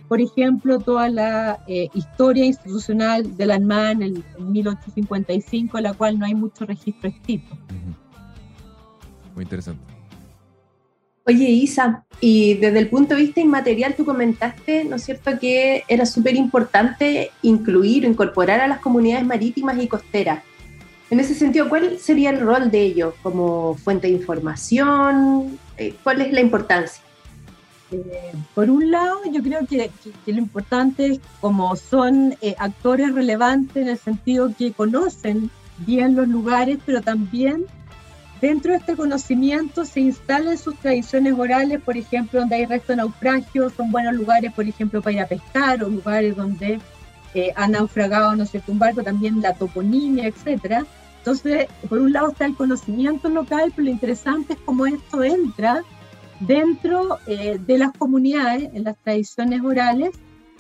por 0.07 0.21
ejemplo, 0.21 0.79
toda 0.79 1.09
la 1.09 1.65
eh, 1.67 1.89
historia 1.95 2.45
institucional 2.45 3.37
de 3.37 3.47
la 3.47 3.55
Armada 3.55 3.91
en 3.93 4.03
el 4.03 4.25
1855, 4.39 5.79
en 5.79 5.85
la 5.85 5.95
cual 5.95 6.19
no 6.19 6.27
hay 6.27 6.35
mucho 6.35 6.67
registro 6.67 7.09
escrito. 7.09 7.57
Muy 9.35 9.43
interesante. 9.43 9.94
Oye, 11.27 11.49
Isa, 11.49 12.05
y 12.21 12.55
desde 12.55 12.81
el 12.81 12.89
punto 12.91 13.15
de 13.15 13.23
vista 13.23 13.41
inmaterial, 13.41 13.95
tú 13.95 14.05
comentaste, 14.05 14.85
¿no 14.85 14.97
es 14.97 15.05
cierto?, 15.05 15.39
que 15.39 15.83
era 15.89 16.05
súper 16.05 16.37
importante 16.37 17.31
incluir 17.41 18.05
o 18.05 18.11
incorporar 18.11 18.61
a 18.61 18.69
las 18.69 18.81
comunidades 18.81 19.25
marítimas 19.25 19.83
y 19.83 19.89
costeras. 19.89 20.43
En 21.09 21.21
ese 21.21 21.35
sentido, 21.35 21.71
¿cuál 21.71 21.99
sería 21.99 22.29
el 22.29 22.41
rol 22.41 22.71
de 22.71 22.83
ellos 22.83 23.15
como 23.23 23.75
fuente 23.75 24.07
de 24.07 24.13
información? 24.13 25.59
Eh, 25.79 25.95
¿Cuál 26.03 26.21
es 26.21 26.33
la 26.33 26.41
importancia? 26.43 27.03
Eh, 27.91 28.33
por 28.55 28.69
un 28.69 28.91
lado, 28.91 29.21
yo 29.31 29.43
creo 29.43 29.67
que, 29.67 29.91
lo 30.27 30.39
importante 30.39 31.07
es 31.07 31.21
como 31.41 31.75
son 31.77 32.37
eh, 32.43 32.55
actores 32.59 33.15
relevantes 33.15 33.77
en 33.77 33.89
el 33.89 33.99
sentido 33.99 34.53
que 34.57 34.73
conocen 34.73 35.51
bien 35.79 36.17
los 36.17 36.29
lugares, 36.29 36.79
pero 36.85 37.01
también 37.01 37.65
dentro 38.49 38.73
de 38.73 38.79
este 38.79 38.95
conocimiento 38.95 39.87
se 39.87 40.01
instalan 40.01 40.59
sus 40.59 40.77
tradiciones 40.77 41.33
orales, 41.33 41.81
por 41.81 41.97
ejemplo, 41.97 42.41
donde 42.41 42.57
hay 42.57 42.67
resto 42.67 42.93
de 42.93 42.97
naufragios, 42.97 43.73
son 43.73 43.91
buenos 43.91 44.15
lugares, 44.15 44.53
por 44.53 44.69
ejemplo, 44.69 45.01
para 45.01 45.17
ir 45.17 45.21
a 45.23 45.27
pescar 45.27 45.83
o 45.83 45.89
lugares 45.89 46.37
donde 46.37 46.79
ha 47.57 47.69
naufragado, 47.69 48.37
no 48.37 48.45
sé, 48.45 48.63
un 48.67 48.79
barco, 48.79 49.03
también 49.03 49.41
la 49.41 49.55
toponimia, 49.55 50.27
etcétera. 50.27 50.85
Entonces, 51.19 51.69
por 51.89 51.99
un 51.99 52.13
lado 52.13 52.33
está 52.33 52.45
el 52.45 52.55
conocimiento 52.55 53.31
local, 53.31 53.73
pero 53.75 53.87
lo 53.87 53.91
interesante 53.91 54.53
es 54.53 54.59
cómo 54.67 54.85
esto 54.85 55.25
entra 55.25 55.83
dentro 56.41 57.19
eh, 57.27 57.59
de 57.59 57.79
las 57.79 57.93
comunidades, 57.93 58.69
en 58.75 58.85
las 58.85 58.97
tradiciones 58.99 59.63
orales, 59.63 60.11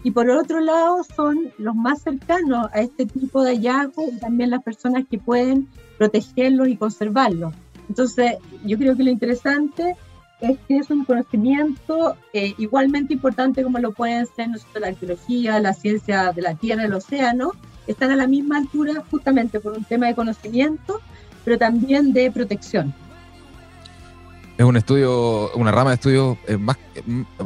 y 0.02 0.10
por 0.10 0.30
otro 0.30 0.60
lado 0.60 1.02
son 1.16 1.52
los 1.58 1.74
más 1.74 2.00
cercanos 2.00 2.68
a 2.72 2.80
este 2.80 3.04
tipo 3.04 3.42
de 3.42 3.56
hallazgos 3.56 4.06
y 4.10 4.18
también 4.18 4.50
las 4.50 4.62
personas 4.62 5.04
que 5.10 5.18
pueden 5.18 5.68
protegerlos 5.98 6.68
y 6.68 6.76
conservarlos. 6.76 7.52
Entonces, 7.88 8.36
yo 8.64 8.78
creo 8.78 8.96
que 8.96 9.04
lo 9.04 9.10
interesante 9.10 9.96
es 10.40 10.58
que 10.68 10.76
es 10.76 10.90
un 10.90 11.04
conocimiento 11.04 12.16
eh, 12.32 12.54
igualmente 12.58 13.14
importante 13.14 13.62
como 13.62 13.78
lo 13.78 13.92
pueden 13.92 14.26
ser 14.26 14.48
la 14.80 14.88
arqueología, 14.88 15.60
la 15.60 15.72
ciencia 15.72 16.32
de 16.32 16.42
la 16.42 16.54
tierra, 16.54 16.84
el 16.84 16.92
océano, 16.92 17.52
están 17.86 18.10
a 18.10 18.16
la 18.16 18.26
misma 18.26 18.58
altura 18.58 19.02
justamente 19.10 19.60
por 19.60 19.72
un 19.72 19.84
tema 19.84 20.06
de 20.06 20.14
conocimiento, 20.14 21.00
pero 21.44 21.58
también 21.58 22.12
de 22.12 22.30
protección. 22.30 22.94
Es 24.56 24.64
un 24.64 24.76
estudio, 24.76 25.50
una 25.54 25.72
rama 25.72 25.90
de 25.90 25.94
estudio 25.94 26.38
eh, 26.46 26.56
más, 26.56 26.78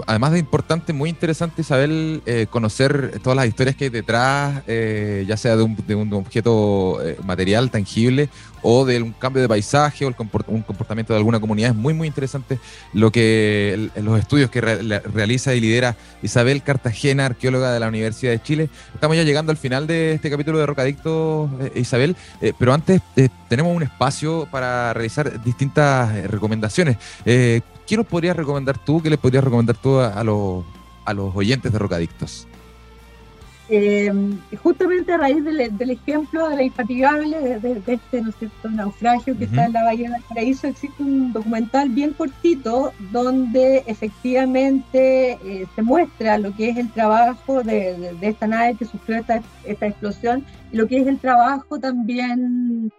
además 0.07 0.32
de 0.32 0.38
importante, 0.38 0.92
muy 0.92 1.11
interesante, 1.11 1.62
Isabel, 1.62 2.22
eh, 2.26 2.46
conocer 2.51 3.20
todas 3.22 3.36
las 3.36 3.46
historias 3.46 3.76
que 3.76 3.84
hay 3.84 3.90
detrás, 3.90 4.62
eh, 4.66 5.24
ya 5.26 5.36
sea 5.36 5.57
de 5.57 5.62
un, 5.62 6.12
objeto 6.12 6.99
material 7.24 7.70
tangible 7.70 8.28
o 8.62 8.84
de 8.84 9.01
un 9.01 9.12
cambio 9.12 9.42
de 9.42 9.49
paisaje 9.49 10.05
o 10.05 10.09
el 10.09 10.16
un 10.49 10.62
comportamiento 10.62 11.12
de 11.12 11.18
alguna 11.18 11.40
comunidad. 11.40 11.70
Es 11.70 11.76
muy, 11.76 11.94
muy 11.94 12.09
interesante 12.09 12.59
lo 12.92 13.12
que 13.12 13.90
los 13.96 14.18
estudios 14.18 14.51
que 14.51 14.61
realiza 14.61 15.55
y 15.55 15.61
lidera 15.61 15.96
Isabel 16.22 16.62
Cartagena, 16.62 17.26
arqueóloga 17.26 17.72
de 17.72 17.80
la 17.80 17.88
Universidad 17.88 18.32
de 18.32 18.42
Chile. 18.42 18.70
Estamos 18.94 19.16
ya 19.16 19.22
llegando 19.22 19.53
al 19.53 19.59
final 19.59 19.86
de 19.86 20.12
este 20.12 20.30
capítulo 20.30 20.59
de 20.59 20.66
Rocadicto, 20.66 21.51
Isabel, 21.74 22.16
pero 22.59 22.72
antes 22.72 23.01
tenemos 23.49 23.76
un 23.76 23.82
espacio 23.82 24.49
para 24.51 24.92
realizar 24.92 25.42
distintas 25.42 26.28
recomendaciones. 26.28 26.96
¿Qué 27.89 27.97
nos 27.97 28.07
podrías 28.07 28.36
recomendar 28.36 28.78
tú? 28.84 29.03
¿Qué 29.03 29.11
les 29.11 29.18
podrías 29.18 29.43
recomendar 29.43 29.76
tú 29.76 29.99
a, 29.99 30.22
los, 30.22 30.64
a 31.05 31.14
los 31.14 31.34
oyentes 31.34 31.72
de 31.72 31.78
Rocadictos? 31.78 32.47
eh, 33.68 34.11
justamente 34.62 35.12
a 35.12 35.18
raíz 35.18 35.45
del, 35.45 35.91
ejemplo 35.91 36.49
de 36.49 36.57
la 36.57 36.62
infatigable, 36.62 37.59
de, 37.59 37.82
este 37.86 38.22
¿no 38.22 38.32
cierto? 38.32 38.70
naufragio 38.70 39.36
que 39.36 39.45
está 39.45 39.66
en 39.66 39.74
la 39.74 39.84
Bahía 39.84 40.11
del 40.11 40.22
Paraíso, 40.22 40.66
existe 40.66 41.03
un 41.03 41.32
documental 41.32 41.91
bien 41.91 42.14
cortito 42.14 42.93
donde 43.12 43.84
efectivamente 43.86 45.32
eh, 45.45 45.66
se 45.74 45.82
muestra 45.82 46.39
lo 46.39 46.55
que 46.57 46.70
es 46.70 46.78
el 46.78 46.91
trabajo 46.91 47.62
de, 47.62 48.16
esta 48.22 48.47
nave 48.47 48.74
que 48.74 48.86
sufrió 48.86 49.18
esta, 49.18 49.43
esta, 49.64 49.86
explosión 49.86 50.45
y 50.72 50.76
lo 50.76 50.86
que 50.86 51.01
es 51.01 51.07
el 51.07 51.18
trabajo 51.18 51.78
también 51.78 52.91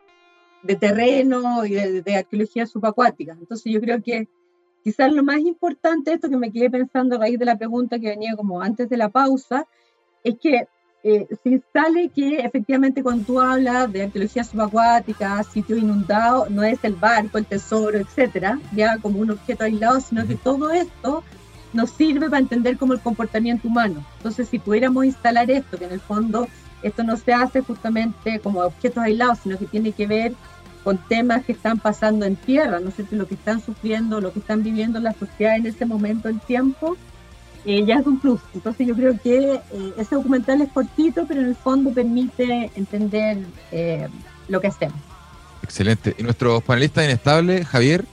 de 0.62 0.76
terreno 0.76 1.66
y 1.66 1.72
de, 1.72 2.02
de 2.04 2.16
arqueología 2.16 2.68
subacuática. 2.68 3.36
Entonces 3.40 3.72
yo 3.72 3.82
creo 3.82 4.04
que 4.04 4.28
quizás 4.84 5.12
lo 5.14 5.24
más 5.24 5.40
importante, 5.40 6.14
esto 6.14 6.30
que 6.30 6.38
me 6.38 6.52
quedé 6.52 6.70
pensando 6.70 7.16
a 7.16 7.20
raíz 7.20 7.40
de 7.40 7.46
la 7.46 7.58
pregunta 7.58 8.00
que 8.00 8.10
venía 8.10 8.36
como 8.36 8.62
antes 8.62 8.90
de 8.90 8.98
la 8.98 9.10
pausa, 9.10 9.66
es 10.24 10.38
que 10.40 10.68
eh, 11.02 11.28
se 11.44 11.50
instale 11.50 12.10
que 12.10 12.40
efectivamente 12.40 13.02
cuando 13.02 13.24
tú 13.24 13.40
hablas 13.40 13.92
de 13.92 14.04
arqueología 14.04 14.44
subacuática, 14.44 15.42
sitio 15.44 15.78
inundado, 15.78 16.48
no 16.50 16.64
es 16.64 16.80
el 16.84 16.96
barco, 16.96 17.38
el 17.38 17.46
tesoro, 17.46 17.98
etcétera, 17.98 18.60
ya 18.74 18.98
como 18.98 19.20
un 19.20 19.32
objeto 19.32 19.64
aislado, 19.64 20.02
sino 20.02 20.28
que 20.28 20.36
todo 20.36 20.72
esto 20.72 21.24
nos 21.72 21.92
sirve 21.92 22.30
para 22.30 22.42
entender 22.42 22.78
como 22.78 22.94
el 22.94 23.00
comportamiento 23.00 23.68
humano. 23.68 24.04
Entonces, 24.18 24.50
si 24.50 24.60
pudiéramos 24.60 25.06
instalar 25.06 25.50
esto, 25.50 25.78
que 25.78 25.86
en 25.86 25.94
el 25.94 26.02
fondo 26.02 26.48
esto 26.82 27.04
no 27.04 27.16
se 27.16 27.34
hace 27.34 27.62
justamente 27.62 28.40
como 28.40 28.62
objetos 28.62 29.04
aislados, 29.04 29.40
sino 29.40 29.58
que 29.58 29.68
tiene 29.68 29.92
que 29.94 30.08
ver 30.08 30.34
con 30.84 30.98
temas 30.98 31.46
que 31.46 31.52
están 31.52 31.80
pasando 31.80 32.26
en 32.26 32.36
tierra, 32.36 32.80
¿no 32.80 32.92
sé, 32.92 33.06
lo 33.12 33.28
que 33.28 33.36
están 33.36 33.62
sufriendo, 33.62 34.22
lo 34.22 34.32
que 34.32 34.40
están 34.40 34.64
viviendo 34.64 35.00
las 35.00 35.16
sociedades 35.18 35.60
en 35.60 35.68
este 35.68 35.86
momento 35.86 36.30
en 36.30 36.40
tiempo, 36.40 36.98
eh, 37.66 37.84
ya 37.86 38.00
es 38.00 38.08
un 38.08 38.20
plus. 38.20 38.40
Entonces 38.54 38.88
yo 38.88 38.96
creo 38.96 39.20
que 39.22 39.56
eh, 39.56 39.94
ese 39.98 40.16
documental 40.16 40.62
es 40.62 40.72
cortito, 40.72 41.26
pero 41.28 41.42
en 41.42 41.48
el 41.48 41.56
fondo 41.56 41.92
permite 41.92 42.72
entender 42.76 43.40
eh, 43.72 44.08
lo 44.48 44.62
que 44.62 44.68
hacemos. 44.68 44.98
Excelente. 45.62 46.16
¿Y 46.18 46.24
nuestro 46.24 46.62
panelista 46.62 47.04
inestable, 47.04 47.66
Javier? 47.66 48.06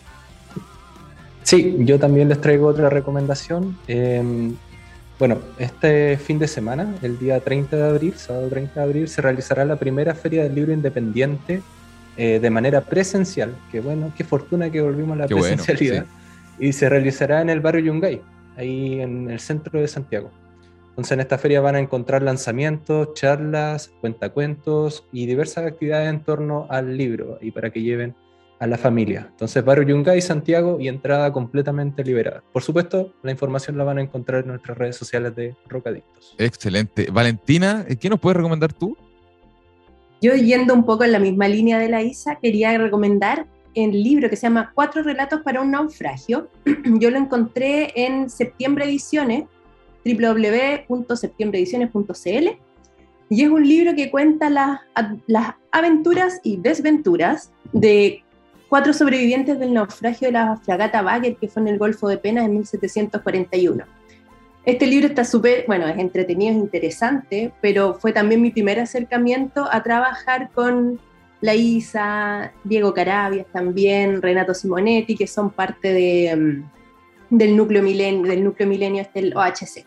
Sí, 1.42 1.76
yo 1.78 1.98
también 2.00 2.28
les 2.28 2.40
traigo 2.40 2.66
otra 2.66 2.90
recomendación. 2.90 3.78
Em, 3.86 4.56
bueno, 5.18 5.38
este 5.58 6.18
fin 6.18 6.40
de 6.40 6.48
semana, 6.48 6.96
el 7.02 7.18
día 7.20 7.38
30 7.38 7.76
de 7.76 7.88
abril, 7.88 8.14
sábado 8.16 8.48
30 8.48 8.74
de 8.74 8.84
abril, 8.84 9.08
se 9.08 9.22
realizará 9.22 9.64
la 9.64 9.76
primera 9.76 10.14
feria 10.14 10.42
del 10.42 10.56
libro 10.56 10.72
independiente 10.72 11.62
de 12.16 12.50
manera 12.50 12.80
presencial. 12.80 13.54
Que 13.70 13.80
bueno, 13.80 14.12
qué 14.16 14.24
fortuna 14.24 14.70
que 14.70 14.80
volvimos 14.80 15.16
a 15.16 15.20
la 15.20 15.26
presencialidad. 15.26 16.06
Y 16.58 16.72
se 16.72 16.88
realizará 16.88 17.42
en 17.42 17.50
el 17.50 17.60
barrio 17.60 17.84
Yungay 17.84 18.22
ahí 18.56 19.00
en 19.00 19.30
el 19.30 19.40
centro 19.40 19.80
de 19.80 19.88
Santiago. 19.88 20.30
Entonces 20.90 21.12
en 21.12 21.20
esta 21.20 21.36
feria 21.36 21.60
van 21.60 21.74
a 21.74 21.78
encontrar 21.78 22.22
lanzamientos, 22.22 23.12
charlas, 23.12 23.92
cuentacuentos 24.00 25.04
y 25.12 25.26
diversas 25.26 25.66
actividades 25.66 26.08
en 26.08 26.20
torno 26.20 26.66
al 26.70 26.96
libro 26.96 27.38
y 27.42 27.50
para 27.50 27.68
que 27.68 27.82
lleven 27.82 28.14
a 28.58 28.66
la 28.66 28.78
familia. 28.78 29.26
Entonces 29.30 29.62
Barrio 29.62 29.86
Yungay, 29.88 30.22
Santiago 30.22 30.78
y 30.80 30.88
entrada 30.88 31.30
completamente 31.30 32.02
liberada. 32.02 32.42
Por 32.50 32.62
supuesto, 32.62 33.12
la 33.22 33.30
información 33.30 33.76
la 33.76 33.84
van 33.84 33.98
a 33.98 34.00
encontrar 34.00 34.44
en 34.44 34.48
nuestras 34.48 34.78
redes 34.78 34.96
sociales 34.96 35.36
de 35.36 35.54
Rocadictos. 35.68 36.34
Excelente. 36.38 37.08
Valentina, 37.12 37.84
¿qué 38.00 38.08
nos 38.08 38.18
puedes 38.18 38.38
recomendar 38.38 38.72
tú? 38.72 38.96
Yo 40.20 40.34
yendo 40.34 40.74
un 40.74 40.84
poco 40.84 41.04
en 41.04 41.12
la 41.12 41.18
misma 41.18 41.48
línea 41.48 41.78
de 41.78 41.88
la 41.88 42.02
ISA, 42.02 42.36
quería 42.36 42.76
recomendar 42.78 43.46
el 43.74 44.02
libro 44.02 44.30
que 44.30 44.36
se 44.36 44.46
llama 44.46 44.72
Cuatro 44.74 45.02
relatos 45.02 45.42
para 45.42 45.60
un 45.60 45.70
naufragio. 45.70 46.48
Yo 46.98 47.10
lo 47.10 47.18
encontré 47.18 47.92
en 47.94 48.30
Septiembre 48.30 48.86
Ediciones, 48.86 49.44
www.septiembreediciones.cl, 50.04 52.48
y 53.28 53.42
es 53.42 53.50
un 53.50 53.68
libro 53.68 53.94
que 53.94 54.10
cuenta 54.10 54.48
las, 54.48 54.80
las 55.26 55.54
aventuras 55.72 56.40
y 56.44 56.58
desventuras 56.58 57.50
de 57.72 58.22
cuatro 58.68 58.92
sobrevivientes 58.92 59.58
del 59.58 59.74
naufragio 59.74 60.28
de 60.28 60.32
la 60.32 60.56
fragata 60.56 61.02
Bagger, 61.02 61.36
que 61.36 61.48
fue 61.48 61.62
en 61.62 61.68
el 61.68 61.78
Golfo 61.78 62.08
de 62.08 62.18
Penas 62.18 62.46
en 62.46 62.52
1741. 62.52 63.84
Este 64.66 64.88
libro 64.88 65.06
está 65.06 65.24
súper, 65.24 65.64
bueno, 65.68 65.86
es 65.86 65.96
entretenido, 65.96 66.50
es 66.50 66.58
interesante, 66.58 67.52
pero 67.60 67.94
fue 67.94 68.12
también 68.12 68.42
mi 68.42 68.50
primer 68.50 68.80
acercamiento 68.80 69.68
a 69.70 69.80
trabajar 69.84 70.50
con 70.52 71.00
la 71.40 71.54
Isa, 71.54 72.52
Diego 72.64 72.92
Carabias 72.92 73.46
también, 73.52 74.20
Renato 74.20 74.54
Simonetti, 74.54 75.14
que 75.14 75.28
son 75.28 75.50
parte 75.50 75.92
de, 75.92 76.34
mm, 76.34 77.36
del 77.36 77.56
núcleo 77.56 77.80
milenio, 77.80 78.28
del 78.28 78.42
núcleo 78.42 78.68
milenio 78.68 79.02
este 79.02 79.20
el 79.20 79.36
OHC. 79.36 79.86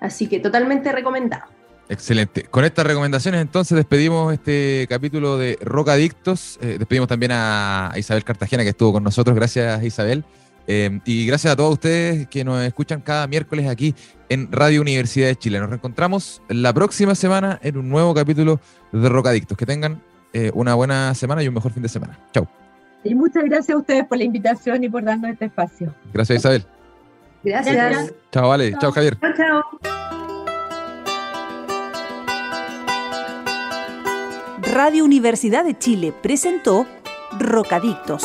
Así 0.00 0.26
que 0.26 0.38
totalmente 0.38 0.92
recomendado. 0.92 1.44
Excelente. 1.88 2.44
Con 2.44 2.66
estas 2.66 2.86
recomendaciones 2.86 3.40
entonces 3.40 3.74
despedimos 3.74 4.34
este 4.34 4.86
capítulo 4.86 5.38
de 5.38 5.58
Rocadictos. 5.62 6.58
Eh, 6.60 6.76
despedimos 6.78 7.08
también 7.08 7.32
a 7.32 7.92
Isabel 7.96 8.22
Cartagena 8.22 8.64
que 8.64 8.70
estuvo 8.70 8.92
con 8.92 9.02
nosotros. 9.02 9.34
Gracias 9.34 9.82
Isabel. 9.82 10.24
Eh, 10.66 11.00
y 11.04 11.26
gracias 11.26 11.52
a 11.52 11.56
todos 11.56 11.74
ustedes 11.74 12.26
que 12.28 12.44
nos 12.44 12.62
escuchan 12.62 13.00
cada 13.00 13.26
miércoles 13.26 13.68
aquí 13.68 13.94
en 14.28 14.50
Radio 14.50 14.80
Universidad 14.80 15.28
de 15.28 15.36
Chile. 15.36 15.60
Nos 15.60 15.68
reencontramos 15.68 16.42
la 16.48 16.72
próxima 16.72 17.14
semana 17.14 17.58
en 17.62 17.76
un 17.76 17.88
nuevo 17.88 18.14
capítulo 18.14 18.60
de 18.92 19.08
Rocadictos. 19.08 19.58
Que 19.58 19.66
tengan 19.66 20.00
eh, 20.32 20.50
una 20.54 20.74
buena 20.74 21.14
semana 21.14 21.42
y 21.42 21.48
un 21.48 21.54
mejor 21.54 21.72
fin 21.72 21.82
de 21.82 21.88
semana. 21.88 22.18
Chao. 22.32 22.48
Y 23.02 23.14
muchas 23.14 23.44
gracias 23.44 23.74
a 23.74 23.78
ustedes 23.78 24.06
por 24.06 24.16
la 24.16 24.24
invitación 24.24 24.82
y 24.82 24.88
por 24.88 25.04
darnos 25.04 25.30
este 25.30 25.46
espacio. 25.46 25.94
Gracias, 26.12 26.38
Isabel. 26.38 26.64
Gracias. 27.42 28.14
Chao, 28.32 28.48
Vale. 28.48 28.74
Chao, 28.80 28.90
Javier. 28.90 29.18
Chao, 29.20 29.32
chao. 29.36 29.62
Radio 34.72 35.04
Universidad 35.04 35.64
de 35.64 35.78
Chile 35.78 36.14
presentó 36.22 36.86
Rocadictos 37.38 38.24